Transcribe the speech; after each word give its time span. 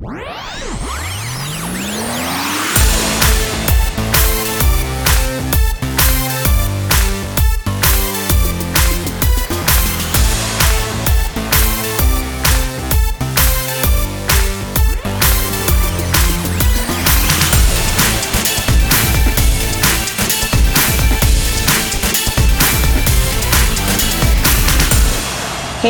What? 0.00 0.49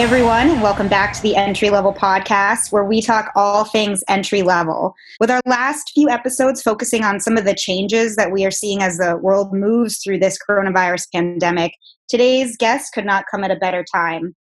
Everyone, 0.01 0.49
and 0.49 0.63
welcome 0.63 0.89
back 0.89 1.13
to 1.13 1.21
the 1.21 1.37
Entry 1.37 1.69
Level 1.69 1.93
Podcast, 1.93 2.73
where 2.73 2.85
we 2.85 3.03
talk 3.03 3.31
all 3.37 3.67
things 3.67 4.03
entry 4.09 4.41
level. 4.41 4.95
With 5.21 5.31
our 5.31 5.43
last 5.45 5.93
few 5.93 6.09
episodes 6.09 6.63
focusing 6.63 7.05
on 7.05 7.21
some 7.21 7.37
of 7.37 7.45
the 7.45 7.55
changes 7.55 8.17
that 8.17 8.33
we 8.33 8.47
are 8.47 8.51
seeing 8.51 8.83
as 8.83 8.97
the 8.97 9.19
world 9.19 9.53
moves 9.53 10.03
through 10.03 10.21
this 10.21 10.39
coronavirus 10.39 11.05
pandemic, 11.15 11.75
today's 12.09 12.57
guest 12.57 12.95
could 12.95 13.05
not 13.05 13.27
come 13.31 13.45
at 13.45 13.51
a 13.51 13.57
better 13.57 13.85
time. 13.95 14.35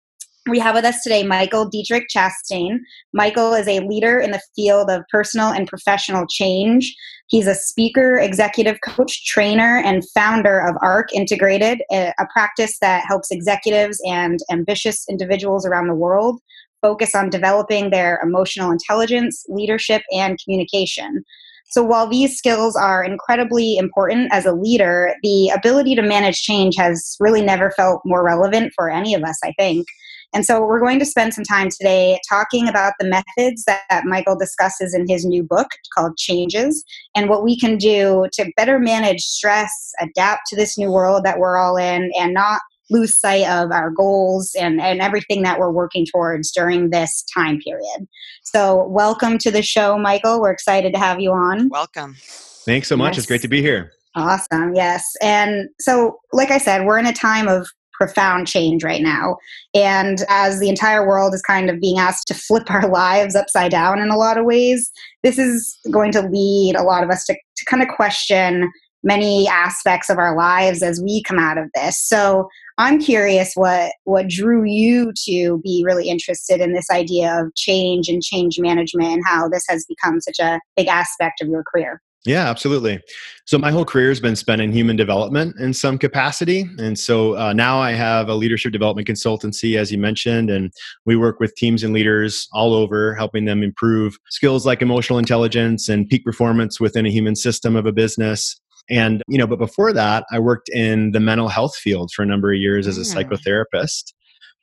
We 0.50 0.58
have 0.60 0.74
with 0.74 0.86
us 0.86 1.04
today 1.04 1.24
Michael 1.24 1.70
Dietrich 1.70 2.08
Chastain. 2.10 2.80
Michael 3.14 3.54
is 3.54 3.68
a 3.68 3.82
leader 3.82 4.20
in 4.20 4.32
the 4.32 4.42
field 4.56 4.90
of 4.90 5.04
personal 5.12 5.50
and 5.50 5.68
professional 5.68 6.26
change. 6.28 6.96
He's 7.28 7.46
a 7.46 7.54
speaker, 7.54 8.18
executive 8.18 8.80
coach, 8.82 9.26
trainer, 9.28 9.78
and 9.86 10.04
founder 10.10 10.60
of 10.60 10.76
ARC 10.82 11.14
Integrated, 11.14 11.84
a, 11.92 12.14
practice 12.34 12.80
that 12.80 13.06
helps 13.08 13.30
executives 13.30 14.02
and 14.06 14.40
ambitious 14.52 15.06
individuals 15.08 15.68
around 15.68 15.88
the 15.88 15.96
world 15.96 16.42
focus 16.82 17.14
on 17.14 17.30
developing 17.30 17.90
their 17.90 18.20
emotional 18.24 18.72
intelligence, 18.72 19.46
leadership, 19.50 20.02
and 20.12 20.40
communication. 20.42 21.24
So, 21.72 21.84
while 21.84 22.08
these 22.08 22.38
skills 22.38 22.76
are 22.76 23.04
incredibly 23.04 23.78
important 23.78 24.30
as 24.32 24.46
a 24.46 24.54
leader, 24.54 25.14
the 25.22 25.50
ability 25.50 25.94
to 25.96 26.02
manage 26.02 26.42
change 26.42 26.76
has 26.78 27.16
really 27.20 27.44
never 27.44 27.70
felt 27.72 28.02
more 28.06 28.24
relevant 28.24 28.74
for 28.76 28.90
any 28.90 29.14
of 29.14 29.24
us, 29.24 29.38
I 29.44 29.54
think. 29.60 29.86
And 30.34 30.46
so 30.46 30.62
we're 30.62 30.80
going 30.80 31.00
to 31.00 31.06
spend 31.06 31.34
some 31.34 31.44
time 31.44 31.70
today 31.70 32.20
talking 32.30 32.68
about 32.68 32.94
the 33.00 33.08
methods 33.08 33.64
that 33.66 34.04
Michael 34.06 34.38
discusses 34.38 34.94
in 34.94 35.08
his 35.08 35.26
new 35.26 35.44
book 35.44 35.68
called 35.96 36.18
Changes 36.18 36.84
and 37.16 37.30
what 37.30 37.44
we 37.44 37.58
can 37.58 37.78
do 37.78 38.28
to 38.34 38.52
better 38.56 38.78
manage 38.78 39.22
stress, 39.22 39.72
adapt 40.00 40.42
to 40.48 40.56
this 40.56 40.78
new 40.78 40.92
world 40.92 41.24
that 41.26 41.40
we're 41.40 41.58
all 41.58 41.78
in, 41.78 42.12
and 42.18 42.34
not 42.34 42.62
lose 42.92 43.20
sight 43.20 43.48
of 43.48 43.72
our 43.72 43.92
goals 43.92 44.56
and, 44.60 44.82
and 44.82 45.00
everything 45.00 45.44
that 45.44 45.60
we're 45.60 45.72
working 45.72 46.06
towards 46.06 46.52
during 46.52 46.90
this 46.90 47.24
time 47.34 47.60
period. 47.60 48.08
So, 48.44 48.88
welcome 48.88 49.38
to 49.40 49.52
the 49.52 49.62
show, 49.62 49.98
Michael. 49.98 50.42
We're 50.42 50.52
excited 50.52 50.94
to 50.94 51.00
have 51.00 51.20
you 51.20 51.32
on. 51.32 51.70
Welcome. 51.70 52.16
Thanks 52.20 52.88
so 52.88 52.98
much. 52.98 53.12
Yes. 53.12 53.20
It's 53.20 53.28
great 53.28 53.42
to 53.42 53.48
be 53.48 53.62
here. 53.62 53.92
Awesome. 54.16 54.74
Yes. 54.76 55.06
And 55.22 55.70
so, 55.80 56.20
like 56.34 56.52
I 56.52 56.58
said, 56.58 56.86
we're 56.86 56.98
in 56.98 57.06
a 57.06 57.14
time 57.14 57.48
of 57.48 57.68
profound 58.00 58.48
change 58.48 58.84
right 58.84 59.02
now. 59.02 59.38
And 59.74 60.24
as 60.30 60.60
the 60.60 60.70
entire 60.70 61.06
world 61.06 61.34
is 61.34 61.42
kind 61.42 61.70
of 61.70 61.80
being 61.80 62.00
asked 62.00 62.28
to 62.30 62.34
flip 62.34 62.72
our 62.72 62.88
lives 62.92 63.36
upside 63.36 63.72
down 63.72 64.00
in 64.00 64.10
a 64.10 64.18
lot 64.18 64.38
of 64.38 64.46
ways, 64.46 64.90
this 65.22 65.38
is 65.38 65.78
going 65.92 66.12
to 66.14 66.22
lead 66.22 66.76
a 66.76 66.84
lot 66.84 67.04
of 67.04 67.10
us 67.10 67.26
to, 67.26 67.34
to 67.34 67.66
kind 67.66 67.84
of 67.84 67.90
question 67.90 68.72
many 69.04 69.48
aspects 69.48 70.10
of 70.10 70.18
our 70.18 70.36
lives 70.36 70.84
as 70.84 71.02
we 71.02 71.24
come 71.24 71.40
out 71.40 71.58
of 71.58 71.70
this. 71.74 71.98
So 71.98 72.50
I'm 72.78 73.00
curious 73.00 73.54
what 73.56 73.92
what 74.06 74.28
drew 74.28 74.64
you 74.64 75.12
to 75.26 75.60
be 75.64 75.84
really 75.86 76.10
interested 76.10 76.62
in 76.62 76.74
this 76.74 76.90
idea 76.90 77.42
of 77.42 77.54
change 77.56 78.08
and 78.08 78.22
change 78.22 78.60
management 78.60 79.10
and 79.10 79.24
how 79.26 79.48
this 79.50 79.64
has 79.70 79.86
become 79.88 80.22
such 80.22 80.40
a 80.40 80.60
big 80.76 80.88
aspect 80.88 81.42
of 81.42 81.50
your 81.50 81.64
career. 81.64 82.02
Yeah, 82.30 82.48
absolutely. 82.48 83.02
So 83.46 83.58
my 83.58 83.72
whole 83.72 83.86
career 83.86 84.10
has 84.10 84.20
been 84.20 84.36
spent 84.36 84.62
in 84.62 84.72
human 84.72 84.96
development 84.96 85.56
in 85.60 85.74
some 85.74 85.98
capacity, 85.98 86.70
and 86.78 86.98
so 87.00 87.36
uh, 87.36 87.54
now 87.54 87.80
I 87.80 87.94
have 87.94 88.30
a 88.30 88.36
leadership 88.36 88.72
development 88.72 89.08
consultancy, 89.08 89.80
as 89.80 89.92
you 89.92 89.98
mentioned, 89.98 90.52
and 90.52 90.72
we 91.08 91.16
work 91.16 91.40
with 91.40 91.56
teams 91.56 91.84
and 91.84 91.92
leaders 91.92 92.48
all 92.54 92.76
over, 92.76 93.16
helping 93.16 93.46
them 93.46 93.64
improve 93.64 94.20
skills 94.30 94.64
like 94.64 94.84
emotional 94.84 95.18
intelligence 95.18 95.90
and 95.90 96.08
peak 96.08 96.24
performance 96.24 96.80
within 96.80 97.04
a 97.08 97.10
human 97.10 97.36
system 97.36 97.76
of 97.76 97.88
a 97.88 97.92
business. 97.92 98.62
And 98.92 99.24
you 99.28 99.40
know, 99.40 99.48
but 99.48 99.58
before 99.58 99.92
that, 99.94 100.24
I 100.32 100.38
worked 100.38 100.70
in 100.70 101.14
the 101.14 101.20
mental 101.20 101.48
health 101.48 101.76
field 101.76 102.12
for 102.12 102.22
a 102.22 102.28
number 102.28 102.54
of 102.54 102.60
years 102.60 102.86
as 102.86 103.00
a 103.00 103.02
mm. 103.02 103.12
psychotherapist 103.16 104.14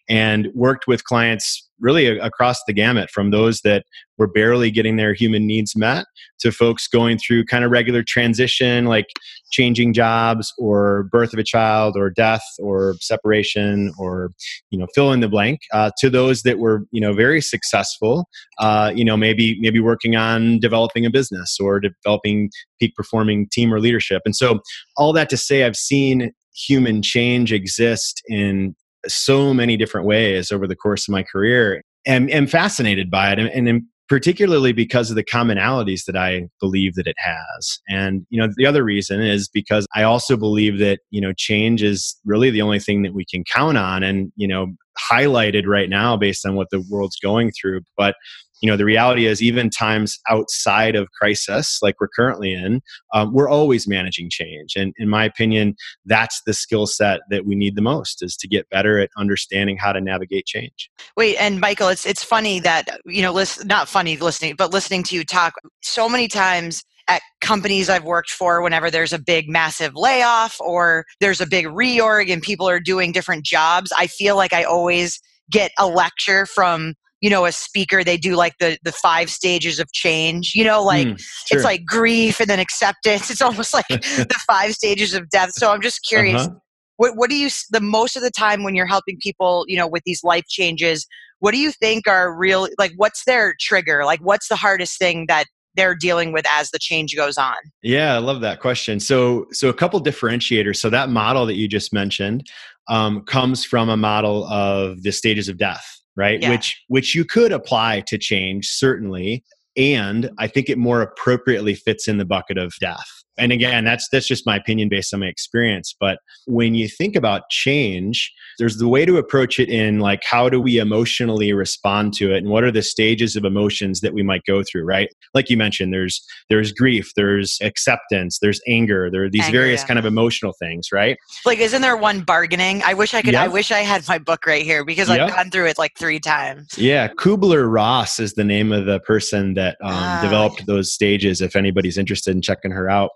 and 0.08 0.48
worked 0.54 0.86
with 0.86 1.04
clients 1.04 1.66
really 1.78 2.06
across 2.06 2.62
the 2.66 2.72
gamut 2.72 3.10
from 3.10 3.30
those 3.30 3.60
that 3.60 3.84
were 4.18 4.26
barely 4.26 4.70
getting 4.70 4.96
their 4.96 5.12
human 5.12 5.46
needs 5.46 5.76
met 5.76 6.06
to 6.38 6.50
folks 6.50 6.88
going 6.88 7.18
through 7.18 7.44
kind 7.44 7.64
of 7.64 7.70
regular 7.70 8.02
transition 8.02 8.86
like 8.86 9.06
changing 9.50 9.92
jobs 9.92 10.52
or 10.58 11.04
birth 11.12 11.32
of 11.32 11.38
a 11.38 11.44
child 11.44 11.94
or 11.96 12.08
death 12.08 12.44
or 12.58 12.94
separation 13.00 13.92
or 13.98 14.30
you 14.70 14.78
know 14.78 14.86
fill 14.94 15.12
in 15.12 15.20
the 15.20 15.28
blank 15.28 15.60
uh, 15.74 15.90
to 15.98 16.08
those 16.08 16.42
that 16.42 16.58
were 16.58 16.84
you 16.92 17.00
know 17.00 17.12
very 17.12 17.40
successful 17.40 18.26
uh, 18.58 18.90
you 18.94 19.04
know 19.04 19.16
maybe 19.16 19.58
maybe 19.60 19.80
working 19.80 20.16
on 20.16 20.58
developing 20.58 21.04
a 21.04 21.10
business 21.10 21.58
or 21.60 21.78
developing 21.80 22.50
peak 22.80 22.94
performing 22.94 23.46
team 23.50 23.72
or 23.72 23.80
leadership. 23.80 24.22
And 24.24 24.34
so 24.34 24.60
all 24.96 25.12
that 25.12 25.28
to 25.28 25.36
say 25.36 25.64
i've 25.64 25.76
seen 25.76 26.32
human 26.54 27.02
change 27.02 27.52
exist 27.52 28.22
in 28.28 28.74
so 29.08 29.54
many 29.54 29.76
different 29.76 30.06
ways 30.06 30.52
over 30.52 30.66
the 30.66 30.76
course 30.76 31.08
of 31.08 31.12
my 31.12 31.22
career 31.22 31.82
and 32.06 32.30
am 32.30 32.46
fascinated 32.46 33.10
by 33.10 33.32
it 33.32 33.38
and, 33.38 33.68
and 33.68 33.82
particularly 34.08 34.72
because 34.72 35.10
of 35.10 35.16
the 35.16 35.24
commonalities 35.24 36.04
that 36.04 36.16
I 36.16 36.48
believe 36.60 36.94
that 36.94 37.06
it 37.06 37.16
has. 37.18 37.80
And 37.88 38.24
you 38.30 38.40
know, 38.40 38.48
the 38.56 38.66
other 38.66 38.84
reason 38.84 39.20
is 39.20 39.48
because 39.48 39.86
I 39.94 40.04
also 40.04 40.36
believe 40.36 40.78
that, 40.78 41.00
you 41.10 41.20
know, 41.20 41.32
change 41.32 41.82
is 41.82 42.16
really 42.24 42.50
the 42.50 42.62
only 42.62 42.78
thing 42.78 43.02
that 43.02 43.14
we 43.14 43.24
can 43.24 43.42
count 43.52 43.78
on 43.78 44.02
and, 44.02 44.32
you 44.36 44.46
know, 44.46 44.68
highlighted 45.10 45.66
right 45.66 45.90
now 45.90 46.16
based 46.16 46.46
on 46.46 46.54
what 46.54 46.68
the 46.70 46.84
world's 46.88 47.18
going 47.18 47.50
through. 47.50 47.80
But 47.96 48.14
you 48.60 48.70
know 48.70 48.76
the 48.76 48.84
reality 48.84 49.26
is 49.26 49.42
even 49.42 49.70
times 49.70 50.18
outside 50.28 50.96
of 50.96 51.10
crisis 51.12 51.78
like 51.82 52.00
we're 52.00 52.08
currently 52.08 52.52
in 52.52 52.80
um, 53.14 53.32
we're 53.32 53.48
always 53.48 53.86
managing 53.86 54.30
change. 54.30 54.74
And 54.76 54.92
in 54.96 55.08
my 55.08 55.24
opinion 55.24 55.76
that's 56.04 56.42
the 56.46 56.54
skill 56.54 56.86
set 56.86 57.20
that 57.30 57.46
we 57.46 57.54
need 57.54 57.76
the 57.76 57.82
most 57.82 58.22
is 58.22 58.36
to 58.38 58.48
get 58.48 58.68
better 58.70 58.98
at 58.98 59.10
understanding 59.16 59.76
how 59.76 59.92
to 59.92 60.00
navigate 60.00 60.46
change. 60.46 60.90
Wait 61.16 61.36
and 61.36 61.60
michael 61.60 61.88
it's 61.88 62.06
it's 62.06 62.24
funny 62.24 62.60
that 62.60 63.00
you 63.04 63.22
know 63.22 63.44
not 63.64 63.88
funny 63.88 64.16
listening 64.16 64.54
but 64.56 64.72
listening 64.72 65.02
to 65.04 65.14
you 65.14 65.24
talk 65.24 65.54
so 65.82 66.08
many 66.08 66.28
times 66.28 66.82
at 67.08 67.22
companies 67.40 67.88
I've 67.88 68.04
worked 68.04 68.30
for, 68.30 68.62
whenever 68.62 68.90
there's 68.90 69.12
a 69.12 69.18
big, 69.18 69.48
massive 69.48 69.94
layoff 69.94 70.60
or 70.60 71.04
there's 71.20 71.40
a 71.40 71.46
big 71.46 71.66
reorg 71.66 72.32
and 72.32 72.42
people 72.42 72.68
are 72.68 72.80
doing 72.80 73.12
different 73.12 73.44
jobs, 73.44 73.92
I 73.96 74.06
feel 74.06 74.36
like 74.36 74.52
I 74.52 74.64
always 74.64 75.20
get 75.50 75.70
a 75.78 75.86
lecture 75.86 76.46
from 76.46 76.94
you 77.20 77.30
know 77.30 77.46
a 77.46 77.52
speaker 77.52 78.04
they 78.04 78.16
do 78.16 78.36
like 78.36 78.54
the 78.60 78.78
the 78.82 78.92
five 78.92 79.30
stages 79.30 79.78
of 79.80 79.90
change 79.92 80.52
you 80.54 80.64
know 80.64 80.82
like 80.82 81.06
mm, 81.06 81.22
it's 81.50 81.64
like 81.64 81.84
grief 81.86 82.40
and 82.40 82.48
then 82.48 82.60
acceptance. 82.60 83.30
It's 83.36 83.42
almost 83.42 83.72
like 83.74 83.86
the 83.88 84.40
five 84.46 84.72
stages 84.72 85.14
of 85.14 85.28
death. 85.30 85.50
So 85.52 85.72
i'm 85.72 85.80
just 85.80 86.00
curious 86.06 86.42
uh-huh. 86.42 86.54
what 86.96 87.16
what 87.16 87.30
do 87.30 87.36
you 87.36 87.50
the 87.70 87.80
most 87.80 88.16
of 88.16 88.22
the 88.22 88.30
time 88.30 88.62
when 88.62 88.74
you're 88.74 88.86
helping 88.86 89.18
people 89.20 89.64
you 89.68 89.76
know 89.76 89.88
with 89.88 90.02
these 90.04 90.22
life 90.22 90.44
changes 90.48 91.06
what 91.40 91.52
do 91.52 91.58
you 91.58 91.72
think 91.72 92.06
are 92.06 92.34
real 92.36 92.68
like 92.78 92.92
what's 92.96 93.24
their 93.24 93.54
trigger? 93.60 94.04
Like 94.04 94.20
what's 94.20 94.48
the 94.48 94.56
hardest 94.56 94.98
thing 94.98 95.26
that 95.28 95.44
they're 95.74 95.94
dealing 95.94 96.32
with 96.32 96.46
as 96.48 96.70
the 96.70 96.78
change 96.78 97.14
goes 97.14 97.36
on? 97.36 97.56
Yeah 97.82 98.14
i 98.14 98.18
love 98.18 98.40
that 98.40 98.60
question. 98.60 99.00
So 99.00 99.46
so 99.52 99.68
a 99.68 99.74
couple 99.74 100.02
differentiators. 100.02 100.76
So 100.76 100.90
that 100.90 101.08
model 101.10 101.46
that 101.46 101.54
you 101.54 101.68
just 101.68 101.92
mentioned 101.92 102.48
um, 102.88 103.22
comes 103.22 103.64
from 103.64 103.88
a 103.88 103.96
model 103.96 104.46
of 104.46 105.02
the 105.02 105.12
stages 105.12 105.48
of 105.48 105.58
death 105.58 105.84
right 106.16 106.42
yeah. 106.42 106.50
which 106.50 106.82
which 106.88 107.14
you 107.14 107.24
could 107.24 107.52
apply 107.52 108.00
to 108.06 108.18
change 108.18 108.68
certainly 108.68 109.44
and 109.76 110.30
i 110.38 110.46
think 110.46 110.68
it 110.68 110.78
more 110.78 111.02
appropriately 111.02 111.74
fits 111.74 112.08
in 112.08 112.18
the 112.18 112.24
bucket 112.24 112.58
of 112.58 112.74
death 112.80 113.24
and 113.38 113.52
again 113.52 113.84
that's 113.84 114.08
that's 114.08 114.26
just 114.26 114.46
my 114.46 114.56
opinion 114.56 114.88
based 114.88 115.12
on 115.12 115.20
my 115.20 115.26
experience 115.26 115.94
but 115.98 116.18
when 116.46 116.74
you 116.74 116.88
think 116.88 117.16
about 117.16 117.48
change 117.50 118.32
there's 118.58 118.78
the 118.78 118.88
way 118.88 119.04
to 119.04 119.18
approach 119.18 119.58
it 119.58 119.68
in 119.68 119.98
like 120.00 120.22
how 120.24 120.48
do 120.48 120.60
we 120.60 120.78
emotionally 120.78 121.52
respond 121.52 122.12
to 122.12 122.32
it 122.32 122.38
and 122.38 122.48
what 122.48 122.64
are 122.64 122.70
the 122.70 122.82
stages 122.82 123.36
of 123.36 123.44
emotions 123.44 124.00
that 124.00 124.14
we 124.14 124.22
might 124.22 124.42
go 124.46 124.62
through 124.62 124.84
right 124.84 125.08
like 125.34 125.50
you 125.50 125.56
mentioned 125.56 125.92
there's 125.92 126.24
there's 126.48 126.72
grief 126.72 127.10
there's 127.16 127.58
acceptance 127.62 128.38
there's 128.40 128.60
anger 128.66 129.10
there 129.10 129.24
are 129.24 129.30
these 129.30 129.44
anger, 129.44 129.58
various 129.58 129.82
yeah. 129.82 129.86
kind 129.86 129.98
of 129.98 130.04
emotional 130.04 130.54
things 130.58 130.88
right 130.92 131.16
like 131.44 131.58
isn't 131.58 131.82
there 131.82 131.96
one 131.96 132.20
bargaining 132.20 132.82
i 132.84 132.94
wish 132.94 133.14
i 133.14 133.22
could 133.22 133.32
yep. 133.32 133.44
i 133.44 133.48
wish 133.48 133.70
i 133.70 133.80
had 133.80 134.06
my 134.08 134.18
book 134.18 134.46
right 134.46 134.64
here 134.64 134.84
because 134.84 135.10
i've 135.10 135.30
gone 135.30 135.50
through 135.50 135.66
it 135.66 135.78
like 135.78 135.92
three 135.98 136.20
times 136.20 136.76
yeah 136.78 137.08
kubler-ross 137.08 138.18
is 138.18 138.34
the 138.34 138.44
name 138.44 138.72
of 138.72 138.86
the 138.86 139.00
person 139.00 139.54
that 139.54 139.76
um, 139.82 139.92
ah. 139.92 140.20
developed 140.22 140.66
those 140.66 140.92
stages 140.92 141.40
if 141.40 141.56
anybody's 141.56 141.98
interested 141.98 142.34
in 142.34 142.42
checking 142.42 142.70
her 142.70 142.88
out 142.88 143.10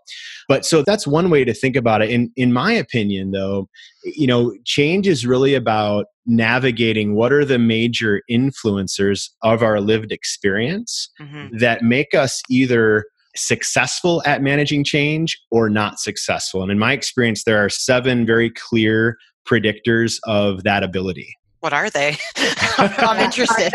But 0.51 0.67
so 0.67 0.83
that's 0.83 1.07
one 1.07 1.31
way 1.31 1.45
to 1.45 1.55
think 1.55 1.77
about 1.77 2.03
it. 2.03 2.11
In 2.11 2.33
in 2.35 2.53
my 2.53 2.73
opinion, 2.73 3.31
though, 3.31 3.69
you 4.03 4.27
know, 4.27 4.53
change 4.65 5.07
is 5.07 5.25
really 5.25 5.55
about 5.55 6.07
navigating 6.27 7.15
what 7.15 7.33
are 7.33 7.45
the 7.45 7.57
major 7.57 8.21
influencers 8.29 9.29
of 9.45 9.63
our 9.63 9.81
lived 9.81 10.11
experience 10.11 11.09
mm-hmm. 11.21 11.57
that 11.59 11.85
make 11.85 12.15
us 12.15 12.43
either 12.51 13.05
successful 13.37 14.25
at 14.27 14.43
managing 14.43 14.83
change 14.83 15.41
or 15.53 15.71
not 15.71 16.01
successful. 16.01 16.63
And 16.63 16.73
in 16.73 16.81
my 16.81 16.95
experience, 16.95 17.45
there 17.45 17.65
are 17.65 17.69
seven 17.69 18.27
very 18.27 18.51
clear 18.51 19.19
predictors 19.49 20.19
of 20.25 20.65
that 20.65 20.83
ability. 20.83 21.33
What 21.61 21.75
are 21.75 21.91
they? 21.91 22.17
I'm 22.79 23.21
interested. 23.25 23.73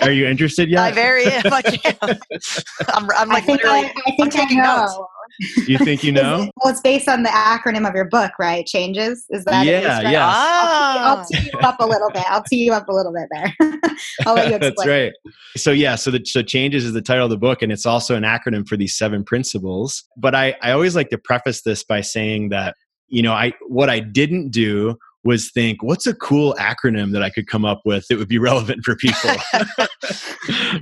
are 0.00 0.10
you 0.10 0.26
interested 0.26 0.70
yet? 0.70 0.82
I 0.82 0.92
very 0.92 1.26
much 1.48 1.78
am. 1.84 1.94
I'm, 2.88 3.10
I'm 3.16 3.28
like 3.28 3.46
literally. 3.46 3.80
I, 3.80 3.92
I 4.06 4.10
think 4.16 4.20
I'm 4.20 4.30
taking 4.30 4.60
I 4.60 4.64
notes. 4.64 4.98
You 5.66 5.78
think 5.78 6.02
you 6.04 6.12
know? 6.20 6.50
well, 6.56 6.72
it's 6.72 6.80
based 6.80 7.08
on 7.08 7.22
the 7.22 7.28
acronym 7.28 7.88
of 7.88 7.94
your 7.94 8.04
book, 8.04 8.32
right? 8.38 8.64
Changes. 8.66 9.26
Is 9.30 9.44
that 9.44 9.66
yeah? 9.66 10.00
It? 10.00 10.12
Yeah. 10.12 10.26
I'll, 10.26 10.98
I'll, 10.98 11.16
ah. 11.18 11.26
tee 11.30 11.50
you 11.52 11.58
up 11.60 11.80
a 11.80 11.86
little 11.86 12.10
bit. 12.10 12.24
I'll 12.28 12.42
tee 12.42 12.64
you 12.64 12.72
up 12.72 12.88
a 12.88 12.92
little 12.92 13.12
bit 13.12 13.28
there. 13.30 13.54
I'll 14.26 14.34
let 14.34 14.48
you 14.48 14.54
explain. 14.56 14.60
That's 14.60 14.86
right. 14.86 15.12
So 15.56 15.70
yeah, 15.70 15.96
so 15.96 16.10
the 16.10 16.24
so 16.24 16.42
changes 16.42 16.84
is 16.84 16.92
the 16.92 17.02
title 17.02 17.24
of 17.24 17.30
the 17.30 17.38
book, 17.38 17.62
and 17.62 17.72
it's 17.72 17.86
also 17.86 18.14
an 18.14 18.22
acronym 18.24 18.66
for 18.66 18.76
these 18.76 18.96
seven 18.96 19.24
principles. 19.24 20.04
But 20.16 20.34
I 20.34 20.56
I 20.62 20.72
always 20.72 20.94
like 20.96 21.10
to 21.10 21.18
preface 21.18 21.62
this 21.62 21.84
by 21.84 22.00
saying 22.00 22.50
that 22.50 22.76
you 23.08 23.22
know 23.22 23.32
I 23.32 23.52
what 23.68 23.90
I 23.90 24.00
didn't 24.00 24.50
do 24.50 24.96
was 25.24 25.50
think 25.50 25.82
what's 25.82 26.06
a 26.06 26.14
cool 26.14 26.54
acronym 26.58 27.12
that 27.12 27.22
i 27.22 27.30
could 27.30 27.46
come 27.46 27.64
up 27.64 27.80
with 27.84 28.06
that 28.08 28.18
would 28.18 28.28
be 28.28 28.38
relevant 28.38 28.84
for 28.84 28.94
people 28.94 29.30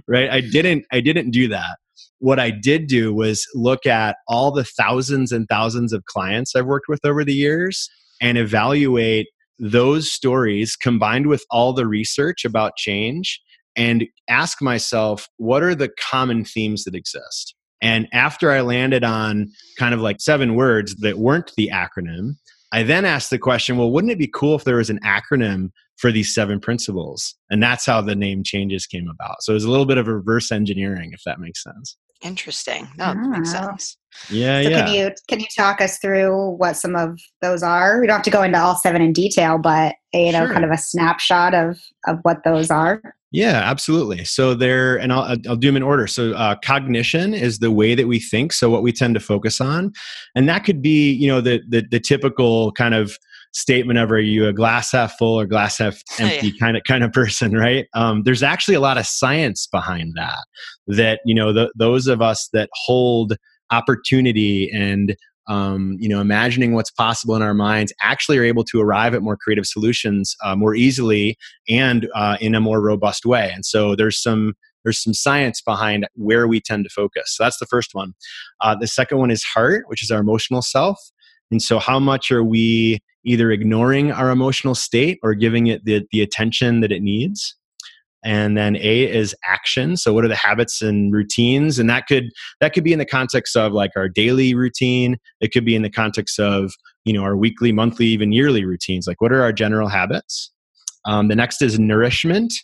right 0.09 0.29
i 0.31 0.41
didn't 0.41 0.85
i 0.91 1.01
didn't 1.01 1.31
do 1.31 1.47
that 1.49 1.79
what 2.19 2.39
I 2.39 2.51
did 2.51 2.87
do 2.87 3.13
was 3.13 3.47
look 3.55 3.87
at 3.87 4.17
all 4.29 4.53
the 4.53 4.65
thousands 4.65 5.33
and 5.33 5.47
thousands 5.49 5.93
of 5.93 6.05
clients 6.05 6.55
I've 6.55 6.67
worked 6.67 6.89
with 6.89 7.01
over 7.05 7.25
the 7.25 7.35
years 7.35 7.89
and 8.21 8.39
evaluate 8.39 9.27
those 9.59 10.11
stories 10.11 10.77
combined 10.77 11.27
with 11.27 11.45
all 11.51 11.73
the 11.73 11.87
research 11.87 12.45
about 12.45 12.77
change 12.77 13.41
and 13.77 14.05
ask 14.29 14.61
myself, 14.61 15.29
what 15.37 15.63
are 15.63 15.75
the 15.75 15.91
common 16.11 16.45
themes 16.45 16.85
that 16.85 16.95
exist? 16.95 17.55
And 17.81 18.07
after 18.13 18.53
I 18.53 18.61
landed 18.61 19.03
on 19.03 19.51
kind 19.79 19.93
of 19.93 20.01
like 20.01 20.21
seven 20.21 20.55
words 20.55 20.97
that 20.97 21.19
weren't 21.19 21.53
the 21.57 21.71
acronym, 21.73 22.37
I 22.73 22.85
then 22.85 23.05
asked 23.05 23.31
the 23.31 23.39
question, 23.39 23.77
well, 23.77 23.91
wouldn't 23.91 24.13
it 24.13 24.19
be 24.19 24.31
cool 24.33 24.55
if 24.55 24.65
there 24.65 24.77
was 24.77 24.91
an 24.91 25.01
acronym 25.01 25.71
for 26.03 26.13
these 26.13 26.35
seven 26.35 26.59
principles? 26.59 27.37
And 27.49 27.63
that's 27.63 27.87
how 27.87 28.03
the 28.03 28.17
name 28.17 28.43
changes 28.43 28.87
came 28.87 29.09
about. 29.09 29.43
So 29.43 29.53
it 29.53 29.55
was 29.55 29.65
a 29.65 29.71
little 29.71 29.87
bit 29.87 29.99
of 29.99 30.09
reverse 30.09 30.51
engineering, 30.51 31.13
if 31.15 31.23
that 31.25 31.39
makes 31.39 31.63
sense. 31.63 31.97
Interesting. 32.23 32.89
No, 32.99 33.15
that 33.15 33.17
makes 33.17 33.53
sense. 33.53 33.97
Yeah, 34.29 34.63
so 34.63 34.69
yeah. 34.69 34.85
Can 34.85 34.95
you 34.95 35.11
can 35.29 35.41
you 35.41 35.47
talk 35.57 35.81
us 35.81 35.99
through 35.99 36.51
what 36.51 36.77
some 36.77 36.95
of 36.95 37.19
those 37.41 37.63
are? 37.63 38.01
We 38.01 38.07
don't 38.07 38.17
have 38.17 38.25
to 38.25 38.31
go 38.31 38.43
into 38.43 38.61
all 38.61 38.77
seven 38.77 39.01
in 39.01 39.13
detail, 39.13 39.59
but 39.59 39.95
you 40.13 40.33
know, 40.33 40.45
sure. 40.45 40.53
kind 40.53 40.65
of 40.65 40.71
a 40.71 40.77
snapshot 40.77 41.55
of 41.55 41.81
of 42.07 42.19
what 42.23 42.45
those 42.45 42.71
are. 42.71 43.01
Yeah, 43.33 43.63
absolutely. 43.65 44.25
So 44.25 44.55
there, 44.55 44.97
and 44.97 45.11
I'll, 45.11 45.37
I'll 45.49 45.57
do 45.57 45.69
them 45.69 45.77
in 45.77 45.83
order. 45.83 46.07
So 46.07 46.33
uh, 46.33 46.57
cognition 46.63 47.33
is 47.33 47.61
the 47.61 47.73
way 47.73 47.95
that 47.95 48.07
we 48.07 48.21
think. 48.21 48.53
So 48.53 48.69
what 48.69 48.83
we 48.83 48.93
tend 48.93 49.15
to 49.15 49.21
focus 49.21 49.59
on, 49.59 49.93
and 50.35 50.47
that 50.51 50.65
could 50.65 50.83
be, 50.83 51.13
you 51.13 51.29
know, 51.29 51.41
the 51.41 51.63
the, 51.69 51.81
the 51.91 51.99
typical 51.99 52.73
kind 52.73 52.95
of 52.95 53.19
statement 53.53 53.99
of 53.99 54.11
are 54.11 54.19
you 54.19 54.47
a 54.47 54.53
glass 54.53 54.93
half 54.93 55.17
full 55.19 55.39
or 55.39 55.47
glass 55.47 55.79
half 55.79 56.03
empty? 56.19 56.49
yeah. 56.49 56.53
kind 56.59 56.77
of 56.77 56.83
kind 56.85 57.05
of 57.05 57.13
person 57.13 57.53
right? 57.53 57.87
Um, 57.95 58.23
there's 58.25 58.43
actually 58.43 58.75
a 58.75 58.81
lot 58.81 58.99
of 58.99 59.07
science 59.07 59.67
behind 59.67 60.15
that 60.17 60.45
that 60.87 61.21
you 61.25 61.35
know 61.35 61.53
the, 61.53 61.73
those 61.77 62.07
of 62.07 62.21
us 62.21 62.49
that 62.53 62.69
hold 62.73 63.37
opportunity 63.71 64.71
and 64.73 65.17
um, 65.49 65.97
you 65.99 66.09
know 66.09 66.21
imagining 66.21 66.75
what's 66.75 66.91
possible 66.91 67.35
in 67.35 67.43
our 67.43 67.55
minds 67.55 67.93
actually 68.03 68.39
are 68.39 68.45
able 68.45 68.65
to 68.65 68.81
arrive 68.81 69.15
at 69.15 69.23
more 69.23 69.37
creative 69.37 69.67
solutions 69.67 70.37
uh, 70.45 70.55
more 70.55 70.75
easily 70.75 71.37
and 71.69 72.09
uh, 72.15 72.37
in 72.41 72.55
a 72.55 72.61
more 72.61 72.81
robust 72.81 73.27
way. 73.27 73.51
And 73.55 73.65
so 73.65 73.97
there's 73.97 74.21
some 74.21 74.55
there's 74.85 75.03
some 75.03 75.15
science 75.15 75.61
behind 75.61 76.09
where 76.15 76.49
we 76.49 76.61
tend 76.61 76.85
to 76.85 76.91
focus. 76.91 77.37
So 77.37 77.45
that's 77.45 77.59
the 77.59 77.67
first 77.67 77.91
one. 77.95 78.15
Uh, 78.61 78.75
the 78.75 78.89
second 78.89 79.19
one 79.19 79.31
is 79.31 79.43
heart 79.43 79.85
which 79.89 80.03
is 80.03 80.11
our 80.11 80.21
emotional 80.21 80.63
self 80.63 80.99
and 81.53 81.63
so 81.63 81.79
how 81.79 82.01
much 82.01 82.33
are 82.33 82.43
we 82.43 82.99
either 83.25 83.51
ignoring 83.53 84.11
our 84.11 84.31
emotional 84.31 84.75
state 84.75 85.21
or 85.23 85.35
giving 85.35 85.69
it 85.69 85.85
the, 85.85 86.05
the 86.11 86.23
attention 86.23 86.81
that 86.81 86.91
it 86.91 87.03
needs? 87.03 87.55
And 88.25 88.57
then 88.57 88.77
a 88.77 89.03
is 89.03 89.35
action. 89.45 89.97
So 89.97 90.13
what 90.13 90.25
are 90.25 90.29
the 90.29 90.35
habits 90.37 90.81
and 90.81 91.13
routines? 91.13 91.79
And 91.79 91.91
that 91.91 92.07
could 92.07 92.31
that 92.61 92.73
could 92.73 92.85
be 92.85 92.93
in 92.93 93.01
the 93.01 93.05
context 93.05 93.57
of 93.57 93.73
like 93.73 93.91
our 93.97 94.09
daily 94.09 94.55
routine. 94.55 95.19
It 95.41 95.53
could 95.53 95.65
be 95.65 95.75
in 95.75 95.83
the 95.83 95.91
context 95.91 96.39
of 96.39 96.73
you 97.05 97.13
know 97.13 97.23
our 97.23 97.37
weekly 97.37 97.73
monthly 97.73 98.07
even 98.07 98.33
yearly 98.33 98.65
routines. 98.65 99.07
Like 99.07 99.21
what 99.21 99.33
are 99.33 99.43
our 99.43 99.53
general 99.53 99.89
habits? 99.89 100.51
Um, 101.05 101.27
the 101.27 101.37
next 101.37 101.63
is 101.63 101.81
nourishment 101.81 102.55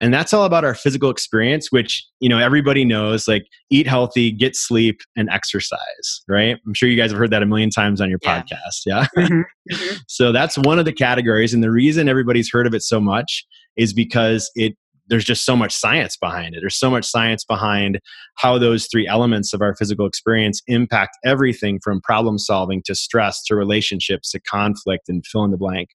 and 0.00 0.12
that's 0.12 0.34
all 0.34 0.44
about 0.44 0.64
our 0.64 0.74
physical 0.74 1.10
experience 1.10 1.72
which 1.72 2.04
you 2.20 2.28
know 2.28 2.38
everybody 2.38 2.84
knows 2.84 3.26
like 3.26 3.46
eat 3.70 3.86
healthy 3.86 4.30
get 4.30 4.54
sleep 4.54 5.00
and 5.16 5.28
exercise 5.30 6.22
right 6.28 6.58
i'm 6.66 6.74
sure 6.74 6.88
you 6.88 6.96
guys 6.96 7.10
have 7.10 7.18
heard 7.18 7.30
that 7.30 7.42
a 7.42 7.46
million 7.46 7.70
times 7.70 8.00
on 8.00 8.10
your 8.10 8.18
yeah. 8.22 8.42
podcast 8.42 8.82
yeah 8.84 9.06
mm-hmm. 9.16 9.40
Mm-hmm. 9.72 9.96
so 10.08 10.32
that's 10.32 10.58
one 10.58 10.78
of 10.78 10.84
the 10.84 10.92
categories 10.92 11.54
and 11.54 11.62
the 11.62 11.70
reason 11.70 12.08
everybody's 12.08 12.50
heard 12.50 12.66
of 12.66 12.74
it 12.74 12.82
so 12.82 13.00
much 13.00 13.44
is 13.76 13.92
because 13.92 14.50
it 14.54 14.74
there's 15.08 15.24
just 15.24 15.44
so 15.44 15.54
much 15.54 15.74
science 15.74 16.16
behind 16.16 16.54
it 16.54 16.60
there's 16.60 16.78
so 16.78 16.90
much 16.90 17.04
science 17.04 17.44
behind 17.44 18.00
how 18.36 18.58
those 18.58 18.88
three 18.90 19.06
elements 19.06 19.52
of 19.52 19.62
our 19.62 19.74
physical 19.76 20.06
experience 20.06 20.60
impact 20.66 21.16
everything 21.24 21.78
from 21.82 22.00
problem 22.00 22.38
solving 22.38 22.82
to 22.84 22.94
stress 22.94 23.42
to 23.44 23.54
relationships 23.54 24.30
to 24.30 24.40
conflict 24.40 25.08
and 25.08 25.24
fill 25.26 25.44
in 25.44 25.50
the 25.50 25.56
blank 25.56 25.90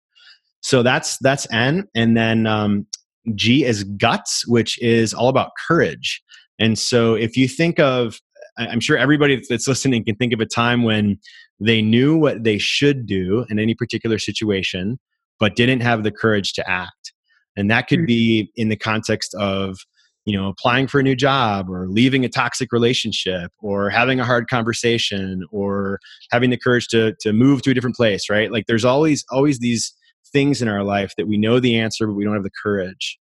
so 0.62 0.82
that's 0.82 1.18
that's 1.20 1.52
n 1.52 1.88
and 1.94 2.16
then 2.16 2.48
um, 2.48 2.86
G 3.36 3.66
is 3.66 3.84
guts, 3.84 4.48
which 4.48 4.82
is 4.82 5.14
all 5.14 5.30
about 5.30 5.52
courage. 5.68 6.22
And 6.60 6.78
so 6.78 7.16
if 7.16 7.38
you 7.38 7.48
think 7.48 7.80
of, 7.80 8.20
I'm 8.58 8.80
sure 8.80 8.98
everybody 8.98 9.42
that's 9.50 9.68
listening 9.68 10.04
can 10.06 10.16
think 10.16 10.34
of 10.34 10.40
a 10.40 10.46
time 10.46 10.84
when 10.84 11.20
they 11.60 11.82
knew 11.82 12.18
what 12.18 12.44
they 12.44 12.58
should 12.58 13.06
do 13.06 13.46
in 13.50 13.60
any 13.60 13.76
particular 13.76 14.20
situation, 14.20 15.00
but 15.40 15.56
didn't 15.56 15.82
have 15.82 16.04
the 16.04 16.12
courage 16.12 16.54
to 16.54 16.70
act. 16.70 17.14
And 17.56 17.70
that 17.70 17.88
could 17.88 18.06
be 18.06 18.44
mm-hmm. 18.44 18.62
in 18.62 18.70
the 18.70 18.76
context 18.76 19.34
of, 19.36 19.78
you 20.26 20.38
know, 20.38 20.50
applying 20.50 20.88
for 20.88 21.00
a 21.00 21.04
new 21.04 21.16
job 21.16 21.70
or 21.70 21.88
leaving 21.88 22.24
a 22.24 22.30
toxic 22.30 22.72
relationship 22.72 23.52
or 23.60 23.90
having 23.90 24.20
a 24.20 24.26
hard 24.26 24.48
conversation 24.48 25.44
or 25.52 26.00
having 26.32 26.50
the 26.52 26.58
courage 26.58 26.88
to, 26.90 27.16
to 27.22 27.34
move 27.34 27.62
to 27.64 27.72
a 27.72 27.74
different 27.74 27.96
place, 27.96 28.30
right? 28.30 28.52
Like 28.52 28.66
there's 28.68 28.86
always, 28.86 29.26
always 29.32 29.60
these 29.60 29.94
things 30.32 30.62
in 30.62 30.68
our 30.68 30.84
life 30.84 31.14
that 31.18 31.28
we 31.28 31.38
know 31.38 31.60
the 31.60 31.78
answer 31.78 32.08
but 32.08 32.14
we 32.14 32.24
don't 32.24 32.36
have 32.36 32.44
the 32.44 32.52
courage. 32.64 33.20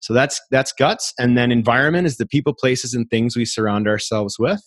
So 0.00 0.12
that's 0.12 0.40
that's 0.50 0.72
guts. 0.72 1.14
And 1.18 1.36
then 1.36 1.50
environment 1.50 2.06
is 2.06 2.16
the 2.16 2.26
people 2.26 2.54
places 2.54 2.94
and 2.94 3.08
things 3.08 3.36
we 3.36 3.44
surround 3.44 3.88
ourselves 3.88 4.38
with. 4.38 4.62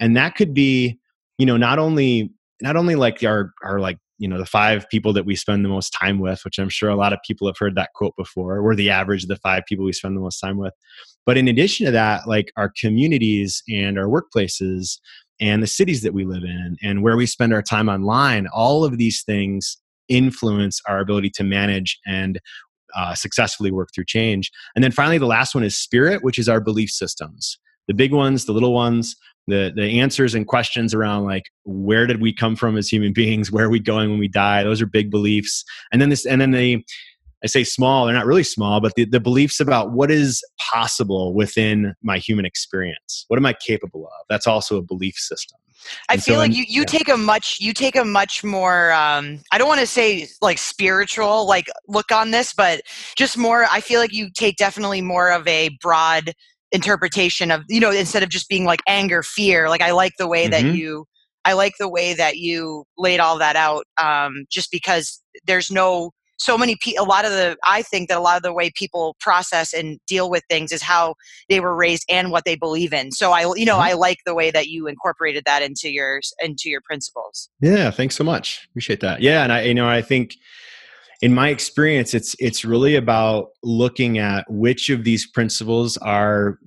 And 0.00 0.16
that 0.16 0.36
could 0.36 0.54
be 0.54 0.98
you 1.38 1.46
know 1.46 1.56
not 1.56 1.78
only 1.78 2.30
not 2.60 2.76
only 2.76 2.96
like 2.96 3.22
our 3.24 3.52
our 3.62 3.80
like 3.80 3.98
you 4.18 4.28
know 4.28 4.38
the 4.38 4.46
five 4.46 4.88
people 4.90 5.12
that 5.12 5.24
we 5.24 5.36
spend 5.36 5.64
the 5.64 5.68
most 5.68 5.90
time 5.90 6.18
with 6.18 6.44
which 6.44 6.58
i'm 6.58 6.68
sure 6.68 6.90
a 6.90 6.96
lot 6.96 7.12
of 7.12 7.20
people 7.24 7.46
have 7.46 7.56
heard 7.56 7.76
that 7.76 7.90
quote 7.94 8.16
before 8.16 8.62
we're 8.62 8.74
the 8.74 8.90
average 8.90 9.22
of 9.22 9.28
the 9.28 9.36
five 9.36 9.62
people 9.66 9.84
we 9.84 9.92
spend 9.92 10.16
the 10.16 10.20
most 10.20 10.40
time 10.40 10.58
with. 10.58 10.74
But 11.24 11.38
in 11.38 11.48
addition 11.48 11.86
to 11.86 11.92
that 11.92 12.26
like 12.26 12.52
our 12.56 12.72
communities 12.80 13.62
and 13.68 13.98
our 13.98 14.06
workplaces 14.06 14.98
and 15.40 15.62
the 15.62 15.68
cities 15.68 16.02
that 16.02 16.14
we 16.14 16.24
live 16.24 16.42
in 16.42 16.76
and 16.82 17.02
where 17.02 17.16
we 17.16 17.26
spend 17.26 17.52
our 17.54 17.62
time 17.62 17.88
online 17.88 18.48
all 18.52 18.84
of 18.84 18.98
these 18.98 19.22
things 19.22 19.76
influence 20.08 20.80
our 20.88 21.00
ability 21.00 21.30
to 21.30 21.44
manage 21.44 21.98
and 22.06 22.40
uh, 22.96 23.14
successfully 23.14 23.70
work 23.70 23.90
through 23.94 24.04
change. 24.06 24.50
And 24.74 24.82
then 24.82 24.92
finally, 24.92 25.18
the 25.18 25.26
last 25.26 25.54
one 25.54 25.64
is 25.64 25.76
spirit, 25.76 26.22
which 26.22 26.38
is 26.38 26.48
our 26.48 26.60
belief 26.60 26.90
systems. 26.90 27.58
The 27.86 27.94
big 27.94 28.12
ones, 28.12 28.44
the 28.44 28.52
little 28.52 28.74
ones, 28.74 29.16
the 29.46 29.72
the 29.74 30.00
answers 30.00 30.34
and 30.34 30.46
questions 30.46 30.94
around 30.94 31.24
like 31.24 31.44
where 31.64 32.06
did 32.06 32.20
we 32.20 32.34
come 32.34 32.54
from 32.54 32.76
as 32.76 32.88
human 32.88 33.12
beings, 33.14 33.50
where 33.50 33.66
are 33.66 33.70
we 33.70 33.80
going 33.80 34.10
when 34.10 34.18
we 34.18 34.28
die? 34.28 34.62
Those 34.62 34.82
are 34.82 34.86
big 34.86 35.10
beliefs. 35.10 35.64
And 35.92 36.00
then 36.00 36.10
this, 36.10 36.26
and 36.26 36.40
then 36.40 36.50
the 36.52 36.84
I 37.42 37.46
say 37.46 37.62
small, 37.62 38.04
they're 38.04 38.14
not 38.14 38.26
really 38.26 38.42
small, 38.42 38.80
but 38.80 38.94
the, 38.96 39.04
the 39.04 39.20
beliefs 39.20 39.60
about 39.60 39.92
what 39.92 40.10
is 40.10 40.42
possible 40.72 41.32
within 41.34 41.94
my 42.02 42.18
human 42.18 42.44
experience. 42.44 43.24
What 43.28 43.38
am 43.38 43.46
I 43.46 43.52
capable 43.52 44.06
of? 44.06 44.26
That's 44.28 44.46
also 44.46 44.76
a 44.76 44.82
belief 44.82 45.14
system. 45.14 45.58
I 46.08 46.14
and 46.14 46.22
feel 46.22 46.36
so 46.36 46.40
like 46.40 46.54
you, 46.54 46.64
you 46.68 46.80
yeah. 46.80 46.86
take 46.86 47.08
a 47.08 47.16
much 47.16 47.58
you 47.60 47.72
take 47.72 47.96
a 47.96 48.04
much 48.04 48.42
more 48.44 48.92
um, 48.92 49.40
I 49.52 49.58
don't 49.58 49.68
want 49.68 49.80
to 49.80 49.86
say 49.86 50.28
like 50.40 50.58
spiritual 50.58 51.46
like 51.46 51.68
look 51.86 52.12
on 52.12 52.30
this, 52.30 52.52
but 52.52 52.82
just 53.16 53.36
more 53.36 53.66
I 53.70 53.80
feel 53.80 54.00
like 54.00 54.12
you 54.12 54.28
take 54.34 54.56
definitely 54.56 55.00
more 55.00 55.30
of 55.30 55.46
a 55.46 55.70
broad 55.80 56.32
interpretation 56.72 57.50
of 57.50 57.64
you 57.68 57.80
know 57.80 57.90
instead 57.90 58.22
of 58.22 58.28
just 58.28 58.48
being 58.48 58.64
like 58.64 58.80
anger 58.86 59.22
fear 59.22 59.68
like 59.70 59.80
I 59.80 59.92
like 59.92 60.12
the 60.18 60.28
way 60.28 60.48
mm-hmm. 60.48 60.68
that 60.68 60.74
you 60.74 61.06
I 61.44 61.54
like 61.54 61.72
the 61.78 61.88
way 61.88 62.12
that 62.12 62.36
you 62.36 62.84
laid 62.98 63.20
all 63.20 63.38
that 63.38 63.56
out 63.56 63.84
um, 63.96 64.44
just 64.50 64.70
because 64.70 65.22
there's 65.46 65.70
no 65.70 66.10
so 66.38 66.56
many 66.56 66.76
people, 66.76 67.04
a 67.04 67.06
lot 67.06 67.24
of 67.24 67.32
the 67.32 67.56
i 67.64 67.82
think 67.82 68.08
that 68.08 68.18
a 68.18 68.20
lot 68.20 68.36
of 68.36 68.42
the 68.42 68.52
way 68.52 68.70
people 68.74 69.16
process 69.20 69.72
and 69.72 69.98
deal 70.06 70.30
with 70.30 70.42
things 70.48 70.72
is 70.72 70.82
how 70.82 71.14
they 71.48 71.60
were 71.60 71.74
raised 71.74 72.04
and 72.08 72.30
what 72.30 72.44
they 72.44 72.56
believe 72.56 72.92
in. 72.92 73.10
So 73.12 73.32
i 73.32 73.42
you 73.56 73.64
know 73.64 73.74
mm-hmm. 73.74 73.82
i 73.82 73.92
like 73.92 74.18
the 74.24 74.34
way 74.34 74.50
that 74.50 74.68
you 74.68 74.86
incorporated 74.86 75.44
that 75.46 75.62
into 75.62 75.90
your 75.90 76.20
into 76.42 76.70
your 76.70 76.80
principles. 76.80 77.50
Yeah 77.60 77.90
thanks 77.90 78.16
so 78.16 78.24
much. 78.24 78.66
Appreciate 78.70 79.00
that. 79.00 79.20
Yeah 79.20 79.42
and 79.42 79.52
i 79.52 79.62
you 79.62 79.74
know 79.74 79.88
i 79.88 80.02
think 80.02 80.36
in 81.20 81.34
my 81.34 81.48
experience 81.48 82.14
it's 82.14 82.36
it's 82.38 82.64
really 82.64 82.94
about 82.94 83.48
looking 83.62 84.18
at 84.18 84.48
which 84.48 84.88
of 84.90 85.04
these 85.04 85.26
principles 85.26 85.96
are 85.98 86.58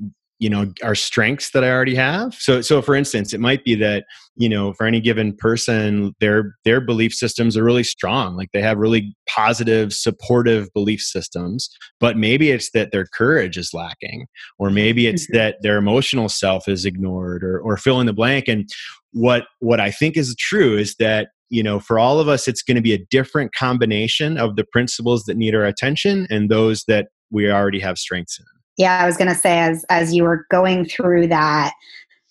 you 0.41 0.50
know 0.50 0.74
are 0.83 0.95
strengths 0.95 1.51
that 1.51 1.63
i 1.63 1.69
already 1.69 1.95
have. 1.95 2.33
So 2.33 2.62
so 2.62 2.81
for 2.81 2.95
instance 2.95 3.33
it 3.33 3.39
might 3.39 3.63
be 3.63 3.75
that 3.75 4.05
you 4.36 4.50
know 4.50 4.74
for 4.74 4.86
any 4.86 5.00
given 5.00 5.36
person 5.38 6.13
their 6.19 6.55
their 6.65 6.81
belief 6.81 7.13
systems 7.13 7.55
are 7.55 7.63
really 7.63 7.83
strong 7.83 8.36
like 8.36 8.50
they 8.51 8.62
have 8.62 8.77
really 8.77 9.15
positive 9.29 9.93
supportive 9.93 10.74
belief 10.74 11.00
systems 11.00 11.69
but 12.00 12.17
maybe 12.17 12.50
it's 12.50 12.71
that 12.71 12.91
their 12.91 13.05
courage 13.05 13.57
is 13.57 13.74
lacking 13.74 14.25
or 14.57 14.71
maybe 14.71 15.05
it's 15.05 15.25
mm-hmm. 15.27 15.38
that 15.38 15.55
their 15.62 15.77
emotional 15.77 16.27
self 16.27 16.67
is 16.67 16.86
ignored 16.86 17.43
or 17.43 17.60
or 17.62 17.77
fill 17.77 18.00
in 18.00 18.07
the 18.07 18.13
blank. 18.13 18.48
And 18.48 18.67
what 19.13 19.43
what 19.60 19.79
i 19.79 19.91
think 19.91 20.17
is 20.17 20.36
true 20.36 20.77
is 20.77 20.95
that 20.95 21.29
you 21.50 21.62
know 21.62 21.79
for 21.79 22.00
all 22.00 22.19
of 22.19 22.27
us 22.27 22.48
it's 22.48 22.63
going 22.63 22.75
to 22.75 22.81
be 22.81 22.93
a 22.93 23.05
different 23.12 23.53
combination 23.53 24.38
of 24.38 24.55
the 24.55 24.63
principles 24.63 25.25
that 25.25 25.38
need 25.38 25.53
our 25.53 25.65
attention 25.65 26.25
and 26.29 26.50
those 26.50 26.86
that 26.86 27.10
we 27.29 27.51
already 27.51 27.79
have 27.79 27.98
strengths 27.98 28.39
in 28.39 28.45
yeah 28.81 29.01
i 29.01 29.05
was 29.05 29.17
going 29.17 29.29
to 29.29 29.35
say 29.35 29.59
as 29.59 29.85
as 29.89 30.13
you 30.13 30.23
were 30.23 30.45
going 30.50 30.85
through 30.85 31.27
that 31.27 31.73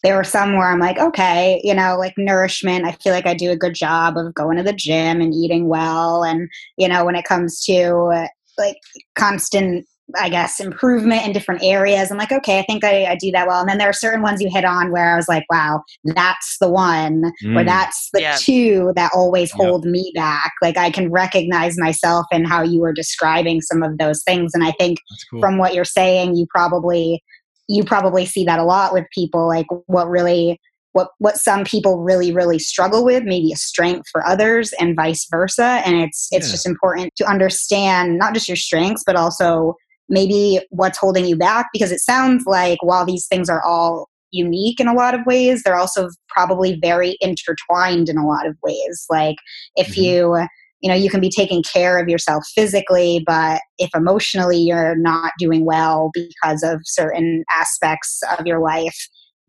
there 0.02 0.16
were 0.16 0.24
some 0.24 0.54
where 0.54 0.70
i'm 0.70 0.80
like 0.80 0.98
okay 0.98 1.60
you 1.62 1.74
know 1.74 1.96
like 1.98 2.14
nourishment 2.16 2.84
i 2.84 2.92
feel 2.92 3.12
like 3.12 3.26
i 3.26 3.34
do 3.34 3.50
a 3.50 3.56
good 3.56 3.74
job 3.74 4.16
of 4.16 4.34
going 4.34 4.56
to 4.56 4.62
the 4.62 4.72
gym 4.72 5.20
and 5.20 5.34
eating 5.34 5.68
well. 5.68 6.24
And 6.24 6.48
you 6.76 6.88
know 6.88 7.04
when 7.04 7.16
it 7.16 7.24
comes 7.24 7.64
to 7.64 8.28
like 8.58 8.76
constant 9.14 9.86
I 10.18 10.28
guess, 10.28 10.60
improvement 10.60 11.26
in 11.26 11.32
different 11.32 11.62
areas. 11.62 12.10
I'm 12.10 12.18
like, 12.18 12.32
okay, 12.32 12.58
I 12.58 12.62
think 12.62 12.84
I, 12.84 13.06
I, 13.06 13.16
do 13.16 13.30
that 13.32 13.46
well. 13.46 13.60
And 13.60 13.68
then 13.68 13.78
there 13.78 13.88
are 13.88 13.94
certain 13.94 14.22
ones 14.22 14.40
you 14.40 14.48
hit 14.50 14.64
on 14.64 14.90
where 14.90 15.12
I 15.12 15.16
was 15.16 15.28
like, 15.28 15.44
wow, 15.50 15.82
that's 16.04 16.56
the 16.60 16.70
one, 16.70 17.32
mm. 17.44 17.58
or 17.58 17.64
that's 17.64 18.08
the 18.12 18.22
yeah. 18.22 18.36
two 18.38 18.92
that 18.96 19.12
always 19.14 19.50
yep. 19.50 19.56
hold 19.56 19.84
me 19.84 20.12
back. 20.14 20.52
Like 20.62 20.76
I 20.76 20.90
can 20.90 21.10
recognize 21.10 21.78
myself 21.78 22.26
in 22.30 22.44
how 22.44 22.62
you 22.62 22.80
were 22.80 22.92
describing 22.92 23.60
some 23.60 23.82
of 23.82 23.98
those 23.98 24.22
things. 24.22 24.52
And 24.54 24.64
I 24.64 24.72
think 24.72 24.98
cool. 25.30 25.40
from 25.40 25.58
what 25.58 25.74
you're 25.74 25.84
saying, 25.84 26.36
you 26.36 26.46
probably 26.54 27.22
you 27.68 27.84
probably 27.84 28.26
see 28.26 28.44
that 28.44 28.58
a 28.58 28.64
lot 28.64 28.92
with 28.92 29.06
people, 29.14 29.46
like 29.46 29.66
what 29.86 30.08
really 30.08 30.58
what 30.92 31.10
what 31.18 31.36
some 31.36 31.64
people 31.64 31.98
really 31.98 32.32
really 32.32 32.58
struggle 32.58 33.04
with 33.04 33.22
maybe 33.24 33.52
a 33.52 33.56
strength 33.56 34.08
for 34.10 34.26
others 34.26 34.72
and 34.80 34.96
vice 34.96 35.26
versa 35.30 35.82
and 35.84 35.96
it's 35.96 36.28
it's 36.32 36.48
yeah. 36.48 36.52
just 36.52 36.66
important 36.66 37.14
to 37.16 37.24
understand 37.28 38.18
not 38.18 38.34
just 38.34 38.48
your 38.48 38.56
strengths 38.56 39.04
but 39.04 39.16
also 39.16 39.74
maybe 40.10 40.60
what's 40.70 40.98
holding 40.98 41.24
you 41.24 41.36
back? 41.36 41.68
Because 41.72 41.92
it 41.92 42.00
sounds 42.00 42.44
like 42.46 42.82
while 42.82 43.06
these 43.06 43.26
things 43.26 43.48
are 43.48 43.62
all 43.62 44.08
unique 44.32 44.78
in 44.78 44.86
a 44.86 44.94
lot 44.94 45.12
of 45.12 45.26
ways 45.26 45.62
they're 45.64 45.74
also 45.74 46.08
probably 46.28 46.78
very 46.80 47.16
intertwined 47.20 48.08
in 48.08 48.16
a 48.16 48.26
lot 48.26 48.46
of 48.46 48.56
ways. 48.62 49.06
Like 49.08 49.36
if 49.76 49.88
mm-hmm. 49.88 50.02
you 50.02 50.46
you 50.80 50.88
know 50.88 50.94
you 50.94 51.10
can 51.10 51.20
be 51.20 51.30
taking 51.30 51.62
care 51.62 51.98
of 51.98 52.08
yourself 52.08 52.42
physically 52.54 53.22
but 53.26 53.60
if 53.78 53.90
emotionally 53.94 54.56
you're 54.56 54.96
not 54.96 55.32
doing 55.38 55.66
well 55.66 56.10
because 56.14 56.62
of 56.62 56.80
certain 56.84 57.44
aspects 57.50 58.22
of 58.38 58.46
your 58.46 58.60
life 58.60 58.96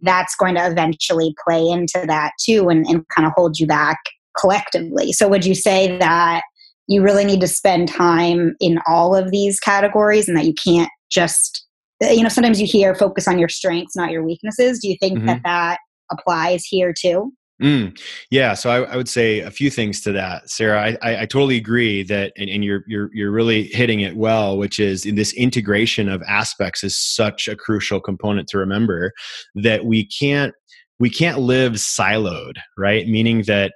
that's 0.02 0.36
going 0.36 0.56
to 0.56 0.68
eventually 0.68 1.34
play 1.48 1.66
into 1.70 2.04
that 2.06 2.32
too 2.44 2.70
and, 2.70 2.86
and 2.88 3.08
kind 3.16 3.26
of 3.26 3.34
hold 3.36 3.60
you 3.60 3.68
back 3.68 3.98
collectively. 4.38 5.12
So 5.12 5.28
would 5.28 5.46
you 5.46 5.56
say 5.56 5.98
that 5.98 6.42
you 6.88 7.02
really 7.02 7.26
need 7.26 7.42
to 7.42 7.48
spend 7.48 7.88
time 7.88 8.56
in 8.60 8.80
all 8.88 9.16
of 9.16 9.32
these 9.32 9.60
categories 9.60 10.28
and 10.28 10.38
that 10.38 10.46
you 10.46 10.54
can't 10.54 10.90
just 11.10 11.66
you 12.02 12.24
know 12.24 12.30
sometimes 12.30 12.60
you 12.60 12.68
hear 12.68 12.96
focus 12.96 13.28
on 13.28 13.38
your 13.38 13.50
strengths 13.50 13.96
not 13.96 14.12
your 14.12 14.24
weaknesses 14.24 14.80
do 14.80 14.88
you 14.88 14.98
think 15.00 15.18
mm-hmm. 15.18 15.28
that 15.28 15.42
that 15.44 15.80
applies 16.12 16.64
here 16.66 16.94
too 16.98 17.32
Mm, 17.62 18.00
yeah, 18.32 18.56
so 18.56 18.72
I, 18.72 18.94
I, 18.94 18.98
would 18.98 19.08
say 19.08 19.40
a 19.40 19.52
few 19.52 19.70
things 19.70 20.02
to 20.02 20.12
that, 20.14 20.50
Sarah. 20.50 20.82
I, 20.82 20.98
I, 21.04 21.22
I 21.22 21.26
totally 21.28 21.58
agree 21.58 22.02
that, 22.04 22.34
and, 22.36 22.50
and, 22.50 22.66
you're 22.66 22.84
you're 22.88 23.12
you're 23.14 23.30
really 23.30 23.66
hitting 23.66 24.00
it 24.00 24.16
well, 24.16 24.58
which 24.58 24.80
is 24.80 25.06
in 25.06 25.14
this 25.14 25.32
integration 25.34 26.10
of 26.10 26.24
aspects 26.28 26.84
is 26.84 26.98
such 26.98 27.48
a 27.48 27.56
crucial 27.56 28.02
component 28.02 28.48
to 28.48 28.58
remember 28.58 29.12
that 29.54 29.86
we 29.86 30.08
can't 30.08 30.56
we 31.02 31.10
can't 31.10 31.40
live 31.40 31.74
siloed, 31.74 32.58
right? 32.78 33.08
Meaning 33.08 33.42
that, 33.48 33.74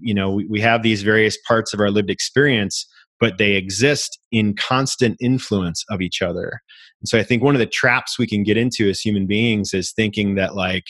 you 0.00 0.14
know, 0.14 0.30
we, 0.30 0.46
we 0.46 0.60
have 0.60 0.84
these 0.84 1.02
various 1.02 1.36
parts 1.36 1.74
of 1.74 1.80
our 1.80 1.90
lived 1.90 2.08
experience, 2.08 2.86
but 3.18 3.36
they 3.36 3.54
exist 3.54 4.20
in 4.30 4.54
constant 4.54 5.16
influence 5.20 5.84
of 5.90 6.00
each 6.00 6.22
other. 6.22 6.62
And 7.00 7.08
so 7.08 7.18
I 7.18 7.24
think 7.24 7.42
one 7.42 7.56
of 7.56 7.58
the 7.58 7.66
traps 7.66 8.16
we 8.16 8.28
can 8.28 8.44
get 8.44 8.56
into 8.56 8.88
as 8.88 9.00
human 9.00 9.26
beings 9.26 9.74
is 9.74 9.90
thinking 9.92 10.36
that, 10.36 10.54
like, 10.54 10.84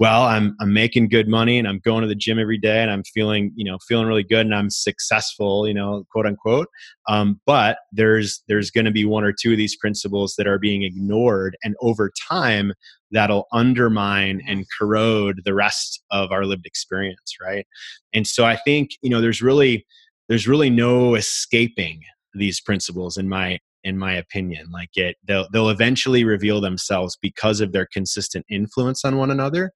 well 0.00 0.22
i'm 0.22 0.56
i'm 0.60 0.72
making 0.72 1.08
good 1.08 1.28
money 1.28 1.58
and 1.58 1.68
i'm 1.68 1.78
going 1.84 2.02
to 2.02 2.08
the 2.08 2.14
gym 2.16 2.40
every 2.40 2.58
day 2.58 2.82
and 2.82 2.90
i'm 2.90 3.04
feeling 3.04 3.52
you 3.54 3.64
know 3.64 3.78
feeling 3.86 4.06
really 4.06 4.24
good 4.24 4.46
and 4.46 4.54
i'm 4.54 4.70
successful 4.70 5.68
you 5.68 5.74
know 5.74 6.04
quote 6.10 6.26
unquote. 6.26 6.68
Um, 7.08 7.40
but 7.46 7.78
there's 7.92 8.42
there's 8.48 8.70
going 8.70 8.84
to 8.84 8.90
be 8.90 9.04
one 9.04 9.24
or 9.24 9.32
two 9.32 9.52
of 9.52 9.58
these 9.58 9.76
principles 9.76 10.34
that 10.36 10.46
are 10.46 10.58
being 10.58 10.82
ignored 10.82 11.56
and 11.62 11.74
over 11.80 12.10
time 12.28 12.72
that'll 13.10 13.46
undermine 13.52 14.40
and 14.46 14.66
corrode 14.78 15.42
the 15.44 15.54
rest 15.54 16.02
of 16.10 16.30
our 16.32 16.44
lived 16.44 16.66
experience 16.66 17.36
right? 17.42 17.66
And 18.12 18.26
so 18.26 18.44
i 18.44 18.56
think 18.56 18.90
you 19.02 19.10
know 19.10 19.20
there's 19.20 19.42
really 19.42 19.86
there's 20.28 20.48
really 20.48 20.70
no 20.70 21.14
escaping 21.14 22.02
these 22.34 22.60
principles 22.60 23.16
in 23.16 23.28
my 23.28 23.58
in 23.84 23.98
my 23.98 24.14
opinion 24.14 24.70
like 24.70 24.96
it 24.96 25.16
they'll 25.24 25.48
they'll 25.52 25.70
eventually 25.70 26.24
reveal 26.24 26.60
themselves 26.60 27.16
because 27.20 27.60
of 27.60 27.72
their 27.72 27.86
consistent 27.92 28.44
influence 28.50 29.04
on 29.04 29.16
one 29.16 29.30
another. 29.30 29.72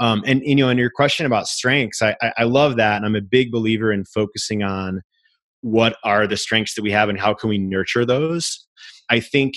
Um, 0.00 0.24
and 0.26 0.42
you 0.44 0.56
know 0.56 0.68
and 0.68 0.78
your 0.78 0.90
question 0.90 1.24
about 1.24 1.46
strengths 1.46 2.02
I, 2.02 2.16
I, 2.20 2.32
I 2.38 2.42
love 2.44 2.76
that 2.76 2.96
and 2.96 3.06
i'm 3.06 3.14
a 3.14 3.20
big 3.20 3.52
believer 3.52 3.92
in 3.92 4.04
focusing 4.04 4.64
on 4.64 5.02
what 5.64 5.96
are 6.04 6.26
the 6.26 6.36
strengths 6.36 6.74
that 6.74 6.82
we 6.82 6.90
have 6.90 7.08
and 7.08 7.18
how 7.18 7.32
can 7.32 7.48
we 7.48 7.56
nurture 7.56 8.04
those. 8.04 8.66
I 9.08 9.18
think 9.18 9.54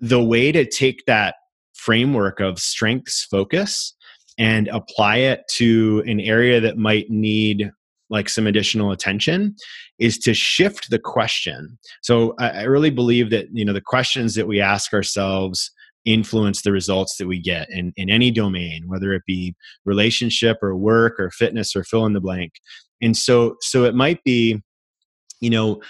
the 0.00 0.22
way 0.22 0.52
to 0.52 0.64
take 0.64 1.04
that 1.06 1.34
framework 1.74 2.40
of 2.40 2.58
strengths 2.58 3.26
focus 3.30 3.94
and 4.38 4.68
apply 4.68 5.16
it 5.18 5.42
to 5.56 6.02
an 6.06 6.18
area 6.18 6.60
that 6.60 6.78
might 6.78 7.10
need 7.10 7.70
like 8.10 8.28
some 8.28 8.46
additional 8.46 8.90
attention 8.90 9.54
is 9.98 10.18
to 10.18 10.34
shift 10.34 10.90
the 10.90 10.98
question. 10.98 11.78
So 12.02 12.34
I, 12.38 12.50
I, 12.50 12.62
really 12.62 12.90
believe 12.90 13.30
that 13.30 13.46
you 13.52 13.64
know 13.64 13.72
the 13.72 13.80
questions 13.80 14.34
that 14.34 14.48
we 14.48 14.60
ask 14.60 14.92
ourselves 14.92 15.70
influence 16.04 16.62
the 16.62 16.72
results 16.72 17.16
that 17.18 17.26
we 17.26 17.38
get 17.38 17.68
in, 17.70 17.92
in 17.96 18.08
any 18.08 18.30
domain 18.30 18.84
whether 18.86 19.12
it 19.12 19.22
be 19.26 19.54
relationship 19.84 20.56
or 20.62 20.74
work 20.74 21.20
or 21.20 21.30
fitness 21.30 21.76
or 21.76 21.84
fill 21.84 22.06
in 22.06 22.14
the 22.14 22.20
blank. 22.20 22.52
And 23.00 23.16
so 23.16 23.56
so 23.60 23.84
it 23.84 23.94
might 23.94 24.22
be 24.24 24.60
you 25.40 25.50
know 25.50 25.80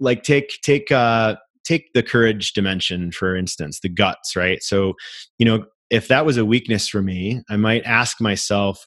like 0.00 0.22
take 0.22 0.58
take 0.62 0.90
uh 0.90 1.36
take 1.64 1.92
the 1.94 2.02
courage 2.02 2.52
dimension 2.52 3.12
for 3.12 3.36
instance 3.36 3.80
the 3.80 3.88
guts 3.88 4.34
right? 4.34 4.62
So 4.62 4.94
you 5.38 5.46
know 5.46 5.64
if 5.90 6.06
that 6.08 6.24
was 6.24 6.36
a 6.36 6.44
weakness 6.44 6.86
for 6.88 7.02
me 7.02 7.42
i 7.50 7.56
might 7.56 7.82
ask 7.84 8.20
myself 8.20 8.86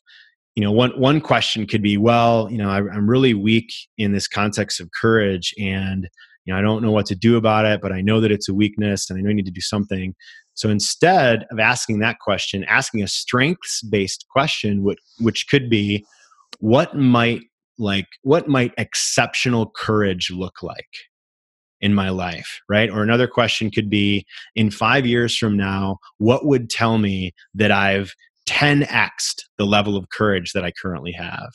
you 0.56 0.64
know 0.64 0.72
one 0.72 0.92
one 0.92 1.20
question 1.20 1.66
could 1.66 1.82
be 1.82 1.98
well 1.98 2.48
you 2.52 2.58
know 2.58 2.70
I, 2.70 2.78
i'm 2.78 3.10
really 3.10 3.34
weak 3.34 3.72
in 3.98 4.12
this 4.12 4.28
context 4.28 4.80
of 4.80 4.90
courage 5.00 5.54
and 5.60 6.08
you 6.46 6.54
know 6.54 6.60
i 6.60 6.62
don't 6.62 6.84
know 6.84 6.92
what 6.92 7.06
to 7.08 7.16
do 7.16 7.38
about 7.38 7.66
it 7.66 7.82
but 7.82 7.92
i 7.92 8.02
know 8.02 8.20
that 8.22 8.32
it's 8.32 8.50
a 8.50 8.54
weakness 8.54 9.10
and 9.10 9.18
i 9.18 9.22
know 9.22 9.30
i 9.30 9.34
need 9.34 9.46
to 9.46 9.52
do 9.52 9.62
something. 9.62 10.16
So 10.56 10.70
instead 10.70 11.46
of 11.50 11.60
asking 11.60 12.00
that 12.00 12.20
question 12.20 12.64
asking 12.66 13.02
a 13.02 13.08
strengths 13.08 13.82
based 13.82 14.26
question 14.30 14.84
which, 14.84 15.00
which 15.20 15.48
could 15.48 15.70
be 15.70 16.06
what 16.60 16.96
might 16.96 17.42
like 17.80 18.06
what 18.22 18.48
might 18.48 18.74
exceptional 18.78 19.72
courage 19.76 20.30
look 20.30 20.62
like 20.62 21.10
in 21.82 21.96
my 21.96 22.10
life? 22.10 22.62
Right? 22.70 22.90
Or 22.90 23.02
another 23.02 23.28
question 23.28 23.72
could 23.72 23.90
be 23.90 24.28
in 24.56 24.70
5 24.70 25.08
years 25.08 25.36
from 25.36 25.58
now 25.58 25.98
what 26.20 26.46
would 26.46 26.70
tell 26.70 27.00
me 27.00 27.34
that 27.56 27.72
i've 27.72 28.14
10x 28.48 29.10
the 29.58 29.66
level 29.66 29.96
of 29.96 30.10
courage 30.10 30.52
that 30.54 30.66
I 30.66 30.72
currently 30.72 31.12
have. 31.14 31.50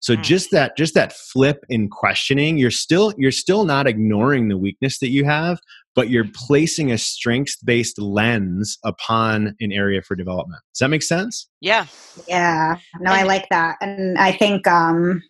So 0.00 0.16
mm. 0.16 0.22
just 0.22 0.50
that 0.52 0.76
just 0.76 0.94
that 0.94 1.12
flip 1.12 1.64
in 1.68 1.88
questioning, 1.88 2.58
you're 2.58 2.70
still 2.70 3.12
you're 3.16 3.30
still 3.30 3.64
not 3.64 3.86
ignoring 3.86 4.48
the 4.48 4.58
weakness 4.58 4.98
that 5.00 5.10
you 5.10 5.24
have, 5.24 5.58
but 5.94 6.08
you're 6.08 6.28
placing 6.34 6.90
a 6.92 6.98
strengths-based 6.98 8.00
lens 8.00 8.78
upon 8.84 9.54
an 9.60 9.72
area 9.72 10.02
for 10.02 10.16
development. 10.16 10.60
Does 10.74 10.80
that 10.80 10.88
make 10.88 11.02
sense? 11.02 11.48
Yeah. 11.60 11.86
Yeah. 12.28 12.78
No, 13.00 13.12
I 13.12 13.22
like 13.24 13.48
that. 13.50 13.76
And 13.80 14.18
I 14.18 14.32
think 14.32 14.66
um 14.66 15.22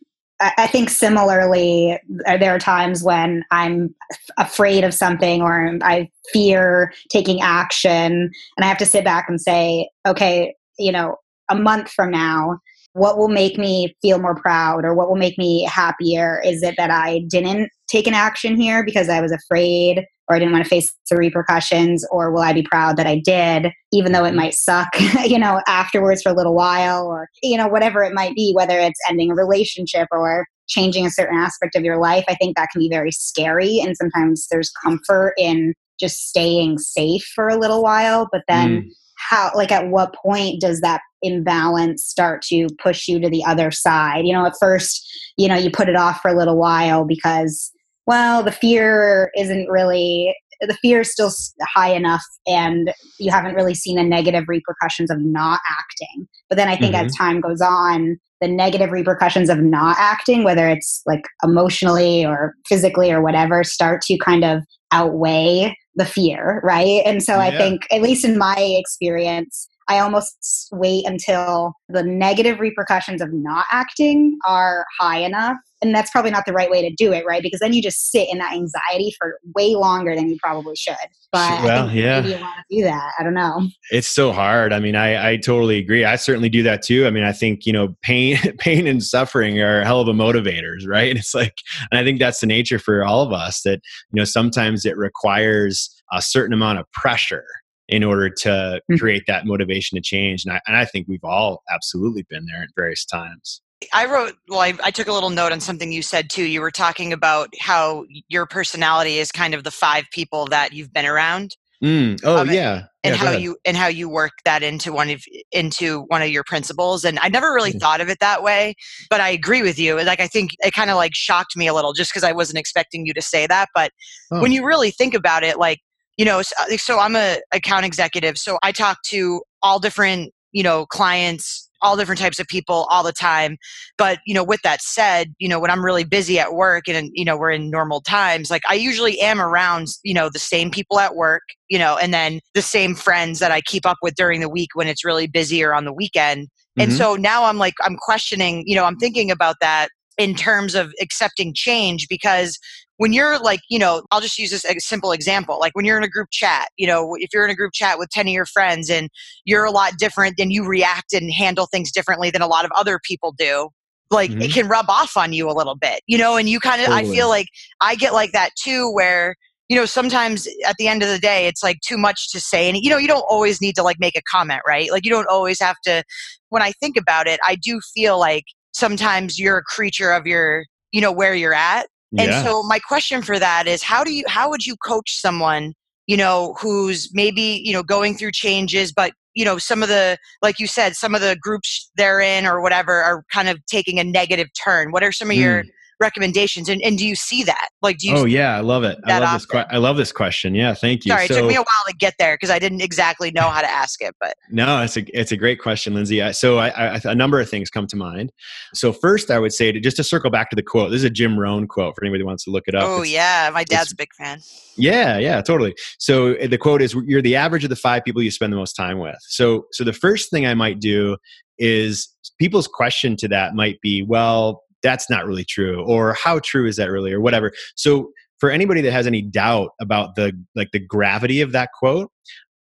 I 0.57 0.67
think 0.67 0.91
similarly, 0.91 1.99
uh, 2.27 2.37
there 2.37 2.55
are 2.55 2.59
times 2.59 3.05
when 3.05 3.45
I'm 3.53 3.95
afraid 4.39 4.83
of 4.83 4.93
something 4.93 5.41
or 5.41 5.79
I 5.83 6.11
fear 6.33 6.93
taking 7.11 7.41
action, 7.41 8.13
and 8.57 8.65
I 8.65 8.67
have 8.67 8.79
to 8.79 8.87
sit 8.87 9.05
back 9.05 9.27
and 9.29 9.41
say, 9.41 9.89
okay, 10.05 10.55
you 10.83 10.93
know, 10.93 11.17
a 11.49 11.55
month 11.55 11.91
from 11.91 12.11
now, 12.11 12.59
what 12.95 13.17
will 13.17 13.29
make 13.29 13.59
me 13.59 13.95
feel 14.03 14.19
more 14.19 14.35
proud 14.35 14.85
or 14.85 14.95
what 14.95 15.09
will 15.09 15.17
make 15.17 15.39
me 15.39 15.65
happier? 15.65 16.43
Is 16.45 16.63
it 16.63 16.75
that 16.77 16.91
I 16.91 17.21
didn't 17.29 17.71
take 17.89 18.07
an 18.07 18.15
action 18.15 18.57
here 18.57 18.85
because 18.85 19.09
I 19.09 19.21
was 19.21 19.33
afraid 19.33 20.05
or 20.29 20.37
I 20.37 20.39
didn't 20.39 20.53
want 20.53 20.65
to 20.65 20.69
face 20.69 20.93
the 21.11 21.17
repercussions? 21.17 22.07
Or 22.11 22.31
will 22.31 22.43
I 22.43 22.53
be 22.53 22.63
proud 22.63 22.97
that 22.99 23.07
I 23.07 23.19
did, 23.19 23.73
even 23.93 24.13
though 24.13 24.25
it 24.25 24.35
might 24.35 24.55
suck, 24.55 24.89
you 25.25 25.39
know, 25.39 25.61
afterwards 25.67 26.23
for 26.23 26.31
a 26.31 26.35
little 26.35 26.55
while 26.55 27.07
or, 27.07 27.29
you 27.43 27.57
know, 27.57 27.67
whatever 27.69 28.03
it 28.03 28.15
might 28.15 28.35
be, 28.35 28.53
whether 28.55 28.79
it's 28.79 29.01
ending 29.09 29.31
a 29.31 29.35
relationship 29.35 30.09
or 30.11 30.47
changing 30.69 31.07
a 31.07 31.11
certain 31.11 31.39
aspect 31.39 31.75
of 31.75 31.85
your 31.85 31.99
life? 31.99 32.25
I 32.29 32.35
think 32.35 32.57
that 32.57 32.69
can 32.73 32.81
be 32.81 32.91
very 32.91 33.11
scary. 33.11 33.81
And 33.81 33.97
sometimes 33.97 34.49
there's 34.51 34.71
comfort 34.71 35.33
in 35.39 35.75
just 35.99 36.29
staying 36.29 36.79
safe 36.79 37.25
for 37.35 37.49
a 37.49 37.59
little 37.59 37.83
while, 37.83 38.29
but 38.31 38.43
then. 38.49 38.83
Mm 38.83 38.91
how 39.29 39.51
like 39.55 39.73
at 39.73 39.89
what 39.89 40.15
point 40.15 40.61
does 40.61 40.81
that 40.81 41.01
imbalance 41.23 42.05
start 42.05 42.43
to 42.43 42.67
push 42.83 43.07
you 43.09 43.21
to 43.21 43.31
the 43.31 43.45
other 43.45 43.71
side 43.71 44.27
you 44.27 44.33
know 44.33 44.45
at 44.45 44.55
first 44.59 45.07
you 45.37 45.49
know 45.49 45.55
you 45.55 45.71
put 45.71 45.89
it 45.89 45.97
off 45.97 46.21
for 46.21 46.29
a 46.29 46.37
little 46.37 46.59
while 46.59 47.05
because 47.05 47.71
well 48.07 48.43
the 48.43 48.53
fear 48.53 49.31
isn't 49.37 49.69
really 49.69 50.35
the 50.61 50.77
fear 50.81 51.01
is 51.01 51.13
still 51.13 51.31
high 51.63 51.93
enough 51.93 52.23
and 52.47 52.93
you 53.19 53.31
haven't 53.31 53.55
really 53.55 53.75
seen 53.75 53.97
the 53.97 54.03
negative 54.03 54.45
repercussions 54.49 55.11
of 55.11 55.19
not 55.21 55.61
acting 55.69 56.27
but 56.49 56.57
then 56.57 56.69
i 56.69 56.77
think 56.77 56.95
mm-hmm. 56.95 57.07
as 57.07 57.17
time 57.17 57.41
goes 57.41 57.61
on 57.61 58.19
the 58.41 58.49
negative 58.49 58.91
repercussions 58.91 59.49
of 59.49 59.59
not 59.59 59.97
acting 59.99 60.43
whether 60.43 60.69
it's 60.69 61.03
like 61.07 61.23
emotionally 61.45 62.25
or 62.25 62.55
physically 62.67 63.13
or 63.13 63.23
whatever 63.23 63.63
start 63.63 64.03
to 64.03 64.19
kind 64.19 64.45
of 64.45 64.63
outweigh 64.91 65.75
the 65.95 66.07
fear, 66.07 66.61
right? 66.65 67.03
And 67.05 67.23
so 67.23 67.35
yeah. 67.35 67.41
I 67.41 67.51
think, 67.51 67.87
at 67.91 68.03
least 68.03 68.25
in 68.25 68.39
my 68.39 68.57
experience, 68.59 69.69
I 69.89 69.99
almost 69.99 70.69
wait 70.73 71.07
until 71.07 71.75
the 71.89 72.03
negative 72.03 72.61
repercussions 72.61 73.21
of 73.21 73.33
not 73.33 73.67
acting 73.71 74.39
are 74.47 74.87
high 74.99 75.19
enough. 75.19 75.57
And 75.83 75.93
that's 75.93 76.11
probably 76.11 76.31
not 76.31 76.45
the 76.47 76.53
right 76.53 76.71
way 76.71 76.89
to 76.89 76.95
do 76.95 77.13
it, 77.13 77.25
right? 77.27 77.43
Because 77.43 77.59
then 77.59 77.73
you 77.73 77.83
just 77.83 78.13
sit 78.13 78.29
in 78.31 78.39
that 78.39 78.53
anxiety 78.53 79.13
for 79.19 79.41
way 79.57 79.75
longer 79.75 80.15
than 80.15 80.29
you 80.29 80.37
probably 80.41 80.77
should. 80.77 80.95
But 81.33 81.65
well, 81.65 81.91
yeah. 81.91 82.21
maybe 82.21 82.35
you 82.35 82.41
want 82.41 82.55
to 82.71 82.77
do 82.77 82.85
that. 82.85 83.13
I 83.19 83.25
don't 83.25 83.35
know. 83.35 83.69
It's 83.91 84.07
so 84.07 84.33
hard. 84.33 84.73
I 84.73 84.79
mean, 84.79 84.95
I, 84.95 85.33
I 85.33 85.37
totally 85.39 85.79
agree. 85.79 86.05
I 86.05 86.15
certainly 86.17 86.49
do 86.49 86.63
that 86.63 86.83
too. 86.83 87.07
I 87.07 87.11
mean, 87.11 87.25
I 87.25 87.33
think, 87.33 87.67
you 87.67 87.73
know, 87.73 87.97
pain, 88.03 88.37
pain 88.59 88.87
and 88.87 89.03
suffering 89.03 89.61
are 89.61 89.83
hell 89.83 90.01
of 90.01 90.09
a 90.09 90.13
motivators, 90.13 90.87
right? 90.87 91.17
It's 91.23 91.35
like, 91.35 91.55
and 91.91 91.99
I 92.01 92.05
think 92.05 92.19
that's 92.19 92.41
the 92.41 92.47
nature 92.47 92.79
for 92.79 93.05
all 93.05 93.23
of 93.23 93.33
us 93.33 93.63
that, 93.63 93.81
you 94.13 94.19
know, 94.19 94.25
sometimes 94.25 94.85
it 94.85 94.97
requires 94.97 95.89
a 96.13 96.21
certain 96.21 96.53
amount 96.53 96.79
of 96.79 96.91
pressure 96.93 97.45
in 97.93 98.03
order 98.03 98.31
to 98.31 98.49
mm-hmm. 98.49 98.97
create 98.97 99.25
that 99.27 99.45
motivation 99.45 99.97
to 99.97 100.03
change. 100.03 100.45
And 100.45 100.55
I, 100.55 100.61
and 100.67 100.77
I 100.77 100.87
think 100.87 101.07
we've 101.09 101.23
all 101.23 101.63
absolutely 101.73 102.25
been 102.29 102.47
there 102.47 102.63
at 102.63 102.71
various 102.75 103.05
times. 103.05 103.61
I 103.93 104.07
wrote, 104.07 104.35
well, 104.49 104.61
I, 104.61 104.75
I, 104.83 104.91
took 104.91 105.09
a 105.09 105.13
little 105.13 105.31
note 105.31 105.51
on 105.53 105.61
something 105.61 105.91
you 105.91 106.03
said 106.03 106.31
too. 106.31 106.45
You 106.45 106.61
were 106.61 106.71
talking 106.71 107.13
about 107.13 107.53
how 107.59 108.05
your 108.29 108.47
personality 108.47 109.19
is 109.19 109.33
kind 109.33 109.55
of 109.55 109.65
the 109.65 109.73
five 109.73 110.05
people 110.13 110.47
that 110.47 110.73
you've 110.73 110.93
been 110.93 111.05
around. 111.05 111.57
Mm. 111.83 112.21
Oh 112.23 112.45
yeah. 112.45 112.85
And 113.03 113.17
yeah, 113.17 113.21
how 113.21 113.33
you 113.33 113.57
and 113.65 113.77
how 113.77 113.89
you 113.89 114.09
work 114.09 114.31
that 114.45 114.63
into 114.63 114.93
one 114.93 115.11
of 115.11 115.21
into 115.51 116.03
one 116.03 116.23
of 116.23 116.29
your 116.29 116.45
principles. 116.45 117.05
And 117.05 117.19
I 117.19 117.29
never 117.29 117.53
really 117.53 117.73
mm. 117.73 117.81
thought 117.81 118.01
of 118.01 118.09
it 118.09 118.19
that 118.21 118.45
way, 118.45 118.75
but 119.11 119.21
I 119.21 119.31
agree 119.31 119.63
with 119.63 119.81
you. 119.81 120.01
Like 120.01 120.21
I 120.21 120.29
think 120.29 120.53
it 120.61 120.73
kind 120.73 120.91
of 120.91 120.97
like 120.97 121.13
shocked 121.13 121.57
me 121.57 121.67
a 121.67 121.75
little 121.75 121.93
just 121.93 122.13
because 122.13 122.23
I 122.23 122.31
wasn't 122.31 122.61
expecting 122.61 123.05
you 123.05 123.13
to 123.15 123.23
say 123.23 123.49
that. 123.49 123.69
But 123.75 123.91
oh. 124.31 124.41
when 124.41 124.53
you 124.53 124.65
really 124.65 124.93
think 124.93 125.13
about 125.13 125.43
it, 125.43 125.59
like 125.59 125.81
you 126.17 126.25
know 126.25 126.43
so, 126.43 126.55
uh, 126.61 126.77
so 126.77 126.99
i'm 126.99 127.17
a 127.17 127.39
account 127.53 127.85
executive 127.85 128.37
so 128.39 128.59
i 128.63 128.73
talk 128.73 128.99
to 129.05 129.43
all 129.63 129.79
different 129.79 130.33
you 130.53 130.63
know 130.63 130.87
clients 130.87 131.69
all 131.81 131.97
different 131.97 132.21
types 132.21 132.39
of 132.39 132.47
people 132.47 132.87
all 132.91 133.03
the 133.03 133.13
time 133.13 133.57
but 133.99 134.19
you 134.27 134.35
know 134.35 134.45
with 134.45 134.61
that 134.63 134.81
said 134.81 135.35
you 135.39 135.49
know 135.49 135.59
when 135.59 135.71
i'm 135.71 135.85
really 135.85 136.05
busy 136.05 136.39
at 136.39 136.55
work 136.55 136.89
and 136.89 137.11
you 137.13 137.25
know 137.25 137.37
we're 137.37 137.51
in 137.51 137.71
normal 137.71 138.01
times 138.01 138.51
like 138.51 138.63
i 138.71 138.75
usually 138.75 139.21
am 139.21 139.41
around 139.41 139.89
you 140.05 140.15
know 140.15 140.29
the 140.29 140.39
same 140.39 140.71
people 140.71 140.99
at 141.01 141.17
work 141.17 141.43
you 141.69 141.79
know 141.79 141.97
and 141.97 142.15
then 142.15 142.41
the 142.55 142.63
same 142.63 142.95
friends 142.95 143.39
that 143.39 143.51
i 143.51 143.61
keep 143.63 143.85
up 143.85 143.99
with 144.03 144.15
during 144.15 144.41
the 144.41 144.49
week 144.49 144.71
when 144.75 144.89
it's 144.89 145.05
really 145.05 145.27
busy 145.27 145.63
or 145.63 145.75
on 145.75 145.85
the 145.85 145.93
weekend 145.93 146.47
mm-hmm. 146.47 146.83
and 146.83 146.93
so 146.93 147.17
now 147.17 147.45
i'm 147.45 147.59
like 147.59 147.75
i'm 147.83 147.97
questioning 147.97 148.63
you 148.67 148.77
know 148.77 148.85
i'm 148.85 148.97
thinking 148.97 149.31
about 149.31 149.57
that 149.61 149.89
in 150.19 150.35
terms 150.35 150.75
of 150.75 150.93
accepting 151.01 151.55
change 151.55 152.07
because 152.09 152.59
when 153.03 153.13
you're 153.13 153.37
like, 153.41 153.59
you 153.69 153.81
know, 153.81 154.05
I'll 154.13 154.21
just 154.21 154.39
use 154.39 154.53
this 154.53 154.65
a 154.65 154.79
simple 154.79 155.11
example. 155.11 155.59
Like 155.59 155.75
when 155.75 155.85
you're 155.85 155.97
in 155.97 156.05
a 156.05 156.09
group 156.09 156.29
chat, 156.31 156.69
you 156.77 156.87
know, 156.87 157.17
if 157.19 157.31
you're 157.33 157.45
in 157.45 157.51
a 157.51 157.55
group 157.57 157.73
chat 157.73 157.99
with 157.99 158.11
10 158.11 158.29
of 158.29 158.33
your 158.33 158.47
friends 158.47 158.89
and 158.89 159.11
you're 159.45 159.65
a 159.65 159.73
lot 159.73 159.95
different, 159.99 160.37
then 160.39 160.53
you 160.53 160.65
react 160.65 161.13
and 161.13 161.33
handle 161.33 161.67
things 161.67 161.91
differently 161.91 162.31
than 162.31 162.43
a 162.43 162.47
lot 162.47 162.65
of 162.65 162.71
other 162.77 163.01
people 163.03 163.35
do. 163.37 163.71
Like 164.13 164.31
mm-hmm. 164.31 164.43
it 164.43 164.53
can 164.53 164.69
rub 164.69 164.89
off 164.89 165.17
on 165.17 165.33
you 165.33 165.51
a 165.51 165.53
little 165.53 165.75
bit, 165.75 166.03
you 166.07 166.17
know, 166.17 166.37
and 166.37 166.49
you 166.49 166.61
kind 166.61 166.81
of, 166.81 166.91
totally. 166.91 167.11
I 167.11 167.13
feel 167.13 167.29
like 167.29 167.49
I 167.81 167.97
get 167.97 168.13
like 168.13 168.31
that 168.35 168.51
too, 168.57 168.89
where, 168.93 169.35
you 169.69 169.75
know, 169.75 169.85
sometimes 169.85 170.47
at 170.65 170.77
the 170.79 170.87
end 170.87 171.03
of 171.03 171.09
the 171.09 171.19
day, 171.19 171.49
it's 171.49 171.65
like 171.65 171.81
too 171.81 171.99
much 171.99 172.31
to 172.31 172.39
say. 172.39 172.69
And, 172.69 172.79
you 172.79 172.89
know, 172.89 172.99
you 172.99 173.09
don't 173.09 173.27
always 173.29 173.61
need 173.61 173.75
to 173.75 173.83
like 173.83 173.99
make 173.99 174.17
a 174.17 174.23
comment, 174.31 174.61
right? 174.65 174.93
Like 174.93 175.05
you 175.05 175.11
don't 175.11 175.29
always 175.29 175.59
have 175.59 175.81
to, 175.87 176.05
when 176.51 176.63
I 176.63 176.71
think 176.71 176.97
about 176.97 177.27
it, 177.27 177.41
I 177.45 177.57
do 177.57 177.81
feel 177.97 178.17
like 178.21 178.45
sometimes 178.73 179.41
you're 179.41 179.59
a 179.59 179.63
creature 179.65 180.13
of 180.13 180.25
your, 180.25 180.67
you 180.93 181.01
know, 181.01 181.11
where 181.11 181.35
you're 181.35 181.53
at 181.53 181.89
and 182.19 182.31
yeah. 182.31 182.43
so 182.43 182.63
my 182.63 182.79
question 182.79 183.23
for 183.23 183.39
that 183.39 183.67
is 183.67 183.83
how 183.83 184.05
do 184.05 184.13
you 184.13 184.25
how 184.29 184.51
would 184.51 184.67
you 184.67 184.77
coach 184.77 185.17
someone, 185.19 185.75
you 186.07 186.17
know, 186.17 186.55
who's 186.61 187.11
maybe, 187.13 187.63
you 187.65 187.73
know, 187.73 187.83
going 187.83 188.15
through 188.15 188.33
changes 188.33 188.93
but 188.93 189.13
you 189.35 189.45
know 189.45 189.59
some 189.59 189.83
of 189.83 189.89
the 189.89 190.19
like 190.43 190.59
you 190.59 190.67
said 190.67 190.95
some 190.95 191.15
of 191.15 191.21
the 191.21 191.37
groups 191.41 191.91
they're 191.97 192.21
in 192.21 192.47
or 192.47 192.61
whatever 192.61 193.03
are 193.03 193.25
kind 193.33 193.49
of 193.49 193.65
taking 193.67 193.99
a 193.99 194.05
negative 194.05 194.49
turn 194.63 194.93
what 194.93 195.03
are 195.03 195.13
some 195.13 195.31
of 195.31 195.37
mm. 195.37 195.41
your 195.41 195.65
recommendations 196.03 196.69
and, 196.69 196.83
and 196.83 196.99
do 196.99 197.07
you 197.07 197.15
see 197.15 197.43
that? 197.45 197.69
Like 197.81 197.99
do 197.99 198.09
you 198.09 198.17
oh 198.17 198.25
yeah 198.25 198.57
i 198.57 198.61
love 198.61 198.85
it. 198.85 198.99
I 199.07 199.19
love 199.19 199.33
this 199.33 199.47
que- 199.47 199.67
i 199.71 199.79
love 199.79 199.97
this 199.97 200.13
question. 200.13 200.55
Yeah 200.55 200.75
thank 200.75 201.07
you. 201.07 201.13
Sorry 201.13 201.27
so, 201.27 201.35
it 201.35 201.41
took 201.41 201.49
me 201.49 201.55
a 201.55 201.59
while 201.59 201.85
to 201.89 201.95
get 201.97 202.15
there 202.19 202.35
because 202.35 202.51
i 202.51 202.59
didn't 202.59 202.83
exactly 202.83 203.31
know 203.31 203.49
how 203.49 203.61
to 203.61 203.71
ask 203.71 204.03
it 204.03 204.15
but 204.21 204.35
no 204.51 204.83
it's 204.83 204.97
a 204.97 205.19
it's 205.19 205.33
a 205.33 205.37
great 205.37 205.61
question 205.61 205.95
lindsay. 205.95 206.21
So 206.33 206.59
I, 206.59 206.69
I, 206.69 207.01
a 207.05 207.15
number 207.15 207.41
of 207.41 207.49
things 207.49 207.71
come 207.71 207.87
to 207.87 207.97
mind. 207.97 208.33
So 208.75 208.93
first 208.93 209.31
i 209.31 209.39
would 209.39 209.55
say 209.55 209.73
to 209.73 209.81
just 209.81 209.97
to 209.97 210.05
circle 210.05 210.31
back 210.31 210.51
to 210.51 210.57
the 210.57 210.63
quote 210.63 210.91
this 210.91 210.99
is 210.99 211.05
a 211.05 211.11
jim 211.11 211.39
rohn 211.39 211.67
quote 211.67 211.95
for 211.95 212.05
anybody 212.05 212.23
who 212.23 212.27
wants 212.27 212.45
to 212.45 212.51
look 212.51 212.65
it 212.67 212.75
up. 212.75 212.85
Oh 212.85 213.03
it's, 213.03 213.13
yeah 213.13 213.51
my 213.53 213.65
dad's 213.65 213.93
a 213.93 213.97
big 213.97 214.13
fan. 214.15 214.41
Yeah 214.77 215.19
yeah 215.19 215.41
totally. 215.41 215.75
So 215.99 216.35
uh, 216.35 216.49
the 216.49 216.59
quote 216.59 216.83
is 216.83 216.95
you're 217.07 217.23
the 217.23 217.37
average 217.37 217.65
of 217.65 217.71
the 217.71 217.77
five 217.77 218.05
people 218.05 218.23
you 218.23 218.31
spend 218.31 218.53
the 218.53 218.57
most 218.57 218.75
time 218.75 218.99
with. 218.99 219.17
So 219.21 219.67
so 219.73 219.85
the 219.85 219.93
first 219.93 220.31
thing 220.31 220.47
i 220.47 220.55
might 220.55 220.81
do 220.81 221.17
is 221.59 222.09
people's 222.39 222.67
question 222.67 223.17
to 223.17 223.29
that 223.29 223.55
might 223.55 223.81
be 223.81 224.03
well 224.03 224.62
that's 224.83 225.09
not 225.09 225.27
really 225.27 225.45
true 225.45 225.85
or 225.85 226.15
how 226.15 226.39
true 226.41 226.67
is 226.67 226.77
that 226.77 226.91
really 226.91 227.13
or 227.13 227.21
whatever. 227.21 227.53
So 227.77 228.11
for 228.39 228.51
anybody 228.51 228.81
that 228.81 228.93
has 228.93 229.07
any 229.07 229.23
doubt 229.23 229.71
about 229.81 230.17
the 230.17 230.33
like 230.57 230.71
the 230.73 230.81
gravity 230.81 231.41
of 231.41 231.53
that 231.53 231.71
quote 231.79 232.11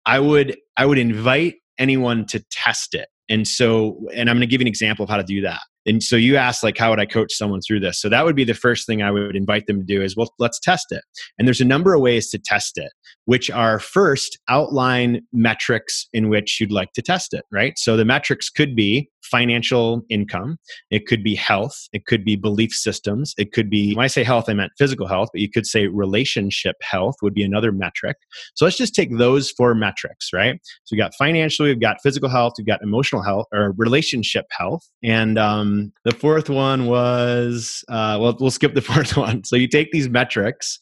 i 0.06 0.19
would 0.19 0.56
i 0.78 0.86
would 0.86 0.99
invite 0.99 1.56
anyone 1.80 2.26
to 2.28 2.43
test 2.52 2.93
it. 2.93 3.08
And 3.28 3.47
so 3.47 3.97
and 4.13 4.30
i'm 4.30 4.36
going 4.36 4.41
to 4.41 4.47
give 4.47 4.62
you 4.62 4.65
an 4.65 4.67
example 4.67 5.04
of 5.04 5.10
how 5.10 5.17
to 5.17 5.23
do 5.23 5.41
that 5.41 5.62
and 5.85 6.01
so 6.01 6.15
you 6.15 6.37
asked 6.37 6.63
like 6.63 6.77
how 6.77 6.89
would 6.89 6.99
i 6.99 7.05
coach 7.05 7.33
someone 7.33 7.61
through 7.61 7.79
this? 7.79 7.99
So 7.99 8.09
that 8.09 8.25
would 8.25 8.35
be 8.35 8.43
the 8.43 8.53
first 8.53 8.87
thing 8.87 9.01
i 9.01 9.11
would 9.11 9.35
invite 9.35 9.67
them 9.67 9.79
to 9.79 9.85
do 9.85 10.01
is 10.01 10.15
well 10.15 10.33
let's 10.39 10.59
test 10.59 10.87
it. 10.91 11.03
And 11.37 11.47
there's 11.47 11.61
a 11.61 11.65
number 11.65 11.93
of 11.93 12.01
ways 12.01 12.29
to 12.31 12.39
test 12.39 12.77
it 12.77 12.91
which 13.25 13.49
are 13.49 13.79
first 13.79 14.37
outline 14.49 15.21
metrics 15.31 16.07
in 16.11 16.27
which 16.27 16.59
you'd 16.59 16.71
like 16.71 16.93
to 16.93 17.01
test 17.01 17.33
it 17.33 17.45
right? 17.51 17.73
So 17.77 17.97
the 17.97 18.05
metrics 18.05 18.49
could 18.49 18.75
be 18.75 19.09
financial 19.23 20.01
income 20.09 20.57
it 20.91 21.07
could 21.07 21.23
be 21.23 21.33
health 21.33 21.87
it 21.93 22.05
could 22.05 22.25
be 22.25 22.35
belief 22.35 22.71
systems 22.73 23.33
it 23.37 23.53
could 23.53 23.69
be 23.69 23.95
when 23.95 24.03
i 24.03 24.07
say 24.07 24.21
health 24.21 24.49
i 24.49 24.53
meant 24.53 24.71
physical 24.77 25.07
health 25.07 25.29
but 25.31 25.39
you 25.39 25.49
could 25.49 25.65
say 25.65 25.87
relationship 25.87 26.75
health 26.81 27.15
would 27.21 27.33
be 27.33 27.43
another 27.43 27.71
metric. 27.71 28.17
So 28.55 28.65
let's 28.65 28.77
just 28.77 28.93
take 28.93 29.17
those 29.17 29.49
four 29.51 29.73
metrics 29.75 30.31
right? 30.33 30.59
So 30.83 30.93
we've 30.93 30.99
got 30.99 31.13
financial 31.15 31.65
we've 31.65 31.79
got 31.79 31.97
physical 32.03 32.29
health 32.29 32.53
we've 32.57 32.67
got 32.67 32.81
emotional 32.83 33.21
health 33.21 33.47
or 33.53 33.73
relationship 33.77 34.45
health 34.51 34.87
and 35.03 35.39
um, 35.39 35.72
the 36.05 36.13
fourth 36.13 36.49
one 36.49 36.86
was 36.88 37.83
uh, 37.89 38.17
well, 38.19 38.38
we'll 38.39 38.51
skip 38.51 38.73
the 38.73 38.81
fourth 38.91 39.15
one. 39.17 39.43
So 39.43 39.55
you 39.55 39.67
take 39.67 39.91
these 39.91 40.09
metrics 40.09 40.79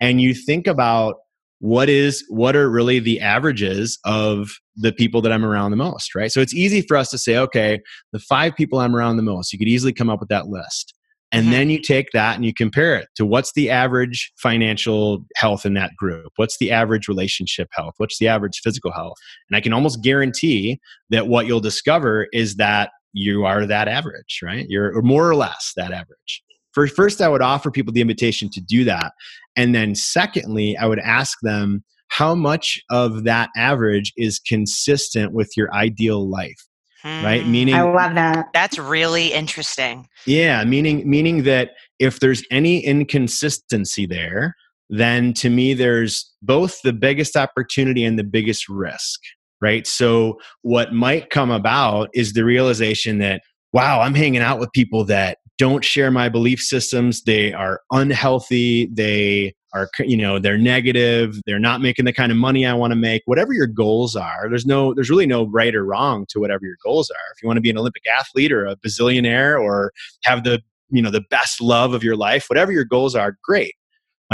and 0.00 0.20
you 0.20 0.34
think 0.34 0.66
about 0.66 1.16
what 1.60 1.88
is 1.88 2.24
what 2.28 2.56
are 2.56 2.68
really 2.68 2.98
the 2.98 3.20
averages 3.20 3.98
of 4.04 4.50
the 4.76 4.92
people 4.92 5.22
that 5.22 5.32
I'm 5.32 5.44
around 5.44 5.70
the 5.70 5.76
most, 5.76 6.14
right? 6.14 6.30
So 6.30 6.40
it's 6.40 6.54
easy 6.54 6.82
for 6.82 6.96
us 6.96 7.10
to 7.10 7.18
say, 7.18 7.38
okay, 7.38 7.80
the 8.12 8.18
five 8.18 8.54
people 8.54 8.80
I'm 8.80 8.94
around 8.94 9.16
the 9.16 9.22
most. 9.22 9.52
You 9.52 9.58
could 9.58 9.68
easily 9.68 9.92
come 9.92 10.10
up 10.10 10.20
with 10.20 10.28
that 10.28 10.48
list. 10.48 10.94
And 11.32 11.44
mm-hmm. 11.44 11.52
then 11.52 11.70
you 11.70 11.80
take 11.80 12.10
that 12.12 12.36
and 12.36 12.44
you 12.44 12.54
compare 12.54 12.96
it 12.96 13.08
to 13.16 13.26
what's 13.26 13.52
the 13.54 13.70
average 13.70 14.32
financial 14.36 15.24
health 15.36 15.66
in 15.66 15.74
that 15.74 15.90
group? 15.96 16.32
What's 16.36 16.58
the 16.58 16.70
average 16.70 17.08
relationship 17.08 17.68
health? 17.72 17.94
What's 17.96 18.18
the 18.18 18.28
average 18.28 18.60
physical 18.62 18.92
health? 18.92 19.16
And 19.48 19.56
I 19.56 19.60
can 19.60 19.72
almost 19.72 20.02
guarantee 20.02 20.78
that 21.10 21.26
what 21.26 21.46
you'll 21.46 21.60
discover 21.60 22.28
is 22.32 22.56
that 22.56 22.90
you 23.14 23.46
are 23.46 23.64
that 23.64 23.88
average, 23.88 24.40
right? 24.42 24.66
You're 24.68 25.00
more 25.00 25.28
or 25.28 25.34
less 25.34 25.72
that 25.76 25.92
average. 25.92 26.42
For 26.72 26.86
first, 26.88 27.22
I 27.22 27.28
would 27.28 27.40
offer 27.40 27.70
people 27.70 27.92
the 27.92 28.00
invitation 28.00 28.50
to 28.52 28.60
do 28.60 28.84
that. 28.84 29.12
And 29.56 29.74
then, 29.74 29.94
secondly, 29.94 30.76
I 30.76 30.86
would 30.86 30.98
ask 30.98 31.38
them 31.42 31.84
how 32.08 32.34
much 32.34 32.80
of 32.90 33.24
that 33.24 33.50
average 33.56 34.12
is 34.16 34.38
consistent 34.40 35.32
with 35.32 35.52
your 35.56 35.72
ideal 35.74 36.28
life. 36.28 36.60
right 37.04 37.44
Mm, 37.44 37.50
meaning 37.50 37.74
I 37.74 37.82
love 37.82 38.14
that. 38.14 38.46
That's 38.52 38.78
really 38.78 39.32
interesting. 39.32 40.08
yeah 40.26 40.64
meaning 40.64 41.08
meaning 41.08 41.42
that 41.44 41.72
if 41.98 42.20
there's 42.20 42.42
any 42.50 42.84
inconsistency 42.84 44.06
there 44.06 44.54
then 44.90 45.32
to 45.34 45.50
me 45.50 45.74
there's 45.74 46.32
both 46.42 46.80
the 46.82 46.92
biggest 46.92 47.36
opportunity 47.36 48.04
and 48.04 48.18
the 48.18 48.24
biggest 48.24 48.68
risk 48.68 49.20
right? 49.64 49.86
So 49.86 50.38
what 50.60 50.92
might 50.92 51.30
come 51.30 51.50
about 51.50 52.10
is 52.12 52.34
the 52.34 52.44
realization 52.44 53.18
that 53.18 53.40
wow 53.72 54.00
i'm 54.02 54.14
hanging 54.14 54.42
out 54.42 54.60
with 54.60 54.70
people 54.72 55.04
that 55.06 55.38
don't 55.56 55.84
share 55.84 56.10
my 56.10 56.28
belief 56.28 56.60
systems. 56.60 57.22
They 57.22 57.52
are 57.52 57.80
unhealthy. 57.92 58.88
They 58.92 59.54
are 59.72 59.88
you 60.00 60.16
know 60.16 60.38
they're 60.38 60.58
negative. 60.58 61.40
They're 61.46 61.58
not 61.58 61.80
making 61.80 62.04
the 62.04 62.12
kind 62.12 62.30
of 62.30 62.38
money 62.38 62.66
i 62.66 62.74
want 62.74 62.90
to 62.90 62.96
make. 62.96 63.22
Whatever 63.24 63.52
your 63.52 63.66
goals 63.66 64.14
are 64.16 64.46
there's 64.48 64.66
no 64.66 64.92
there's 64.94 65.10
really 65.10 65.26
no 65.26 65.46
right 65.46 65.74
or 65.74 65.84
wrong 65.84 66.26
to 66.30 66.40
whatever 66.40 66.66
your 66.66 66.76
goals 66.84 67.10
are. 67.10 67.32
If 67.34 67.42
you 67.42 67.46
want 67.46 67.56
to 67.56 67.62
be 67.62 67.70
an 67.70 67.78
olympic 67.78 68.02
athlete 68.06 68.52
or 68.52 68.66
a 68.66 68.76
bazillionaire 68.76 69.60
or 69.60 69.92
have 70.24 70.44
the 70.44 70.60
you 70.90 71.00
know 71.00 71.10
the 71.10 71.24
best 71.30 71.60
love 71.60 71.94
of 71.94 72.04
your 72.04 72.16
life 72.16 72.44
whatever 72.48 72.70
your 72.70 72.84
goals 72.84 73.14
are 73.14 73.38
great 73.42 73.74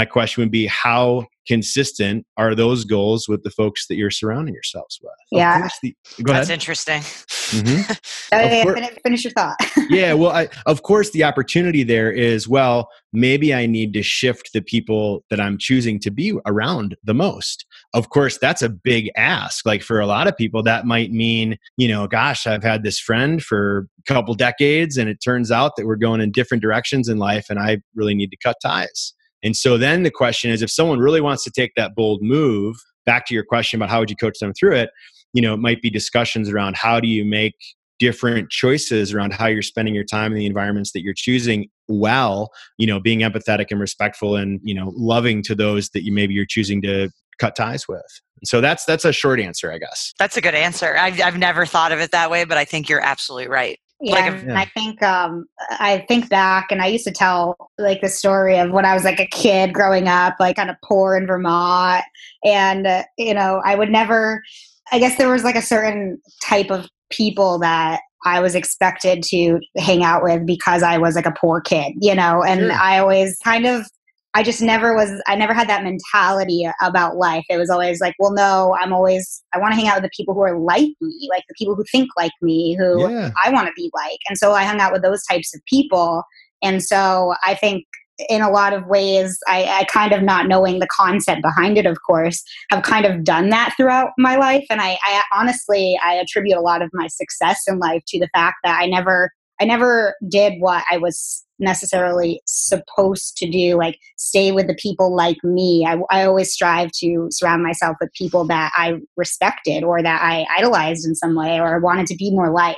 my 0.01 0.05
question 0.05 0.41
would 0.41 0.49
be 0.51 0.65
how 0.65 1.27
consistent 1.47 2.25
are 2.37 2.55
those 2.55 2.85
goals 2.85 3.27
with 3.29 3.43
the 3.43 3.51
folks 3.51 3.85
that 3.87 3.95
you're 3.97 4.09
surrounding 4.09 4.53
yourselves 4.53 4.99
with 5.01 5.11
Yeah. 5.31 5.67
the- 5.83 5.95
go 6.23 6.33
That's 6.33 6.47
ahead 6.49 6.59
interesting. 6.59 7.01
Mhm. 7.01 7.99
Oh, 8.33 8.37
Of 8.39 8.51
yeah, 8.51 8.63
cour- 8.63 8.73
finish, 8.75 8.97
finish 9.03 9.23
your 9.25 9.33
thought. 9.33 9.57
yeah 9.89 10.13
well 10.13 10.31
I, 10.31 10.47
of 10.65 10.83
course 10.83 11.09
the 11.11 11.25
opportunity 11.25 11.83
there 11.83 12.09
is 12.09 12.47
well 12.47 12.89
maybe 13.11 13.53
i 13.53 13.65
need 13.65 13.91
to 13.93 14.01
shift 14.01 14.51
the 14.53 14.61
people 14.61 15.25
that 15.29 15.41
i'm 15.41 15.57
choosing 15.57 15.99
to 15.99 16.09
be 16.11 16.33
around 16.45 16.95
the 17.03 17.13
most 17.13 17.65
of 17.93 18.09
course 18.09 18.37
that's 18.37 18.61
a 18.61 18.69
big 18.69 19.11
ask 19.17 19.65
like 19.65 19.83
for 19.83 19.99
a 19.99 20.05
lot 20.07 20.27
of 20.27 20.37
people 20.37 20.63
that 20.63 20.85
might 20.85 21.11
mean 21.11 21.57
you 21.75 21.89
know 21.89 22.07
gosh 22.07 22.47
i've 22.47 22.63
had 22.63 22.83
this 22.83 22.99
friend 23.01 23.43
for 23.43 23.87
a 23.99 24.03
couple 24.13 24.33
decades 24.33 24.95
and 24.97 25.09
it 25.09 25.17
turns 25.21 25.51
out 25.51 25.75
that 25.75 25.85
we're 25.85 25.97
going 25.97 26.21
in 26.21 26.31
different 26.31 26.63
directions 26.63 27.09
in 27.09 27.17
life 27.17 27.47
and 27.49 27.59
i 27.59 27.77
really 27.95 28.15
need 28.15 28.29
to 28.31 28.37
cut 28.41 28.55
ties 28.63 29.13
and 29.43 29.55
so 29.55 29.77
then 29.77 30.03
the 30.03 30.11
question 30.11 30.51
is 30.51 30.61
if 30.61 30.71
someone 30.71 30.99
really 30.99 31.21
wants 31.21 31.43
to 31.43 31.51
take 31.51 31.71
that 31.75 31.95
bold 31.95 32.21
move 32.21 32.75
back 33.05 33.25
to 33.27 33.33
your 33.33 33.43
question 33.43 33.77
about 33.77 33.89
how 33.89 33.99
would 33.99 34.09
you 34.09 34.15
coach 34.15 34.39
them 34.39 34.53
through 34.53 34.75
it 34.75 34.89
you 35.33 35.41
know 35.41 35.53
it 35.53 35.59
might 35.59 35.81
be 35.81 35.89
discussions 35.89 36.49
around 36.49 36.75
how 36.75 36.99
do 36.99 37.07
you 37.07 37.25
make 37.25 37.55
different 37.99 38.49
choices 38.49 39.13
around 39.13 39.31
how 39.31 39.45
you're 39.45 39.61
spending 39.61 39.93
your 39.93 40.03
time 40.03 40.31
in 40.31 40.39
the 40.39 40.47
environments 40.47 40.91
that 40.91 41.03
you're 41.03 41.13
choosing 41.15 41.67
while 41.87 42.49
you 42.77 42.87
know 42.87 42.99
being 42.99 43.19
empathetic 43.19 43.67
and 43.69 43.79
respectful 43.79 44.35
and 44.35 44.59
you 44.63 44.73
know 44.73 44.91
loving 44.95 45.43
to 45.43 45.55
those 45.55 45.89
that 45.89 46.03
you 46.03 46.11
maybe 46.11 46.33
you're 46.33 46.45
choosing 46.45 46.81
to 46.81 47.09
cut 47.39 47.55
ties 47.55 47.87
with 47.87 48.01
so 48.43 48.59
that's 48.59 48.85
that's 48.85 49.05
a 49.05 49.11
short 49.11 49.39
answer 49.39 49.71
i 49.71 49.77
guess 49.77 50.13
That's 50.19 50.37
a 50.37 50.41
good 50.41 50.53
answer. 50.53 50.95
I've, 50.97 51.19
I've 51.19 51.37
never 51.37 51.65
thought 51.65 51.91
of 51.91 51.99
it 51.99 52.11
that 52.11 52.29
way, 52.29 52.43
but 52.43 52.57
I 52.57 52.63
think 52.63 52.89
you're 52.89 53.01
absolutely 53.01 53.47
right. 53.47 53.79
Yeah, 54.01 54.13
Like 54.15 54.33
and 54.33 54.49
Yeah. 54.49 54.59
I 54.59 54.65
think 54.65 55.03
um, 55.03 55.45
I 55.79 56.05
think 56.07 56.29
back, 56.29 56.71
and 56.71 56.81
I 56.81 56.87
used 56.87 57.05
to 57.05 57.11
tell 57.11 57.55
like 57.77 58.01
the 58.01 58.09
story 58.09 58.57
of 58.57 58.71
when 58.71 58.85
I 58.85 58.93
was 58.93 59.03
like 59.03 59.19
a 59.19 59.27
kid 59.27 59.73
growing 59.73 60.07
up, 60.07 60.35
like 60.39 60.55
kind 60.55 60.69
of 60.69 60.75
poor 60.83 61.15
in 61.15 61.27
Vermont, 61.27 62.03
and 62.43 62.87
uh, 62.87 63.03
you 63.17 63.33
know, 63.33 63.61
I 63.63 63.75
would 63.75 63.89
never. 63.89 64.43
I 64.91 64.99
guess 64.99 65.17
there 65.17 65.29
was 65.29 65.43
like 65.43 65.55
a 65.55 65.61
certain 65.61 66.19
type 66.43 66.69
of 66.69 66.87
people 67.11 67.59
that 67.59 68.01
I 68.25 68.39
was 68.39 68.55
expected 68.55 69.23
to 69.23 69.59
hang 69.77 70.03
out 70.03 70.23
with 70.23 70.45
because 70.45 70.83
I 70.83 70.97
was 70.97 71.15
like 71.15 71.25
a 71.25 71.31
poor 71.31 71.61
kid, 71.61 71.93
you 72.01 72.15
know, 72.15 72.43
and 72.43 72.61
Sure. 72.61 72.71
I 72.73 72.99
always 72.99 73.37
kind 73.43 73.65
of. 73.65 73.85
I 74.33 74.43
just 74.43 74.61
never 74.61 74.95
was. 74.95 75.21
I 75.27 75.35
never 75.35 75.53
had 75.53 75.67
that 75.67 75.83
mentality 75.83 76.67
about 76.81 77.17
life. 77.17 77.43
It 77.49 77.57
was 77.57 77.69
always 77.69 77.99
like, 77.99 78.15
well, 78.17 78.31
no, 78.33 78.75
I'm 78.79 78.93
always. 78.93 79.43
I 79.53 79.59
want 79.59 79.73
to 79.73 79.75
hang 79.75 79.87
out 79.87 79.95
with 79.95 80.03
the 80.03 80.15
people 80.15 80.33
who 80.33 80.41
are 80.41 80.57
like 80.57 80.89
me, 81.01 81.27
like 81.29 81.43
the 81.49 81.55
people 81.57 81.75
who 81.75 81.83
think 81.91 82.09
like 82.17 82.31
me, 82.41 82.75
who 82.79 83.09
yeah 83.09 83.31
I 83.43 83.51
want 83.51 83.67
to 83.67 83.73
be 83.75 83.91
like. 83.93 84.19
And 84.29 84.37
so 84.37 84.53
I 84.53 84.63
hung 84.63 84.79
out 84.79 84.93
with 84.93 85.01
those 85.01 85.23
types 85.25 85.53
of 85.53 85.61
people. 85.65 86.23
And 86.61 86.81
so 86.83 87.33
I 87.43 87.55
think 87.55 87.85
in 88.29 88.41
a 88.41 88.49
lot 88.49 88.73
of 88.73 88.85
ways, 88.85 89.37
I, 89.47 89.63
I 89.65 89.83
kind 89.85 90.13
of 90.13 90.21
not 90.21 90.47
knowing 90.47 90.79
the 90.79 90.87
concept 90.87 91.41
behind 91.41 91.77
it, 91.77 91.85
of 91.85 91.97
course, 92.05 92.43
have 92.69 92.83
kind 92.83 93.05
of 93.05 93.23
done 93.23 93.49
that 93.49 93.73
throughout 93.75 94.11
my 94.17 94.35
life. 94.35 94.65
And 94.69 94.81
I, 94.81 94.97
I 95.01 95.23
honestly, 95.33 95.97
I 96.03 96.13
attribute 96.15 96.57
a 96.57 96.61
lot 96.61 96.81
of 96.81 96.89
my 96.93 97.07
success 97.07 97.63
in 97.67 97.79
life 97.79 98.03
to 98.09 98.19
the 98.19 98.29
fact 98.33 98.57
that 98.63 98.79
I 98.79 98.85
never, 98.85 99.31
I 99.61 99.65
never 99.65 100.15
did 100.27 100.53
what 100.59 100.83
I 100.91 100.97
was 100.97 101.45
necessarily 101.59 102.41
supposed 102.47 103.37
to 103.37 103.47
do, 103.47 103.77
like 103.77 103.99
stay 104.17 104.51
with 104.51 104.65
the 104.65 104.73
people 104.73 105.15
like 105.15 105.37
me. 105.43 105.85
I, 105.87 105.99
I 106.09 106.25
always 106.25 106.51
strive 106.51 106.89
to 106.95 107.27
surround 107.29 107.61
myself 107.61 107.97
with 108.01 108.11
people 108.13 108.45
that 108.47 108.71
I 108.75 108.95
respected 109.15 109.83
or 109.83 110.01
that 110.01 110.21
I 110.23 110.47
idolized 110.57 111.05
in 111.05 111.13
some 111.13 111.35
way 111.35 111.59
or 111.59 111.79
wanted 111.79 112.07
to 112.07 112.15
be 112.15 112.31
more 112.31 112.49
like. 112.51 112.77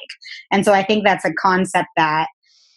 And 0.51 0.65
so 0.65 0.73
I 0.73 0.83
think 0.83 1.05
that's 1.05 1.23
a 1.23 1.33
concept 1.33 1.87
that 1.95 2.27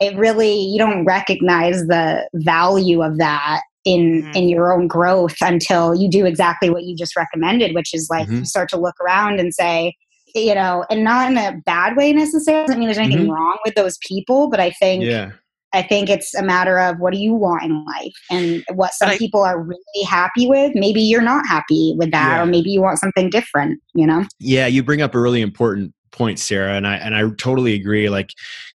it 0.01 0.17
really 0.17 0.55
you 0.55 0.79
don't 0.79 1.05
recognize 1.05 1.87
the 1.87 2.29
value 2.35 3.03
of 3.03 3.19
that 3.19 3.63
in 3.85 4.23
Mhm. 4.23 4.37
in 4.37 4.49
your 4.49 4.73
own 4.73 4.87
growth 4.87 5.37
until 5.41 5.95
you 5.95 6.09
do 6.09 6.25
exactly 6.27 6.71
what 6.71 6.85
you 6.85 6.95
just 6.97 7.17
recommended, 7.17 7.75
which 7.75 7.93
is 7.93 8.09
like 8.11 8.29
Mhm. 8.29 8.41
you 8.41 8.45
start 8.45 8.69
to 8.69 8.81
look 8.81 8.95
around 9.01 9.41
and 9.41 9.53
say, 9.53 9.97
you 10.37 10.55
know, 10.55 10.85
and 10.91 11.03
not 11.05 11.31
in 11.31 11.39
a 11.39 11.61
bad 11.65 11.97
way 11.97 12.13
necessarily. 12.13 12.67
Doesn't 12.67 12.79
mean 12.79 12.89
there's 12.89 12.99
anything 12.99 13.27
Mhm. 13.27 13.31
wrong 13.35 13.59
with 13.65 13.75
those 13.75 13.99
people, 14.07 14.49
but 14.51 14.61
I 14.61 14.71
think 14.71 15.05
yeah 15.05 15.31
I 15.75 15.83
think 15.83 16.09
it's 16.09 16.35
a 16.35 16.43
matter 16.43 16.79
of 16.79 16.99
what 17.01 17.13
do 17.13 17.19
you 17.19 17.35
want 17.35 17.65
in 17.65 17.85
life 17.85 18.15
and 18.31 18.65
what 18.73 18.95
some 18.95 19.11
I- 19.11 19.19
people 19.19 19.43
are 19.43 19.61
really 19.61 20.05
happy 20.09 20.47
with. 20.47 20.73
Maybe 20.75 21.03
you're 21.03 21.21
not 21.21 21.47
happy 21.47 21.95
with 21.99 22.13
that, 22.13 22.37
Yeah. 22.37 22.43
or 22.43 22.47
maybe 22.47 22.71
you 22.71 22.81
want 22.81 22.99
something 22.99 23.29
different, 23.29 23.81
you 23.93 24.07
know? 24.07 24.25
Yeah, 24.39 24.69
you 24.69 24.83
bring 24.83 25.03
up 25.03 25.15
a 25.15 25.21
really 25.21 25.43
important 25.43 25.93
point, 26.13 26.39
Sarah, 26.39 26.77
and 26.77 26.87
I 26.87 26.95
and 26.97 27.15
I 27.15 27.29
totally 27.37 27.75
agree. 27.75 28.09
Like, 28.09 28.31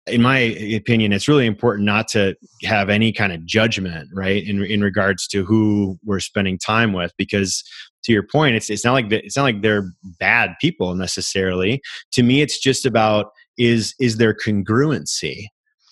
in 0.06 0.21
my 0.21 0.38
opinion, 0.38 1.12
it's 1.12 1.28
really 1.28 1.47
important 1.47 1.86
not 1.88 2.08
to 2.10 2.36
have 2.65 2.89
any 2.89 3.12
kind 3.12 3.32
of 3.34 3.43
judgment, 3.47 4.10
right, 4.13 4.45
in 4.45 4.63
in 4.63 4.82
regards 4.82 5.28
to 5.30 5.43
who 5.43 5.97
we're 6.06 6.19
spending 6.19 6.60
time 6.60 6.93
with, 6.93 7.13
because 7.17 7.63
to 8.03 8.11
your 8.11 8.23
point, 8.23 8.55
it's 8.55 8.69
it's 8.69 8.83
not 8.85 8.93
like 8.93 9.11
it's 9.11 9.35
not 9.37 9.43
like 9.43 9.61
they're 9.61 9.91
bad 10.19 10.55
people 10.61 10.95
necessarily. 10.95 11.81
To 12.13 12.23
me, 12.23 12.41
it's 12.41 12.59
just 12.59 12.85
about 12.85 13.27
is 13.57 13.93
is 13.99 14.17
there 14.17 14.33
congruency, 14.33 15.45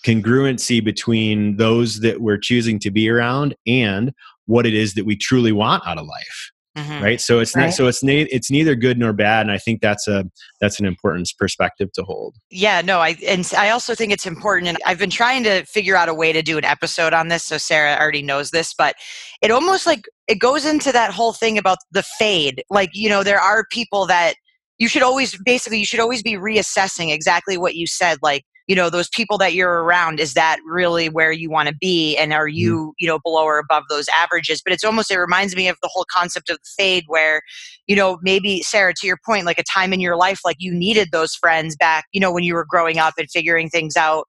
congruency 0.04 0.82
between 0.82 1.56
those 1.56 2.00
that 2.00 2.20
we're 2.20 2.38
choosing 2.38 2.78
to 2.80 2.90
be 2.90 3.08
around 3.08 3.54
and 3.66 4.12
what 4.46 4.66
it 4.66 4.74
is 4.74 4.94
that 4.94 5.04
we 5.06 5.16
truly 5.16 5.52
want 5.52 5.86
out 5.86 5.98
of 5.98 6.06
life 6.06 6.50
Mhm. 6.78 7.02
right 7.02 7.20
so 7.20 7.40
it's 7.40 7.54
Right. 7.56 7.64
not 7.66 7.74
so 7.74 7.88
it's 7.88 8.02
ne- 8.02 8.28
it's 8.30 8.48
neither 8.50 8.74
good 8.76 8.96
nor 8.96 9.12
bad 9.12 9.42
and 9.42 9.50
i 9.50 9.58
think 9.58 9.80
that's 9.80 10.06
a 10.06 10.24
that's 10.60 10.78
an 10.78 10.86
important 10.86 11.28
perspective 11.36 11.90
to 11.94 12.02
hold 12.04 12.36
Yeah, 12.50 12.80
no, 12.80 13.00
I 13.00 13.16
and 13.26 13.48
I 13.56 13.70
also 13.70 13.94
think 13.96 14.12
it's 14.12 14.24
important 14.26 14.68
and 14.68 14.78
I've 14.86 14.98
been 14.98 15.10
trying 15.10 15.42
to 15.44 15.64
figure 15.66 15.96
out 15.96 16.08
a 16.08 16.14
way 16.14 16.32
to 16.32 16.42
do 16.42 16.58
an 16.58 16.64
episode 16.64 17.12
on 17.12 17.26
this 17.28 17.44
so 17.44 17.58
Sarah 17.58 17.96
already 18.00 18.22
knows 18.22 18.50
this, 18.50 18.72
but 18.72 18.94
it 19.42 19.50
almost 19.50 19.84
like 19.86 20.04
it 20.30 20.38
goes 20.38 20.64
into 20.64 20.92
that 20.92 21.12
whole 21.12 21.32
thing 21.32 21.58
about 21.58 21.78
the 21.90 22.04
fade. 22.04 22.62
Like, 22.70 22.90
you 22.92 23.08
know, 23.08 23.24
there 23.24 23.40
are 23.40 23.66
people 23.70 24.06
that 24.06 24.34
you 24.78 24.86
should 24.88 25.02
always 25.02 25.36
basically 25.44 25.78
you 25.78 25.84
should 25.84 26.00
always 26.00 26.22
be 26.22 26.34
reassessing 26.34 27.12
exactly 27.12 27.58
what 27.58 27.74
you 27.74 27.86
said 27.86 28.16
like 28.22 28.44
you 28.70 28.76
know 28.76 28.88
those 28.88 29.08
people 29.08 29.36
that 29.36 29.52
you're 29.52 29.82
around 29.82 30.20
is 30.20 30.34
that 30.34 30.58
really 30.64 31.08
where 31.08 31.32
you 31.32 31.50
want 31.50 31.68
to 31.68 31.74
be? 31.74 32.16
And 32.16 32.32
are 32.32 32.46
mm-hmm. 32.46 32.56
you 32.56 32.94
you 33.00 33.08
know 33.08 33.18
below 33.18 33.42
or 33.42 33.58
above 33.58 33.82
those 33.88 34.06
averages? 34.08 34.62
But 34.62 34.72
it's 34.72 34.84
almost 34.84 35.10
it 35.10 35.18
reminds 35.18 35.56
me 35.56 35.66
of 35.66 35.76
the 35.82 35.90
whole 35.92 36.06
concept 36.08 36.48
of 36.50 36.56
the 36.56 36.70
fade 36.78 37.02
where 37.08 37.42
you 37.88 37.96
know 37.96 38.20
maybe 38.22 38.62
sarah 38.62 38.94
to 38.94 39.08
your 39.08 39.18
point 39.26 39.44
like 39.44 39.58
a 39.58 39.64
time 39.64 39.92
in 39.92 39.98
your 39.98 40.14
life 40.14 40.40
like 40.44 40.56
you 40.60 40.72
needed 40.72 41.08
those 41.10 41.34
friends 41.34 41.74
back 41.74 42.04
you 42.12 42.20
know 42.20 42.32
when 42.32 42.44
you 42.44 42.54
were 42.54 42.64
growing 42.64 42.98
up 42.98 43.14
and 43.18 43.28
figuring 43.28 43.68
things 43.68 43.96
out 43.96 44.28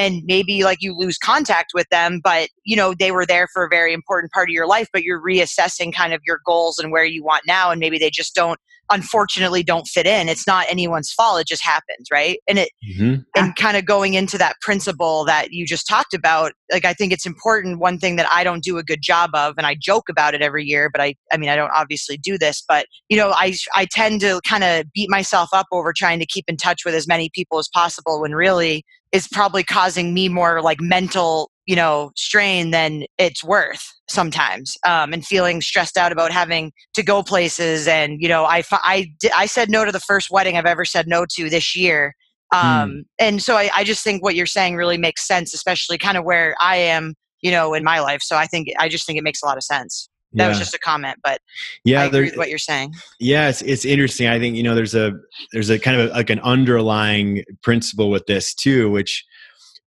and 0.00 0.22
maybe 0.24 0.64
like 0.64 0.78
you 0.80 0.96
lose 0.96 1.18
contact 1.18 1.72
with 1.74 1.88
them 1.90 2.20
but 2.22 2.48
you 2.64 2.76
know 2.76 2.94
they 2.94 3.12
were 3.12 3.26
there 3.26 3.46
for 3.52 3.64
a 3.64 3.68
very 3.68 3.92
important 3.92 4.32
part 4.32 4.48
of 4.48 4.52
your 4.52 4.66
life 4.66 4.88
but 4.92 5.02
you're 5.02 5.22
reassessing 5.22 5.94
kind 5.94 6.12
of 6.12 6.20
your 6.26 6.40
goals 6.46 6.78
and 6.78 6.90
where 6.90 7.04
you 7.04 7.22
want 7.22 7.42
now 7.46 7.70
and 7.70 7.80
maybe 7.80 7.98
they 7.98 8.10
just 8.10 8.34
don't 8.34 8.58
unfortunately 8.90 9.62
don't 9.62 9.86
fit 9.86 10.06
in. 10.06 10.28
It's 10.28 10.46
not 10.46 10.66
anyone's 10.68 11.12
fault. 11.12 11.40
It 11.40 11.46
just 11.46 11.64
happens 11.64 12.08
right? 12.12 12.40
And 12.48 12.58
it 12.58 12.70
mm-hmm. 12.84 13.20
and 13.36 13.56
kind 13.56 13.76
of 13.76 13.84
going 13.84 14.14
into 14.14 14.36
that 14.38 14.56
principle 14.60 15.24
that 15.26 15.52
you 15.52 15.64
just 15.64 15.86
talked 15.86 16.12
about 16.12 16.52
like 16.72 16.84
i 16.84 16.92
think 16.92 17.12
it's 17.12 17.26
important. 17.26 17.78
One 17.78 17.98
thing 17.98 18.16
that 18.16 18.30
i 18.30 18.42
don't 18.44 18.62
do 18.62 18.78
a 18.78 18.82
good 18.82 19.02
job 19.02 19.30
of 19.34 19.54
and 19.56 19.66
i 19.66 19.76
joke 19.78 20.08
about 20.08 20.34
it 20.34 20.42
every 20.42 20.64
year 20.64 20.90
but 20.90 21.00
i 21.00 21.14
i 21.32 21.36
mean 21.36 21.48
i 21.48 21.56
don't 21.56 21.70
obviously 21.70 22.16
do 22.16 22.36
this 22.38 22.62
but 22.66 22.86
you 23.08 23.16
know 23.16 23.30
i 23.36 23.54
i 23.74 23.86
tend 23.86 24.20
to 24.20 24.40
kind 24.46 24.64
of 24.64 24.84
beat 24.92 25.10
myself 25.10 25.50
up 25.52 25.66
over 25.72 25.92
trying 25.92 26.18
to 26.18 26.26
keep 26.26 26.44
in 26.48 26.56
touch 26.56 26.84
with 26.84 26.94
as 26.94 27.06
many 27.06 27.30
people 27.32 27.58
as 27.58 27.68
possible 27.72 28.20
when 28.20 28.32
really 28.34 28.84
is 29.12 29.28
probably 29.28 29.64
causing 29.64 30.14
me 30.14 30.28
more 30.28 30.62
like 30.62 30.80
mental 30.80 31.50
you 31.66 31.76
know 31.76 32.10
strain 32.16 32.70
than 32.70 33.04
it's 33.18 33.44
worth 33.44 33.86
sometimes 34.08 34.76
um, 34.86 35.12
and 35.12 35.24
feeling 35.24 35.60
stressed 35.60 35.96
out 35.96 36.12
about 36.12 36.32
having 36.32 36.72
to 36.94 37.02
go 37.02 37.22
places 37.22 37.86
and 37.86 38.20
you 38.20 38.28
know 38.28 38.44
i 38.44 38.62
I, 38.72 39.12
I 39.36 39.46
said 39.46 39.70
no 39.70 39.84
to 39.84 39.92
the 39.92 40.00
first 40.00 40.30
wedding 40.30 40.56
i've 40.56 40.66
ever 40.66 40.84
said 40.84 41.06
no 41.06 41.26
to 41.36 41.50
this 41.50 41.76
year 41.76 42.14
um, 42.52 43.04
and 43.20 43.40
so 43.40 43.54
I, 43.56 43.70
I 43.72 43.84
just 43.84 44.02
think 44.02 44.24
what 44.24 44.34
you're 44.34 44.44
saying 44.44 44.74
really 44.74 44.98
makes 44.98 45.24
sense 45.24 45.54
especially 45.54 45.98
kind 45.98 46.16
of 46.16 46.24
where 46.24 46.54
i 46.60 46.76
am 46.76 47.14
you 47.40 47.50
know 47.50 47.74
in 47.74 47.84
my 47.84 48.00
life 48.00 48.22
so 48.22 48.36
i 48.36 48.46
think 48.46 48.68
i 48.78 48.88
just 48.88 49.06
think 49.06 49.18
it 49.18 49.22
makes 49.22 49.42
a 49.42 49.46
lot 49.46 49.56
of 49.56 49.62
sense 49.62 50.08
that 50.34 50.44
yeah. 50.44 50.48
was 50.48 50.58
just 50.58 50.74
a 50.74 50.78
comment, 50.78 51.18
but 51.24 51.40
yeah, 51.84 52.02
I 52.02 52.04
agree 52.04 52.26
with 52.26 52.36
what 52.36 52.48
you're 52.48 52.58
saying. 52.58 52.94
Yeah, 53.18 53.48
it's, 53.48 53.62
it's 53.62 53.84
interesting. 53.84 54.28
I 54.28 54.38
think 54.38 54.56
you 54.56 54.62
know 54.62 54.74
there's 54.74 54.94
a 54.94 55.12
there's 55.52 55.70
a 55.70 55.78
kind 55.78 56.00
of 56.00 56.10
a, 56.10 56.12
like 56.12 56.30
an 56.30 56.40
underlying 56.40 57.44
principle 57.62 58.10
with 58.10 58.26
this 58.26 58.54
too, 58.54 58.90
which 58.90 59.24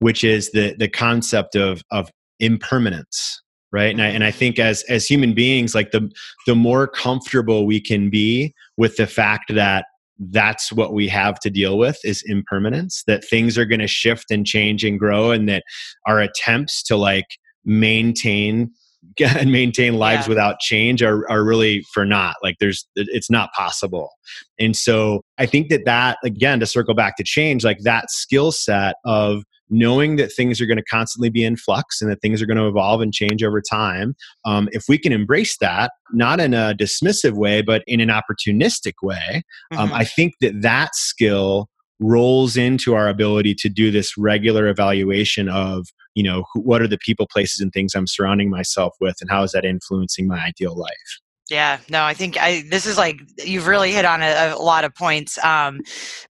which 0.00 0.24
is 0.24 0.50
the 0.50 0.74
the 0.78 0.88
concept 0.88 1.54
of 1.54 1.82
of 1.90 2.10
impermanence 2.40 3.40
right 3.72 3.92
and 3.92 4.02
I, 4.02 4.06
mm-hmm. 4.06 4.16
and 4.16 4.24
I 4.24 4.32
think 4.32 4.58
as 4.58 4.82
as 4.88 5.06
human 5.06 5.32
beings 5.32 5.74
like 5.74 5.92
the 5.92 6.10
the 6.46 6.56
more 6.56 6.88
comfortable 6.88 7.66
we 7.66 7.80
can 7.80 8.10
be 8.10 8.52
with 8.76 8.96
the 8.96 9.06
fact 9.06 9.54
that 9.54 9.86
that's 10.30 10.72
what 10.72 10.92
we 10.92 11.08
have 11.08 11.40
to 11.40 11.50
deal 11.50 11.78
with 11.78 11.98
is 12.04 12.22
impermanence 12.26 13.02
that 13.06 13.24
things 13.24 13.56
are 13.56 13.64
going 13.64 13.80
to 13.80 13.86
shift 13.86 14.30
and 14.30 14.46
change 14.46 14.84
and 14.84 14.98
grow 14.98 15.30
and 15.30 15.48
that 15.48 15.64
our 16.06 16.20
attempts 16.20 16.82
to 16.84 16.96
like 16.96 17.38
maintain 17.64 18.70
and 19.20 19.52
maintain 19.52 19.94
lives 19.94 20.26
yeah. 20.26 20.30
without 20.30 20.60
change 20.60 21.02
are, 21.02 21.28
are 21.30 21.44
really 21.44 21.84
for 21.92 22.04
not 22.04 22.36
like 22.42 22.56
there's 22.60 22.86
it's 22.96 23.30
not 23.30 23.52
possible 23.52 24.10
and 24.58 24.76
so 24.76 25.22
i 25.38 25.46
think 25.46 25.68
that 25.68 25.84
that 25.84 26.18
again 26.24 26.60
to 26.60 26.66
circle 26.66 26.94
back 26.94 27.16
to 27.16 27.24
change 27.24 27.64
like 27.64 27.78
that 27.80 28.10
skill 28.10 28.52
set 28.52 28.96
of 29.04 29.42
knowing 29.68 30.16
that 30.16 30.30
things 30.30 30.60
are 30.60 30.66
going 30.66 30.76
to 30.76 30.84
constantly 30.84 31.30
be 31.30 31.44
in 31.44 31.56
flux 31.56 32.00
and 32.00 32.10
that 32.10 32.20
things 32.20 32.42
are 32.42 32.46
going 32.46 32.58
to 32.58 32.66
evolve 32.66 33.00
and 33.00 33.12
change 33.12 33.42
over 33.42 33.60
time 33.60 34.14
um, 34.44 34.68
if 34.72 34.84
we 34.88 34.96
can 34.96 35.12
embrace 35.12 35.56
that 35.58 35.92
not 36.12 36.40
in 36.40 36.54
a 36.54 36.74
dismissive 36.78 37.32
way 37.32 37.60
but 37.60 37.82
in 37.86 38.00
an 38.00 38.08
opportunistic 38.08 38.94
way 39.02 39.42
um, 39.72 39.88
mm-hmm. 39.88 39.94
i 39.94 40.04
think 40.04 40.32
that 40.40 40.62
that 40.62 40.94
skill 40.94 41.68
rolls 42.00 42.56
into 42.56 42.94
our 42.94 43.08
ability 43.08 43.54
to 43.54 43.68
do 43.68 43.90
this 43.90 44.16
regular 44.18 44.66
evaluation 44.66 45.48
of 45.48 45.86
you 46.14 46.22
know 46.22 46.44
who, 46.52 46.60
what 46.60 46.82
are 46.82 46.88
the 46.88 46.98
people 46.98 47.26
places 47.26 47.60
and 47.60 47.72
things 47.72 47.94
i'm 47.94 48.06
surrounding 48.06 48.50
myself 48.50 48.94
with 49.00 49.16
and 49.20 49.30
how 49.30 49.42
is 49.42 49.52
that 49.52 49.64
influencing 49.64 50.26
my 50.26 50.38
ideal 50.44 50.76
life 50.76 51.20
yeah, 51.50 51.80
no, 51.90 52.04
I 52.04 52.14
think 52.14 52.40
I 52.40 52.64
this 52.70 52.86
is 52.86 52.96
like 52.96 53.20
you've 53.44 53.66
really 53.66 53.92
hit 53.92 54.06
on 54.06 54.22
a, 54.22 54.54
a 54.56 54.62
lot 54.62 54.84
of 54.84 54.94
points. 54.94 55.36
Um, 55.44 55.80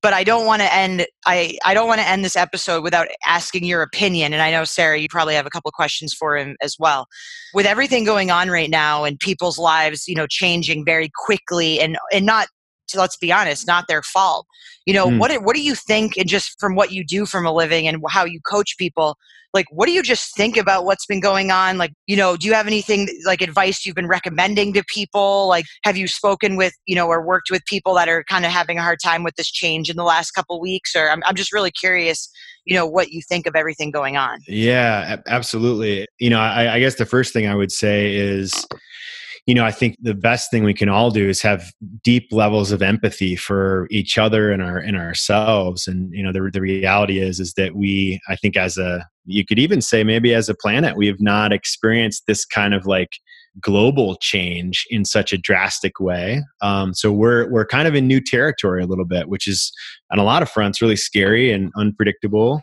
but 0.01 0.13
I 0.13 0.25
don't 0.25 0.47
want 0.47 0.63
to 0.63 0.75
end 0.75 1.07
I 1.27 1.59
I 1.65 1.75
don't 1.75 1.87
want 1.87 2.01
to 2.01 2.09
end 2.09 2.25
this 2.25 2.35
episode 2.35 2.83
without 2.83 3.07
asking 3.25 3.65
your 3.65 3.83
opinion. 3.83 4.33
And 4.33 4.43
I 4.43 4.51
know 4.51 4.65
Sarah, 4.65 4.99
you 4.99 5.07
probably 5.09 5.35
have 5.35 5.47
a 5.47 5.51
couple 5.51 5.69
of 5.69 5.75
questions 5.75 6.13
for 6.13 6.37
him 6.37 6.57
as 6.61 6.77
well. 6.79 7.07
With 7.55 7.67
everything 7.67 8.05
going 8.05 8.33
on 8.33 8.49
right 8.49 8.69
now 8.69 9.05
and 9.05 9.17
people's 9.21 9.59
lives, 9.59 10.09
you 10.09 10.17
know, 10.17 10.27
changing 10.27 10.85
very 10.85 11.11
quickly 11.15 11.79
and 11.79 11.97
and 12.13 12.27
not 12.27 12.49
let's 12.97 13.17
be 13.17 13.33
honest, 13.33 13.67
not 13.67 13.87
their 13.89 14.03
fault. 14.03 14.47
You 14.87 14.95
know, 14.95 15.07
mm. 15.07 15.19
what 15.19 15.33
what 15.45 15.55
do 15.55 15.63
you 15.63 15.77
think, 15.77 16.17
and 16.17 16.29
just 16.29 16.59
from 16.59 16.75
what 16.75 16.91
you 16.91 17.05
do 17.05 17.27
from 17.27 17.47
a 17.47 17.53
living 17.53 17.87
and 17.87 18.03
how 18.09 18.25
you 18.25 18.41
coach 18.41 18.77
people, 18.77 19.17
like 19.55 19.67
what 19.71 19.87
do 19.87 19.93
you 19.93 20.03
just 20.03 20.35
think 20.37 20.57
about 20.57 20.85
what's 20.85 21.07
been 21.07 21.21
going 21.21 21.51
on? 21.51 21.79
Like, 21.79 21.93
you 22.07 22.17
know, 22.17 22.37
do 22.37 22.47
you 22.47 22.55
have 22.55 22.67
anything 22.67 23.09
like 23.27 23.43
advice 23.43 23.85
you've 23.85 23.95
been 23.95 24.09
recommending 24.09 24.73
to 24.75 24.85
people? 24.85 25.49
Like, 25.49 25.67
have 25.85 25.97
you 25.97 26.09
spoken 26.09 26.57
with, 26.57 26.73
you 26.87 26.95
know, 26.95 27.07
or 27.07 27.25
worked 27.25 27.51
with 27.51 27.65
people 27.67 27.95
that 27.95 28.09
are 28.09 28.25
kind 28.25 28.45
of 28.45 28.51
having 28.51 28.79
a 28.79 28.83
hard 28.83 28.99
time 29.03 29.23
with 29.23 29.37
this 29.37 29.51
change 29.51 29.91
in 29.91 29.97
the 29.97 30.05
last 30.05 30.33
couple 30.33 30.61
weeks? 30.61 30.97
Or 30.97 31.11
I'm 31.11 31.23
I'm 31.27 31.35
just 31.35 31.53
really 31.53 31.71
curious, 31.71 32.31
you 32.65 32.75
know, 32.75 32.87
what 32.87 33.11
you 33.11 33.21
think 33.29 33.47
of 33.47 33.55
everything 33.55 33.91
going 33.91 34.17
on. 34.17 34.41
Yeah, 34.47 35.17
absolutely. 35.27 36.07
You 36.19 36.31
know, 36.31 36.41
I, 36.41 36.75
I 36.75 36.81
guess 36.81 36.95
the 36.95 37.07
first 37.07 37.33
thing 37.33 37.47
I 37.47 37.55
would 37.55 37.73
say 37.73 38.15
is 38.15 38.67
you 39.47 39.55
know, 39.55 39.65
I 39.65 39.73
think 39.73 39.97
the 40.01 40.15
best 40.15 40.51
thing 40.51 40.63
we 40.63 40.75
can 40.75 40.89
all 40.89 41.11
do 41.11 41.29
is 41.29 41.43
have 41.43 41.73
deep 42.05 42.29
levels 42.31 42.71
of 42.71 42.81
empathy 42.81 43.35
for 43.35 43.89
each 43.91 44.17
other 44.17 44.53
and 44.53 44.63
our 44.63 44.79
and 44.79 44.97
ourselves. 44.97 45.89
And 45.89 46.13
you 46.13 46.23
know, 46.23 46.33
the 46.33 46.49
the 46.53 46.61
reality 46.61 47.19
is 47.19 47.41
is 47.41 47.55
that 47.55 47.75
we, 47.75 48.21
I 48.29 48.37
think, 48.37 48.57
as 48.57 48.79
a 48.79 49.07
you 49.25 49.45
could 49.45 49.59
even 49.59 49.81
say 49.81 50.05
maybe 50.05 50.33
as 50.33 50.49
a 50.49 50.55
planet, 50.55 50.97
we 50.97 51.09
have 51.09 51.21
not 51.21 51.53
experienced 51.53 52.25
this 52.27 52.45
kind 52.45 52.73
of 52.73 52.87
like 52.87 53.11
global 53.61 54.17
change 54.17 54.87
in 54.91 55.05
such 55.05 55.33
a 55.33 55.39
drastic 55.39 56.01
way. 56.01 56.43
Um, 56.63 56.95
so 56.95 57.13
we're 57.13 57.51
we're 57.51 57.67
kind 57.67 57.87
of 57.87 57.95
in 57.95 58.07
new 58.07 58.21
territory 58.21 58.83
a 58.83 58.87
little 58.87 59.05
bit, 59.05 59.29
which 59.29 59.47
is 59.47 59.73
on 60.11 60.19
a 60.19 60.25
lot 60.25 60.43
of 60.43 60.51
fronts 60.51 60.81
really 60.81 60.97
scary 60.97 61.53
and 61.53 61.71
unpredictable. 61.77 62.63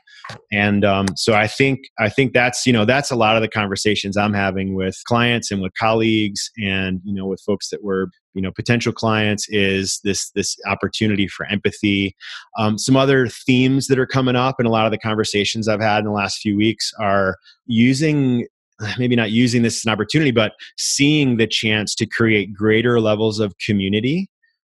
And 0.51 0.83
um, 0.83 1.07
so 1.15 1.33
I 1.33 1.47
think 1.47 1.81
I 1.99 2.09
think 2.09 2.33
that's 2.33 2.65
you 2.65 2.73
know 2.73 2.85
that's 2.85 3.11
a 3.11 3.15
lot 3.15 3.35
of 3.35 3.41
the 3.41 3.47
conversations 3.47 4.17
I'm 4.17 4.33
having 4.33 4.75
with 4.75 4.99
clients 5.05 5.51
and 5.51 5.61
with 5.61 5.73
colleagues 5.79 6.49
and 6.57 7.01
you 7.03 7.13
know 7.13 7.27
with 7.27 7.41
folks 7.41 7.69
that 7.69 7.83
were 7.83 8.09
you 8.33 8.41
know 8.41 8.51
potential 8.51 8.93
clients 8.93 9.47
is 9.49 9.99
this 10.03 10.31
this 10.31 10.55
opportunity 10.67 11.27
for 11.27 11.45
empathy. 11.47 12.15
Um, 12.57 12.77
some 12.77 12.95
other 12.95 13.27
themes 13.27 13.87
that 13.87 13.99
are 13.99 14.07
coming 14.07 14.35
up 14.35 14.59
in 14.59 14.65
a 14.65 14.71
lot 14.71 14.85
of 14.85 14.91
the 14.91 14.97
conversations 14.97 15.67
I've 15.67 15.81
had 15.81 15.99
in 15.99 16.05
the 16.05 16.11
last 16.11 16.39
few 16.39 16.57
weeks 16.57 16.91
are 16.99 17.37
using 17.65 18.47
maybe 18.97 19.15
not 19.15 19.31
using 19.31 19.61
this 19.61 19.77
as 19.77 19.85
an 19.85 19.91
opportunity, 19.91 20.31
but 20.31 20.53
seeing 20.77 21.37
the 21.37 21.47
chance 21.47 21.95
to 21.95 22.05
create 22.05 22.53
greater 22.53 22.99
levels 22.99 23.39
of 23.39 23.57
community 23.57 24.29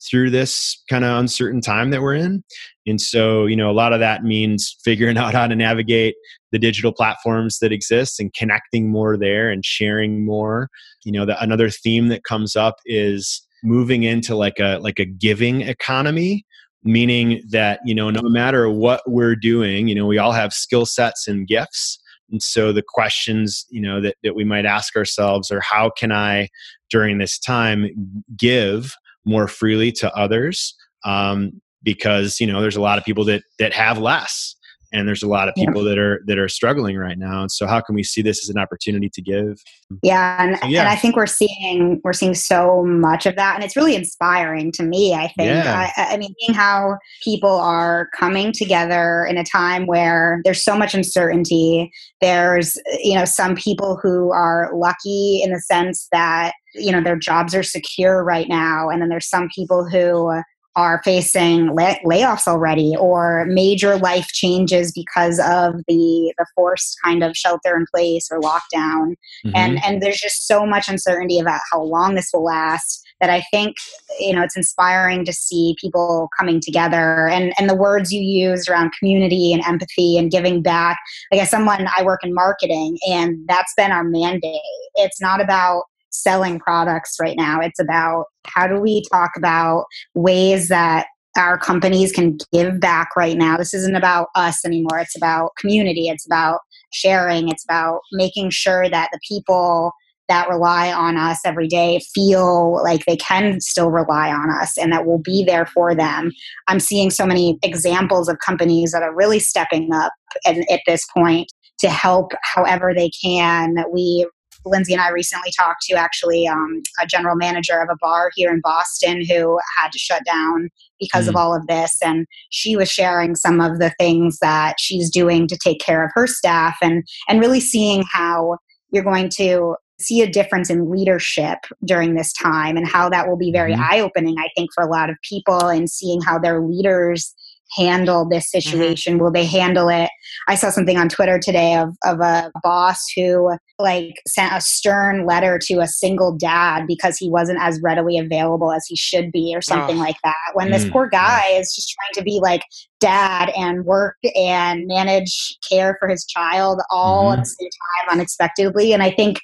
through 0.09 0.31
this 0.31 0.83
kind 0.91 1.05
of 1.05 1.19
uncertain 1.19 1.61
time 1.61 1.91
that 1.91 2.03
we're 2.03 2.15
in. 2.15 2.45
And 2.87 3.01
so, 3.01 3.47
you 3.47 3.57
know, 3.57 3.71
a 3.71 3.73
lot 3.73 3.93
of 3.93 4.01
that 4.01 4.25
means 4.25 4.77
figuring 4.85 5.17
out 5.17 5.33
how 5.33 5.47
to 5.47 5.57
navigate 5.57 6.15
the 6.53 6.59
digital 6.59 6.93
platforms 6.93 7.59
that 7.59 7.73
exist 7.73 8.21
and 8.21 8.33
connecting 8.35 8.91
more 8.91 9.17
there 9.17 9.51
and 9.51 9.65
sharing 9.65 10.25
more. 10.25 10.69
You 11.05 11.13
know, 11.13 11.27
the, 11.27 11.41
another 11.43 11.71
theme 11.71 12.09
that 12.09 12.25
comes 12.25 12.57
up 12.57 12.77
is 12.85 13.43
moving 13.65 14.03
into 14.03 14.37
like 14.37 14.61
a 14.61 14.79
like 14.79 14.99
a 14.99 15.05
giving 15.05 15.63
economy 15.63 16.45
meaning 16.85 17.43
that 17.51 17.81
you 17.85 17.95
know 17.95 18.11
no 18.11 18.23
matter 18.23 18.71
what 18.71 19.01
we're 19.07 19.35
doing 19.35 19.89
you 19.89 19.95
know 19.95 20.07
we 20.07 20.19
all 20.19 20.31
have 20.31 20.53
skill 20.53 20.87
sets 20.87 21.27
and 21.27 21.49
gifts 21.49 21.99
and 22.31 22.43
so 22.43 22.73
the 22.73 22.83
questions, 22.83 23.67
you 23.71 23.81
know, 23.81 24.01
that, 24.01 24.17
that 24.23 24.35
we 24.35 24.45
might 24.45 24.67
ask 24.67 24.97
ourselves 24.97 25.51
are 25.51 25.61
how 25.61 25.91
can 25.91 26.13
I 26.13 26.49
during 26.91 27.19
this 27.19 27.39
time 27.39 28.25
give 28.37 28.95
more 29.25 29.49
freely 29.49 29.93
to 29.93 30.13
others? 30.15 30.75
Um, 31.05 31.61
because, 31.83 32.41
you 32.41 32.47
know, 32.47 32.61
there's 32.61 32.77
a 32.77 32.81
lot 32.81 32.99
of 32.99 33.05
people 33.05 33.25
that 33.27 33.43
that 33.59 33.73
have 33.73 33.99
less 33.99 34.57
and 34.93 35.09
there's 35.09 35.23
a 35.23 35.29
lot 35.29 35.49
of 35.49 35.55
people 35.55 35.83
yeah. 35.83 35.91
that 35.91 35.99
are 35.99 36.23
that 36.27 36.39
are 36.39 36.49
struggling 36.49 36.97
right 36.97 37.19
now 37.19 37.41
and 37.41 37.51
so 37.51 37.67
how 37.67 37.81
can 37.81 37.95
we 37.95 38.03
see 38.03 38.23
this 38.23 38.45
as 38.45 38.49
an 38.49 38.59
opportunity 38.59 39.09
to 39.09 39.23
give 39.23 39.63
yeah 40.03 40.43
and, 40.43 40.59
so, 40.59 40.67
yeah. 40.67 40.81
and 40.81 40.89
i 40.89 40.97
think 40.97 41.17
we're 41.17 41.27
seeing 41.27 42.01
we're 42.05 42.13
seeing 42.13 42.35
so 42.35 42.85
much 42.85 43.27
of 43.27 43.37
that 43.37 43.55
and 43.55 43.65
it's 43.65 43.77
really 43.77 43.95
inspiring 43.95 44.73
to 44.73 44.83
me 44.83 45.15
i 45.15 45.29
think 45.37 45.49
yeah. 45.49 45.91
I, 45.97 46.15
I 46.15 46.17
mean 46.17 46.35
seeing 46.41 46.55
how 46.55 46.99
people 47.23 47.51
are 47.51 48.09
coming 48.17 48.53
together 48.53 49.27
in 49.29 49.37
a 49.37 49.45
time 49.45 49.87
where 49.87 50.41
there's 50.45 50.65
so 50.65 50.77
much 50.77 50.95
uncertainty 50.95 51.91
there's 52.21 52.77
you 53.03 53.15
know 53.15 53.25
some 53.25 53.55
people 53.55 53.99
who 54.03 54.33
are 54.33 54.71
lucky 54.75 55.43
in 55.43 55.53
the 55.53 55.61
sense 55.61 56.09
that 56.13 56.53
you 56.75 56.93
know 56.93 57.03
their 57.03 57.17
jobs 57.17 57.55
are 57.55 57.63
secure 57.63 58.23
right 58.23 58.49
now 58.49 58.89
and 58.89 59.01
then 59.01 59.09
there's 59.09 59.29
some 59.29 59.49
people 59.55 59.89
who 59.89 60.41
are 60.77 61.01
facing 61.05 61.75
lay- 61.75 62.01
layoffs 62.05 62.47
already 62.47 62.95
or 62.99 63.47
major 63.49 63.97
life 63.97 64.29
changes 64.29 64.93
because 64.93 65.39
of 65.41 65.75
the 65.89 66.33
the 66.39 66.47
forced 66.55 66.99
kind 67.03 67.25
of 67.25 67.37
shelter 67.37 67.75
in 67.75 67.87
place 67.93 68.29
or 68.31 68.41
lockdown. 68.41 69.15
Mm-hmm. 69.45 69.57
and 69.57 69.85
and 69.85 70.03
there's 70.03 70.21
just 70.21 70.47
so 70.47 70.67
much 70.67 70.89
uncertainty 70.89 71.41
about 71.41 71.61
how 71.73 71.83
long 71.83 72.15
this 72.15 72.31
will 72.33 72.45
last 72.45 73.03
that 73.21 73.31
I 73.31 73.43
think 73.51 73.77
you 74.21 74.35
know 74.35 74.43
it's 74.43 74.57
inspiring 74.57 75.25
to 75.25 75.33
see 75.33 75.75
people 75.81 76.29
coming 76.39 76.61
together. 76.61 77.29
And 77.29 77.55
and 77.59 77.69
the 77.69 77.75
words 77.75 78.13
you 78.13 78.21
use 78.21 78.69
around 78.69 78.93
community 78.99 79.53
and 79.53 79.65
empathy 79.65 80.19
and 80.19 80.31
giving 80.31 80.63
back 80.63 80.99
like 81.33 81.41
as 81.41 81.51
someone 81.51 81.89
I 81.97 82.03
work 82.03 82.21
in 82.23 82.35
marketing 82.35 82.99
and 83.09 83.39
that's 83.49 83.73
been 83.77 83.93
our 83.93 84.05
mandate. 84.05 84.61
It's 84.97 85.21
not 85.21 85.41
about 85.41 85.85
selling 86.23 86.59
products 86.59 87.17
right 87.21 87.37
now. 87.37 87.61
It's 87.61 87.81
about 87.81 88.27
how 88.47 88.67
do 88.67 88.81
we 88.81 89.03
talk 89.13 89.33
about 89.37 89.85
ways 90.15 90.69
that 90.69 91.07
our 91.37 91.59
companies 91.59 92.13
can 92.13 92.39
give 92.53 92.81
back 92.81 93.15
right 93.17 93.37
now. 93.37 93.57
This 93.57 93.75
isn't 93.75 93.97
about 93.97 94.29
us 94.35 94.65
anymore. 94.65 94.99
It's 94.99 95.17
about 95.17 95.51
community. 95.59 96.09
It's 96.09 96.27
about 96.27 96.61
sharing. 96.93 97.49
It's 97.49 97.65
about 97.65 98.01
making 98.13 98.51
sure 98.51 98.89
that 98.89 99.11
the 99.13 99.21
people 99.29 99.93
that 100.29 100.49
rely 100.49 100.93
on 100.93 101.17
us 101.17 101.41
every 101.45 101.69
day 101.69 102.01
feel 102.15 102.83
like 102.83 103.05
they 103.05 103.17
can 103.17 103.61
still 103.61 103.91
rely 103.91 104.33
on 104.33 104.51
us 104.51 104.77
and 104.77 104.93
that 104.93 105.07
we'll 105.07 105.19
be 105.19 105.45
there 105.45 105.67
for 105.67 105.95
them. 105.95 106.33
I'm 106.67 106.81
seeing 106.81 107.11
so 107.11 107.27
many 107.27 107.59
examples 107.63 108.29
of 108.29 108.39
companies 108.45 108.93
that 108.93 109.03
are 109.03 109.15
really 109.15 109.39
stepping 109.39 109.93
up 109.93 110.13
at, 110.45 110.57
at 110.71 110.81
this 110.87 111.07
point 111.17 111.47
to 111.79 111.89
help 111.91 112.33
however 112.43 112.93
they 112.95 113.11
can. 113.23 113.77
We 113.93 114.29
Lindsay 114.67 114.93
and 114.93 115.03
I 115.03 115.11
recently 115.11 115.51
talked 115.57 115.83
to 115.83 115.95
actually 115.95 116.47
um, 116.47 116.83
a 117.01 117.07
general 117.07 117.37
manager 117.37 117.81
of 117.81 117.89
a 117.91 117.97
bar 118.01 118.31
here 118.35 118.51
in 118.51 118.61
Boston 118.61 119.25
who 119.25 119.59
had 119.77 119.93
to 119.93 119.99
shut 119.99 120.25
down 120.25 120.69
because 121.01 121.27
mm. 121.27 121.31
of 121.31 121.37
all 121.37 121.55
of 121.55 121.67
this. 121.67 121.99
And 122.03 122.27
she 122.51 122.77
was 122.77 122.91
sharing 122.91 123.35
some 123.35 123.61
of 123.61 123.79
the 123.79 123.93
things 123.99 124.39
that 124.41 124.77
she's 124.79 125.11
doing 125.11 125.47
to 125.49 125.57
take 125.57 125.81
care 125.81 126.05
of 126.05 126.11
her 126.15 126.27
staff 126.27 126.77
and, 126.83 127.05
and 127.29 127.41
really 127.41 127.61
seeing 127.61 128.05
how 128.11 128.59
you're 128.91 129.05
going 129.05 129.29
to 129.37 129.77
see 129.99 130.21
a 130.21 130.31
difference 130.31 130.69
in 130.69 130.91
leadership 130.91 131.59
during 131.85 132.15
this 132.15 132.33
time 132.33 132.77
and 132.77 132.87
how 132.87 133.09
that 133.09 133.27
will 133.27 133.37
be 133.37 133.51
very 133.51 133.73
mm-hmm. 133.73 133.83
eye 133.91 134.01
opening, 134.01 134.37
I 134.39 134.49
think, 134.55 134.71
for 134.75 134.85
a 134.85 134.91
lot 134.91 135.09
of 135.09 135.17
people 135.23 135.69
and 135.69 135.91
seeing 135.91 136.21
how 136.21 136.39
their 136.39 136.61
leaders 136.61 137.35
handle 137.73 138.29
this 138.29 138.47
mm-hmm. 138.47 138.61
situation? 138.61 139.15
Mm-hmm. 139.15 139.23
Will 139.23 139.33
they 139.33 139.47
handle 139.47 139.89
it? 139.89 140.11
I 140.49 140.55
saw 140.55 140.71
something 140.71 140.97
on 140.97 141.09
Twitter 141.09 141.39
today 141.39 141.77
of, 141.77 141.97
of 142.05 142.21
a 142.21 142.51
boss 142.63 143.05
who 143.17 143.57
like 143.79 144.15
sent 144.27 144.53
a 144.53 144.61
stern 144.61 145.27
letter 145.27 145.59
to 145.63 145.81
a 145.81 145.87
single 145.87 146.37
dad 146.37 146.87
because 146.87 147.17
he 147.17 147.29
wasn't 147.29 147.61
as 147.61 147.81
readily 147.83 148.19
available 148.19 148.73
as 148.73 148.87
he 148.87 148.97
should 148.97 149.31
be 149.33 149.53
or 149.55 149.61
something 149.61 149.97
oh. 149.97 150.01
like 150.01 150.17
that. 150.25 150.35
When 150.55 150.67
mm-hmm. 150.67 150.75
this 150.75 150.85
mm, 150.85 150.93
poor 150.93 151.09
guy 151.09 151.49
is 151.51 151.75
just 151.75 151.95
trying 151.95 152.15
to 152.15 152.23
be 152.23 152.41
like 152.43 152.63
dad 153.01 153.51
and 153.57 153.85
work 153.85 154.17
and 154.35 154.87
manage 154.87 155.59
care 155.69 155.97
for 156.01 156.09
his 156.09 156.25
child 156.25 156.81
all 156.91 157.31
mm-hmm. 157.31 157.41
at 157.41 157.45
the 157.45 157.51
same 157.51 157.69
time 157.69 158.13
unexpectedly. 158.13 158.93
And 158.93 159.03
I 159.03 159.11
think 159.11 159.41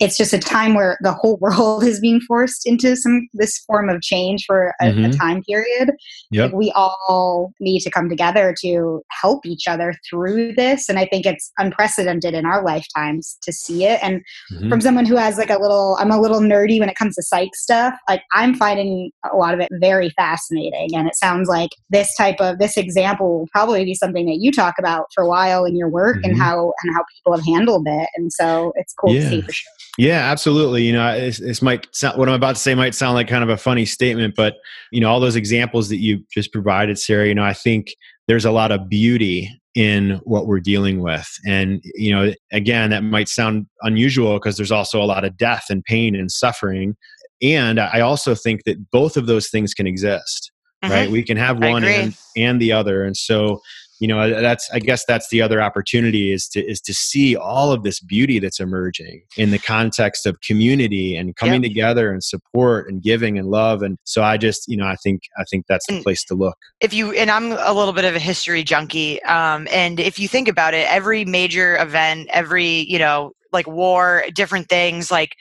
it's 0.00 0.16
just 0.16 0.32
a 0.32 0.38
time 0.38 0.74
where 0.74 0.98
the 1.02 1.12
whole 1.12 1.36
world 1.40 1.84
is 1.84 2.00
being 2.00 2.20
forced 2.22 2.66
into 2.66 2.96
some 2.96 3.28
this 3.34 3.58
form 3.58 3.88
of 3.88 4.00
change 4.00 4.44
for 4.46 4.74
a, 4.80 4.86
mm-hmm. 4.86 5.04
a 5.04 5.12
time 5.12 5.42
period. 5.42 5.90
Yep. 6.30 6.46
Like 6.46 6.58
we 6.58 6.72
all 6.74 7.52
need 7.60 7.80
to 7.80 7.90
come 7.90 8.08
together 8.08 8.54
to 8.62 9.02
help 9.10 9.46
each 9.46 9.68
other 9.68 9.94
through 10.08 10.54
this, 10.54 10.88
and 10.88 10.98
I 10.98 11.06
think 11.06 11.26
it's 11.26 11.52
unprecedented 11.58 12.34
in 12.34 12.46
our 12.46 12.64
lifetimes 12.64 13.38
to 13.42 13.52
see 13.52 13.84
it. 13.84 14.00
And 14.02 14.22
mm-hmm. 14.52 14.68
from 14.70 14.80
someone 14.80 15.04
who 15.04 15.16
has 15.16 15.36
like 15.36 15.50
a 15.50 15.58
little, 15.58 15.96
I'm 16.00 16.10
a 16.10 16.20
little 16.20 16.40
nerdy 16.40 16.80
when 16.80 16.88
it 16.88 16.96
comes 16.96 17.14
to 17.16 17.22
psych 17.22 17.54
stuff. 17.54 17.94
Like 18.08 18.22
I'm 18.32 18.54
finding 18.54 19.10
a 19.30 19.36
lot 19.36 19.54
of 19.54 19.60
it 19.60 19.68
very 19.80 20.10
fascinating, 20.10 20.94
and 20.94 21.06
it 21.06 21.14
sounds 21.14 21.48
like 21.48 21.70
this 21.90 22.14
type 22.16 22.40
of 22.40 22.58
this 22.58 22.76
example 22.76 23.40
will 23.40 23.48
probably 23.52 23.84
be 23.84 23.94
something 23.94 24.26
that 24.26 24.38
you 24.40 24.50
talk 24.50 24.74
about 24.78 25.06
for 25.14 25.22
a 25.22 25.28
while 25.28 25.64
in 25.66 25.76
your 25.76 25.90
work 25.90 26.16
mm-hmm. 26.16 26.30
and 26.30 26.40
how 26.40 26.72
and 26.82 26.94
how 26.94 27.04
people 27.14 27.36
have 27.36 27.44
handled 27.44 27.86
it. 27.86 28.08
And 28.16 28.32
so 28.32 28.72
it's 28.76 28.94
cool 28.94 29.12
yeah. 29.12 29.20
to 29.20 29.28
see 29.28 29.40
for 29.42 29.52
sure. 29.52 29.72
Yeah, 30.00 30.30
absolutely. 30.30 30.84
You 30.84 30.94
know, 30.94 31.20
this, 31.20 31.36
this, 31.36 31.60
might 31.60 31.86
sound, 31.94 32.16
what 32.16 32.26
I'm 32.26 32.34
about 32.34 32.56
to 32.56 32.60
say 32.60 32.74
might 32.74 32.94
sound 32.94 33.16
like 33.16 33.28
kind 33.28 33.44
of 33.44 33.50
a 33.50 33.58
funny 33.58 33.84
statement, 33.84 34.34
but 34.34 34.56
you 34.90 34.98
know, 34.98 35.10
all 35.10 35.20
those 35.20 35.36
examples 35.36 35.90
that 35.90 35.98
you 35.98 36.24
just 36.32 36.54
provided, 36.54 36.98
Sarah. 36.98 37.28
You 37.28 37.34
know, 37.34 37.44
I 37.44 37.52
think 37.52 37.94
there's 38.26 38.46
a 38.46 38.50
lot 38.50 38.72
of 38.72 38.88
beauty 38.88 39.50
in 39.74 40.12
what 40.24 40.46
we're 40.46 40.58
dealing 40.58 41.00
with, 41.00 41.28
and 41.46 41.82
you 41.94 42.12
know, 42.12 42.32
again, 42.50 42.88
that 42.90 43.04
might 43.04 43.28
sound 43.28 43.66
unusual 43.82 44.38
because 44.38 44.56
there's 44.56 44.72
also 44.72 45.02
a 45.02 45.04
lot 45.04 45.26
of 45.26 45.36
death 45.36 45.66
and 45.68 45.84
pain 45.84 46.16
and 46.16 46.32
suffering, 46.32 46.96
and 47.42 47.78
I 47.78 48.00
also 48.00 48.34
think 48.34 48.64
that 48.64 48.90
both 48.90 49.18
of 49.18 49.26
those 49.26 49.50
things 49.50 49.74
can 49.74 49.86
exist. 49.86 50.50
Mm-hmm. 50.82 50.94
Right, 50.94 51.10
we 51.10 51.22
can 51.22 51.36
have 51.36 51.58
one 51.58 51.84
and, 51.84 52.16
and 52.38 52.58
the 52.58 52.72
other, 52.72 53.04
and 53.04 53.14
so 53.14 53.60
you 54.00 54.08
know 54.08 54.40
that's 54.40 54.68
i 54.72 54.78
guess 54.78 55.04
that's 55.04 55.28
the 55.28 55.40
other 55.40 55.62
opportunity 55.62 56.32
is 56.32 56.48
to 56.48 56.64
is 56.66 56.80
to 56.80 56.94
see 56.94 57.36
all 57.36 57.70
of 57.70 57.82
this 57.82 58.00
beauty 58.00 58.38
that's 58.38 58.58
emerging 58.58 59.22
in 59.36 59.50
the 59.50 59.58
context 59.58 60.26
of 60.26 60.40
community 60.40 61.14
and 61.14 61.36
coming 61.36 61.62
yep. 61.62 61.70
together 61.70 62.10
and 62.10 62.24
support 62.24 62.88
and 62.88 63.02
giving 63.02 63.38
and 63.38 63.48
love. 63.48 63.82
And 63.82 63.98
so 64.04 64.22
i 64.22 64.36
just 64.36 64.66
you 64.66 64.76
know 64.76 64.86
i 64.86 64.96
think 64.96 65.22
i 65.38 65.44
think 65.44 65.66
that's 65.68 65.86
the 65.86 65.94
and 65.94 66.02
place 66.02 66.24
to 66.24 66.34
look. 66.34 66.56
If 66.80 66.92
you 66.92 67.12
and 67.12 67.30
i'm 67.30 67.52
a 67.52 67.72
little 67.72 67.92
bit 67.92 68.04
of 68.04 68.16
a 68.16 68.18
history 68.18 68.64
junkie 68.64 69.22
um, 69.24 69.68
and 69.70 70.00
if 70.00 70.18
you 70.18 70.26
think 70.26 70.48
about 70.48 70.74
it 70.74 70.90
every 70.90 71.24
major 71.24 71.76
event 71.76 72.28
every 72.32 72.90
you 72.90 72.98
know 72.98 73.32
like 73.52 73.66
war 73.66 74.24
different 74.34 74.68
things 74.68 75.10
like 75.10 75.36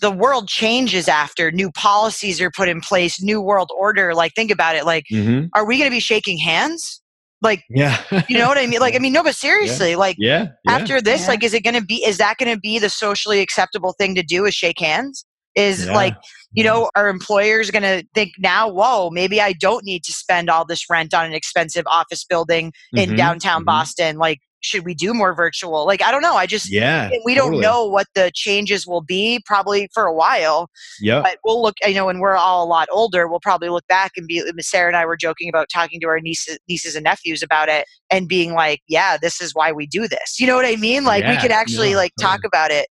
the 0.00 0.10
world 0.10 0.48
changes 0.48 1.08
after 1.08 1.52
new 1.52 1.70
policies 1.70 2.40
are 2.40 2.50
put 2.50 2.68
in 2.68 2.80
place 2.80 3.22
new 3.22 3.40
world 3.40 3.70
order. 3.78 4.14
Like 4.14 4.32
think 4.34 4.50
about 4.50 4.74
it 4.74 4.84
like 4.84 5.04
mm-hmm. 5.12 5.46
are 5.54 5.64
we 5.64 5.78
going 5.78 5.88
to 5.88 5.94
be 5.94 6.00
shaking 6.00 6.38
hands 6.38 7.01
like, 7.42 7.64
yeah, 7.68 8.00
you 8.28 8.38
know 8.38 8.48
what 8.48 8.58
I 8.58 8.66
mean? 8.66 8.80
Like, 8.80 8.94
I 8.94 8.98
mean, 8.98 9.12
no, 9.12 9.22
but 9.22 9.36
seriously, 9.36 9.90
yeah. 9.90 9.96
like, 9.96 10.16
yeah, 10.18 10.48
yeah. 10.64 10.72
after 10.72 11.00
this, 11.00 11.22
yeah. 11.22 11.28
like, 11.28 11.42
is 11.42 11.54
it 11.54 11.62
going 11.62 11.74
to 11.74 11.84
be, 11.84 12.04
is 12.04 12.18
that 12.18 12.36
going 12.38 12.54
to 12.54 12.60
be 12.60 12.78
the 12.78 12.90
socially 12.90 13.40
acceptable 13.40 13.94
thing 13.98 14.14
to 14.14 14.22
do 14.22 14.44
is 14.44 14.54
shake 14.54 14.80
hands? 14.80 15.24
Is 15.54 15.86
like, 15.86 16.14
you 16.54 16.64
know, 16.64 16.90
are 16.96 17.10
employers 17.10 17.70
going 17.70 17.82
to 17.82 18.06
think 18.14 18.32
now, 18.38 18.70
whoa, 18.70 19.10
maybe 19.10 19.38
I 19.38 19.52
don't 19.52 19.84
need 19.84 20.02
to 20.04 20.12
spend 20.12 20.48
all 20.48 20.64
this 20.64 20.88
rent 20.88 21.12
on 21.12 21.26
an 21.26 21.34
expensive 21.34 21.84
office 21.86 22.24
building 22.24 22.72
in 22.94 23.08
mm-hmm. 23.10 23.16
downtown 23.16 23.60
mm-hmm. 23.60 23.66
Boston? 23.66 24.16
Like, 24.16 24.38
should 24.62 24.84
we 24.84 24.94
do 24.94 25.12
more 25.12 25.34
virtual? 25.34 25.84
Like, 25.86 26.02
I 26.02 26.10
don't 26.10 26.22
know. 26.22 26.36
I 26.36 26.46
just, 26.46 26.70
yeah, 26.70 27.10
we 27.24 27.34
totally. 27.34 27.34
don't 27.34 27.60
know 27.60 27.86
what 27.86 28.06
the 28.14 28.30
changes 28.34 28.86
will 28.86 29.02
be 29.02 29.42
probably 29.44 29.88
for 29.92 30.04
a 30.04 30.14
while. 30.14 30.70
Yeah. 31.00 31.20
But 31.20 31.38
we'll 31.44 31.60
look, 31.60 31.74
you 31.86 31.94
know, 31.94 32.06
when 32.06 32.20
we're 32.20 32.36
all 32.36 32.64
a 32.64 32.66
lot 32.66 32.88
older, 32.90 33.28
we'll 33.28 33.40
probably 33.40 33.68
look 33.68 33.86
back 33.88 34.12
and 34.16 34.26
be, 34.26 34.42
Sarah 34.60 34.88
and 34.88 34.96
I 34.96 35.04
were 35.04 35.16
joking 35.16 35.48
about 35.48 35.68
talking 35.72 36.00
to 36.00 36.06
our 36.06 36.20
nieces, 36.20 36.58
nieces 36.68 36.94
and 36.94 37.04
nephews 37.04 37.42
about 37.42 37.68
it 37.68 37.86
and 38.10 38.28
being 38.28 38.52
like, 38.52 38.80
yeah, 38.88 39.16
this 39.16 39.40
is 39.40 39.54
why 39.54 39.72
we 39.72 39.86
do 39.86 40.08
this. 40.08 40.38
You 40.38 40.46
know 40.46 40.56
what 40.56 40.66
I 40.66 40.76
mean? 40.76 41.04
Like, 41.04 41.24
yeah, 41.24 41.32
we 41.32 41.36
can 41.36 41.52
actually 41.52 41.90
yeah, 41.90 41.96
like 41.96 42.12
talk 42.20 42.40
about 42.44 42.70
it. 42.70 42.86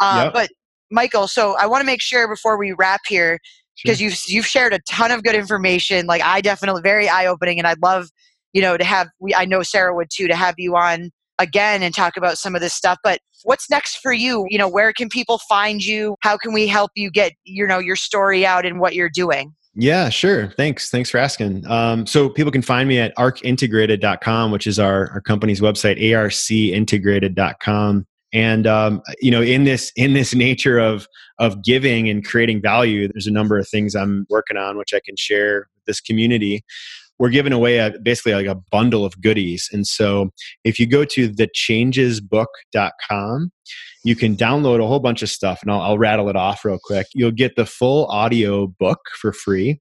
Uh, 0.00 0.22
yep. 0.24 0.32
But 0.32 0.50
Michael, 0.90 1.26
so 1.28 1.56
I 1.58 1.66
want 1.66 1.82
to 1.82 1.86
make 1.86 2.00
sure 2.00 2.28
before 2.28 2.56
we 2.56 2.72
wrap 2.72 3.00
here, 3.06 3.38
because 3.82 4.00
you've 4.00 4.18
you've 4.26 4.46
shared 4.46 4.72
a 4.72 4.80
ton 4.88 5.10
of 5.10 5.22
good 5.22 5.34
information. 5.34 6.06
Like 6.06 6.22
I 6.22 6.40
definitely 6.40 6.82
very 6.82 7.08
eye 7.08 7.26
opening, 7.26 7.58
and 7.58 7.66
I'd 7.66 7.80
love 7.82 8.08
you 8.52 8.62
know, 8.62 8.76
to 8.76 8.84
have 8.84 9.08
we 9.20 9.34
I 9.34 9.44
know 9.44 9.62
Sarah 9.62 9.94
would 9.94 10.10
too 10.10 10.28
to 10.28 10.36
have 10.36 10.54
you 10.58 10.76
on 10.76 11.10
again 11.38 11.82
and 11.82 11.94
talk 11.94 12.16
about 12.16 12.38
some 12.38 12.54
of 12.54 12.60
this 12.60 12.74
stuff. 12.74 12.98
But 13.02 13.20
what's 13.44 13.70
next 13.70 13.98
for 13.98 14.12
you? 14.12 14.46
You 14.48 14.58
know, 14.58 14.68
where 14.68 14.92
can 14.92 15.08
people 15.08 15.38
find 15.48 15.84
you? 15.84 16.16
How 16.20 16.36
can 16.36 16.52
we 16.52 16.66
help 16.66 16.90
you 16.94 17.10
get 17.10 17.32
you 17.44 17.66
know 17.66 17.78
your 17.78 17.96
story 17.96 18.44
out 18.44 18.66
and 18.66 18.80
what 18.80 18.94
you're 18.94 19.10
doing? 19.10 19.54
Yeah, 19.80 20.08
sure. 20.08 20.48
Thanks. 20.56 20.90
Thanks 20.90 21.08
for 21.08 21.18
asking. 21.18 21.64
Um, 21.68 22.04
so 22.04 22.28
people 22.28 22.50
can 22.50 22.62
find 22.62 22.88
me 22.88 22.98
at 22.98 23.14
arcintegrated.com, 23.16 24.50
which 24.50 24.66
is 24.66 24.80
our, 24.80 25.08
our 25.12 25.20
company's 25.20 25.60
website, 25.60 26.00
arcintegrated.com. 26.00 28.06
And 28.32 28.66
um, 28.66 29.02
you 29.20 29.30
know, 29.30 29.40
in 29.40 29.64
this 29.64 29.92
in 29.94 30.14
this 30.14 30.34
nature 30.34 30.78
of 30.78 31.06
of 31.38 31.62
giving 31.62 32.08
and 32.08 32.24
creating 32.24 32.60
value, 32.60 33.08
there's 33.08 33.28
a 33.28 33.32
number 33.32 33.56
of 33.56 33.68
things 33.68 33.94
I'm 33.94 34.26
working 34.28 34.56
on, 34.56 34.76
which 34.76 34.92
I 34.92 35.00
can 35.04 35.16
share 35.16 35.68
with 35.76 35.84
this 35.84 36.00
community 36.00 36.64
we're 37.18 37.30
giving 37.30 37.52
away 37.52 37.78
a, 37.78 37.92
basically 38.02 38.34
like 38.34 38.46
a 38.46 38.54
bundle 38.70 39.04
of 39.04 39.20
goodies. 39.20 39.68
And 39.72 39.84
so 39.86 40.30
if 40.64 40.78
you 40.78 40.86
go 40.86 41.04
to 41.04 41.28
thechangesbook.com, 41.30 43.50
you 44.04 44.16
can 44.16 44.36
download 44.36 44.82
a 44.82 44.86
whole 44.86 45.00
bunch 45.00 45.22
of 45.22 45.28
stuff 45.28 45.60
and 45.62 45.70
I'll, 45.70 45.80
I'll, 45.80 45.98
rattle 45.98 46.28
it 46.28 46.36
off 46.36 46.64
real 46.64 46.78
quick. 46.82 47.08
You'll 47.14 47.32
get 47.32 47.56
the 47.56 47.66
full 47.66 48.06
audio 48.06 48.68
book 48.68 49.00
for 49.20 49.32
free. 49.32 49.80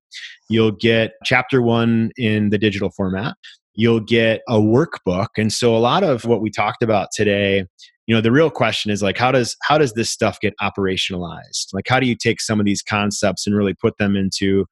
You'll 0.50 0.72
get 0.72 1.12
chapter 1.24 1.62
one 1.62 2.10
in 2.18 2.50
the 2.50 2.58
digital 2.58 2.90
format. 2.90 3.36
You'll 3.76 4.00
get 4.00 4.42
a 4.50 4.56
workbook. 4.56 5.28
And 5.38 5.54
so 5.54 5.76
a 5.76 5.78
lot 5.78 6.04
of 6.04 6.26
what 6.26 6.42
we 6.42 6.50
talked 6.50 6.82
about 6.82 7.10
today 7.14 7.68
you 8.08 8.16
know 8.16 8.22
the 8.22 8.32
real 8.32 8.50
question 8.50 8.90
is 8.90 9.04
like 9.04 9.18
how 9.18 9.32
does 9.32 9.56
how 9.62 9.78
does 9.78 9.94
this 9.94 10.10
stuff 10.10 10.40
get 10.40 10.54
operationalized 10.62 11.68
like 11.74 11.88
how 11.88 12.00
do 12.00 12.08
you 12.08 12.16
take 12.16 12.42
some 12.42 12.60
of 12.60 12.66
these 12.66 12.82
concepts 12.82 13.46
and 13.46 13.56
really 13.56 13.74
put 13.74 13.98
them 13.98 14.16
into 14.16 14.66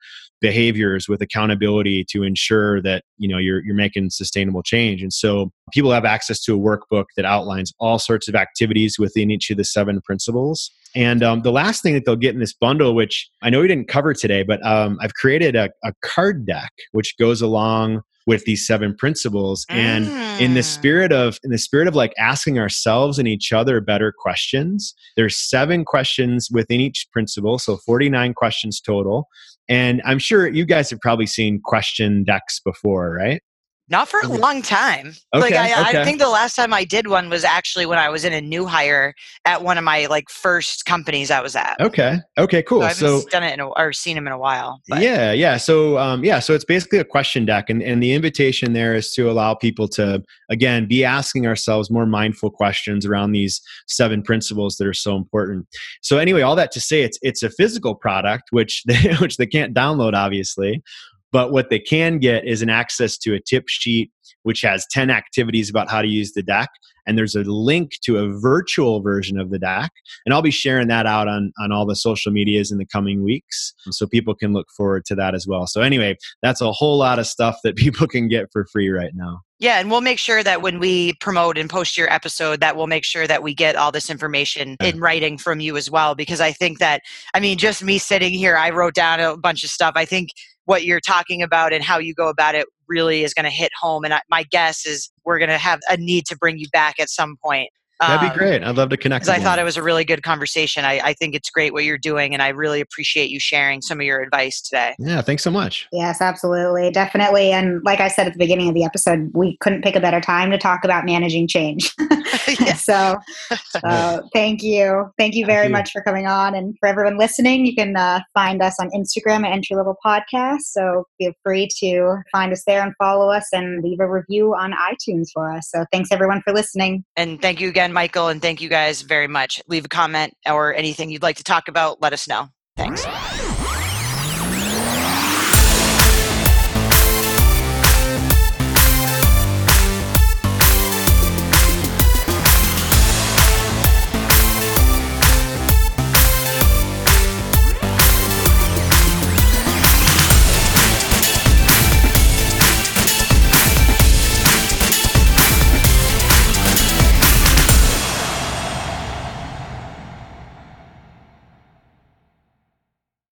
behaviors 0.46 1.10
with 1.10 1.24
accountability 1.24 2.06
to 2.08 2.22
ensure 2.22 2.80
that 2.84 3.04
you 3.18 3.28
know 3.28 3.40
you're 3.40 3.64
you're 3.66 3.76
making 3.76 4.12
sustainable 4.12 4.62
change. 4.62 5.02
And 5.02 5.12
so 5.12 5.52
people 5.74 5.92
have 5.92 6.06
access 6.06 6.40
to 6.44 6.56
a 6.56 6.60
workbook 6.60 7.06
that 7.16 7.26
outlines 7.26 7.74
all 7.80 7.98
sorts 7.98 8.28
of 8.28 8.36
activities 8.36 9.00
within 9.00 9.32
each 9.32 9.50
of 9.50 9.58
the 9.58 9.64
seven 9.64 10.02
principles. 10.02 10.70
And 10.96 11.24
um, 11.24 11.42
the 11.42 11.52
last 11.52 11.82
thing 11.82 11.96
that 11.96 12.06
they'll 12.06 12.16
get 12.16 12.36
in 12.36 12.40
this 12.40 12.54
bundle 12.54 12.96
which 12.96 13.30
i 13.42 13.50
know 13.50 13.60
we 13.60 13.68
didn't 13.68 13.90
cover 13.90 14.14
today 14.14 14.44
but 14.44 14.66
um, 14.66 14.98
i've 15.02 15.14
created 15.16 15.56
a, 15.56 15.70
a 15.84 15.92
card 16.02 16.46
deck 16.46 16.72
which 16.94 17.18
goes 17.18 17.42
along 17.42 18.02
with 18.26 18.46
these 18.46 18.66
seven 18.66 18.96
principles. 18.96 19.66
And 19.70 20.06
in 20.42 20.54
the 20.54 20.62
mm. 20.62 20.64
spirit 20.64 21.12
of 21.12 21.38
in 21.44 21.52
the 21.52 21.58
spirit 21.58 21.88
of 21.88 21.96
like 21.96 22.14
asking 22.18 22.60
ourselves 22.60 23.20
and 23.20 23.28
each 23.28 23.54
other 23.54 23.80
better 23.80 24.12
questions 24.12 24.94
there's 25.16 25.38
seven 25.38 25.86
questions 25.86 26.50
within 26.52 26.82
each 26.82 27.08
principle 27.14 27.58
so 27.58 27.78
49 27.78 28.34
questions 28.34 28.82
total 28.82 29.28
and 29.68 30.02
i'm 30.06 30.20
sure 30.20 30.48
you 30.48 30.66
guys 30.66 30.90
have 30.90 31.00
probably 31.00 31.26
seen 31.26 31.60
question 31.64 32.24
decks 32.24 32.60
before 32.60 33.14
right 33.14 33.42
not 33.88 34.08
for 34.10 34.20
a 34.20 34.28
long 34.28 34.62
time. 34.64 35.14
Okay, 35.34 35.42
like 35.42 35.54
I, 35.54 35.90
okay. 35.90 36.02
I, 36.02 36.06
think 36.06 36.20
the 36.20 36.30
last 36.30 36.56
time 36.56 36.74
I 36.74 36.84
did 36.84 37.08
one 37.08 37.30
was 37.30 37.44
actually 37.44 37.86
when 37.86 38.00
I 38.00 38.10
was 38.10 38.26
in 38.26 38.34
a 38.34 38.42
new 38.42 38.66
hire 38.66 39.14
at 39.46 39.62
one 39.62 39.78
of 39.78 39.84
my 39.84 40.08
like 40.08 40.30
first 40.30 40.86
companies 40.86 41.30
I 41.30 41.40
was 41.42 41.56
at. 41.56 41.76
Okay. 41.80 42.18
Okay. 42.38 42.64
Cool. 42.64 42.80
So, 42.82 42.86
I 42.86 42.90
haven't 42.90 43.22
so, 43.22 43.30
done 43.30 43.44
it 43.44 43.54
in 43.54 43.60
a, 43.60 43.68
or 43.68 43.94
seen 43.94 44.16
them 44.16 44.26
in 44.26 44.34
a 44.34 44.40
while. 44.40 44.82
But. 44.88 45.02
Yeah. 45.02 45.34
Yeah. 45.34 45.58
So 45.58 46.00
um, 46.00 46.24
yeah. 46.24 46.40
So 46.40 46.54
it's 46.54 46.66
basically 46.66 46.98
a 46.98 47.06
question 47.06 47.46
deck, 47.46 47.70
and 47.70 47.84
and 47.84 48.02
the 48.02 48.14
invitation 48.14 48.74
there 48.74 48.96
is 48.96 49.14
to 49.14 49.30
allow 49.30 49.54
people 49.54 49.88
to 49.90 50.24
again 50.50 50.88
be 50.88 51.04
asking 51.04 51.46
ourselves 51.46 51.92
more 51.92 52.08
mindful 52.08 52.50
questions 52.50 53.06
around 53.06 53.34
these 53.34 53.62
seven 53.88 54.24
principles 54.24 54.78
that 54.78 54.88
are 54.88 54.94
so 54.94 55.16
important. 55.16 55.68
So 56.02 56.18
anyway, 56.18 56.42
all 56.42 56.56
that 56.56 56.72
to 56.72 56.82
say, 56.82 57.04
it's 57.04 57.20
it's 57.22 57.44
a 57.44 57.52
physical 57.52 57.94
product 57.94 58.46
which 58.50 58.84
they, 58.88 59.14
which 59.20 59.38
they 59.38 59.46
can't 59.46 59.76
download 59.76 60.14
obviously 60.14 60.82
but 61.32 61.52
what 61.52 61.70
they 61.70 61.80
can 61.80 62.20
get 62.20 62.46
is 62.46 62.62
an 62.62 62.70
access 62.70 63.18
to 63.20 63.34
a 63.34 63.40
tip 63.40 63.66
sheet, 63.68 64.12
which 64.44 64.62
has 64.62 64.86
10 64.92 65.10
activities 65.10 65.70
about 65.70 65.90
how 65.90 66.02
to 66.02 66.08
use 66.08 66.34
the 66.34 66.44
deck. 66.44 66.70
And 67.08 67.18
there's 67.18 67.36
a 67.36 67.44
link 67.44 67.92
to 68.04 68.18
a 68.18 68.40
virtual 68.40 69.02
version 69.02 69.40
of 69.40 69.52
the 69.52 69.60
deck. 69.60 69.92
And 70.26 70.34
I'll 70.34 70.42
be 70.42 70.52
sharing 70.52 70.88
that 70.88 71.06
out 71.06 71.28
on, 71.28 71.52
on 71.60 71.72
all 71.72 71.86
the 71.86 71.96
social 71.96 72.32
medias 72.32 72.72
in 72.72 72.78
the 72.78 72.86
coming 72.86 73.24
weeks. 73.24 73.74
So 73.92 74.08
people 74.08 74.34
can 74.34 74.54
look 74.54 74.68
forward 74.76 75.06
to 75.06 75.16
that 75.16 75.36
as 75.36 75.46
well. 75.48 75.68
So, 75.68 75.82
anyway, 75.82 76.18
that's 76.42 76.62
a 76.62 76.72
whole 76.72 76.98
lot 76.98 77.20
of 77.20 77.28
stuff 77.28 77.58
that 77.64 77.76
people 77.76 78.08
can 78.08 78.28
get 78.28 78.48
for 78.52 78.66
free 78.72 78.90
right 78.90 79.12
now. 79.14 79.42
Yeah, 79.58 79.80
and 79.80 79.90
we'll 79.90 80.02
make 80.02 80.20
sure 80.20 80.44
that 80.44 80.62
when 80.62 80.80
we 80.80 81.14
promote 81.22 81.58
and 81.58 81.70
post 81.70 81.98
your 81.98 82.12
episode, 82.12 82.60
that 82.60 82.76
we'll 82.76 82.88
make 82.88 83.06
sure 83.06 83.26
that 83.26 83.42
we 83.42 83.54
get 83.54 83.78
all 83.78 83.90
this 83.90 84.10
information 84.10 84.76
in 84.84 85.00
writing 85.00 85.38
from 85.38 85.62
you 85.62 85.78
as 85.78 85.90
well. 85.90 86.14
Because 86.14 86.42
I 86.42 86.52
think 86.52 86.80
that, 86.80 87.02
I 87.34 87.40
mean, 87.40 87.58
just 87.58 87.82
me 87.82 87.98
sitting 87.98 88.34
here, 88.34 88.58
I 88.58 88.72
wrote 88.72 88.96
down 88.96 89.22
a 89.22 89.38
bunch 89.38 89.64
of 89.64 89.70
stuff. 89.70 89.94
I 89.96 90.04
think 90.04 90.32
what 90.66 90.84
you're 90.84 91.00
talking 91.00 91.42
about 91.42 91.74
and 91.74 91.84
how 91.84 91.98
you 91.98 92.14
go 92.14 92.28
about 92.28 92.56
it 92.56 92.68
really 92.88 93.24
is 93.24 93.34
going 93.34 93.46
to 93.46 93.50
hit 93.50 93.72
home. 93.80 94.04
And 94.04 94.14
I, 94.14 94.22
my 94.30 94.44
guess 94.44 94.86
is 94.86 95.12
we're 95.24 95.40
going 95.40 95.50
to 95.50 95.58
have 95.58 95.80
a 95.90 95.98
need 95.98 96.26
to 96.28 96.38
bring 96.38 96.58
you 96.58 96.68
back 96.72 97.00
at 97.00 97.10
some 97.10 97.38
point 97.44 97.70
That'd 98.00 98.20
be 98.20 98.28
um, 98.28 98.38
great. 98.38 98.62
I'd 98.62 98.76
love 98.76 98.90
to 98.90 98.98
connect. 98.98 99.26
Because 99.26 99.40
I 99.40 99.42
thought 99.42 99.58
it 99.58 99.64
was 99.64 99.78
a 99.78 99.84
really 99.84 100.04
good 100.04 100.22
conversation. 100.22 100.84
I, 100.84 101.00
I, 101.00 101.14
think 101.14 101.34
it's 101.34 101.50
great 101.50 101.72
what 101.72 101.86
you're 101.86 101.98
doing, 101.98 102.34
and 102.34 102.42
I 102.42 102.50
really 102.50 102.82
appreciate 102.82 103.30
you 103.30 103.40
sharing 103.40 103.82
some 103.82 104.02
of 104.02 104.06
your 104.06 104.22
advice 104.22 104.62
today. 104.62 104.96
Yeah, 105.00 105.22
thanks 105.22 105.44
so 105.44 105.52
much. 105.52 105.88
Yes, 105.94 106.20
absolutely, 106.20 106.92
definitely. 106.92 107.52
And 107.52 107.82
like 107.86 108.02
I 108.02 108.10
said 108.10 108.28
at 108.28 108.34
the 108.34 108.40
beginning 108.40 108.68
of 108.68 108.74
the 108.74 108.84
episode, 108.84 109.32
we 109.34 109.56
couldn't 109.62 109.82
pick 109.82 109.96
a 109.96 110.02
better 110.02 110.20
time 110.20 110.52
to 110.52 110.58
talk 110.58 110.84
about 110.84 111.06
managing 111.06 111.48
change. 111.48 111.94
so, 112.76 113.18
uh, 113.84 114.22
thank 114.34 114.62
you, 114.62 115.10
thank 115.18 115.36
you 115.36 115.46
very 115.46 115.64
thank 115.64 115.70
you. 115.70 115.74
much 115.74 115.92
for 115.92 116.02
coming 116.02 116.28
on, 116.28 116.54
and 116.54 116.76
for 116.80 116.88
everyone 116.88 117.18
listening, 117.18 117.66
you 117.66 117.76
can 117.76 117.96
uh, 117.96 118.20
find 118.34 118.62
us 118.62 118.78
on 118.78 118.90
Instagram 118.92 119.46
at 119.46 119.54
Entry 119.54 119.78
Level 119.78 119.96
Podcast. 120.06 120.62
So 120.64 121.06
feel 121.18 121.32
free 121.44 121.70
to 121.80 122.18
find 122.32 122.52
us 122.52 122.64
there 122.68 122.84
and 122.84 122.94
follow 122.98 123.30
us, 123.30 123.48
and 123.54 123.82
leave 123.82 124.02
a 124.02 124.10
review 124.10 124.54
on 124.54 124.74
iTunes 124.74 125.30
for 125.34 125.50
us. 125.50 125.70
So 125.72 125.86
thanks 125.94 126.12
everyone 126.12 126.42
for 126.42 126.54
listening, 126.54 127.06
and 127.16 127.42
thank 127.42 127.62
you 127.62 127.70
again 127.70 127.85
again, 127.86 127.94
Michael, 127.94 128.30
and 128.30 128.42
thank 128.42 128.62
you 128.62 128.70
guys 128.70 129.04
very 129.04 129.28
much. 129.28 129.62
Leave 129.68 129.86
a 129.86 129.88
comment 129.88 130.34
or 130.48 130.74
anything 130.74 131.12
you'd 131.12 131.22
like 131.22 131.38
to 131.38 131.44
talk 131.44 131.68
about, 131.68 132.02
let 132.02 132.14
us 132.14 132.28
know. 132.28 132.50
Thanks. 132.76 133.06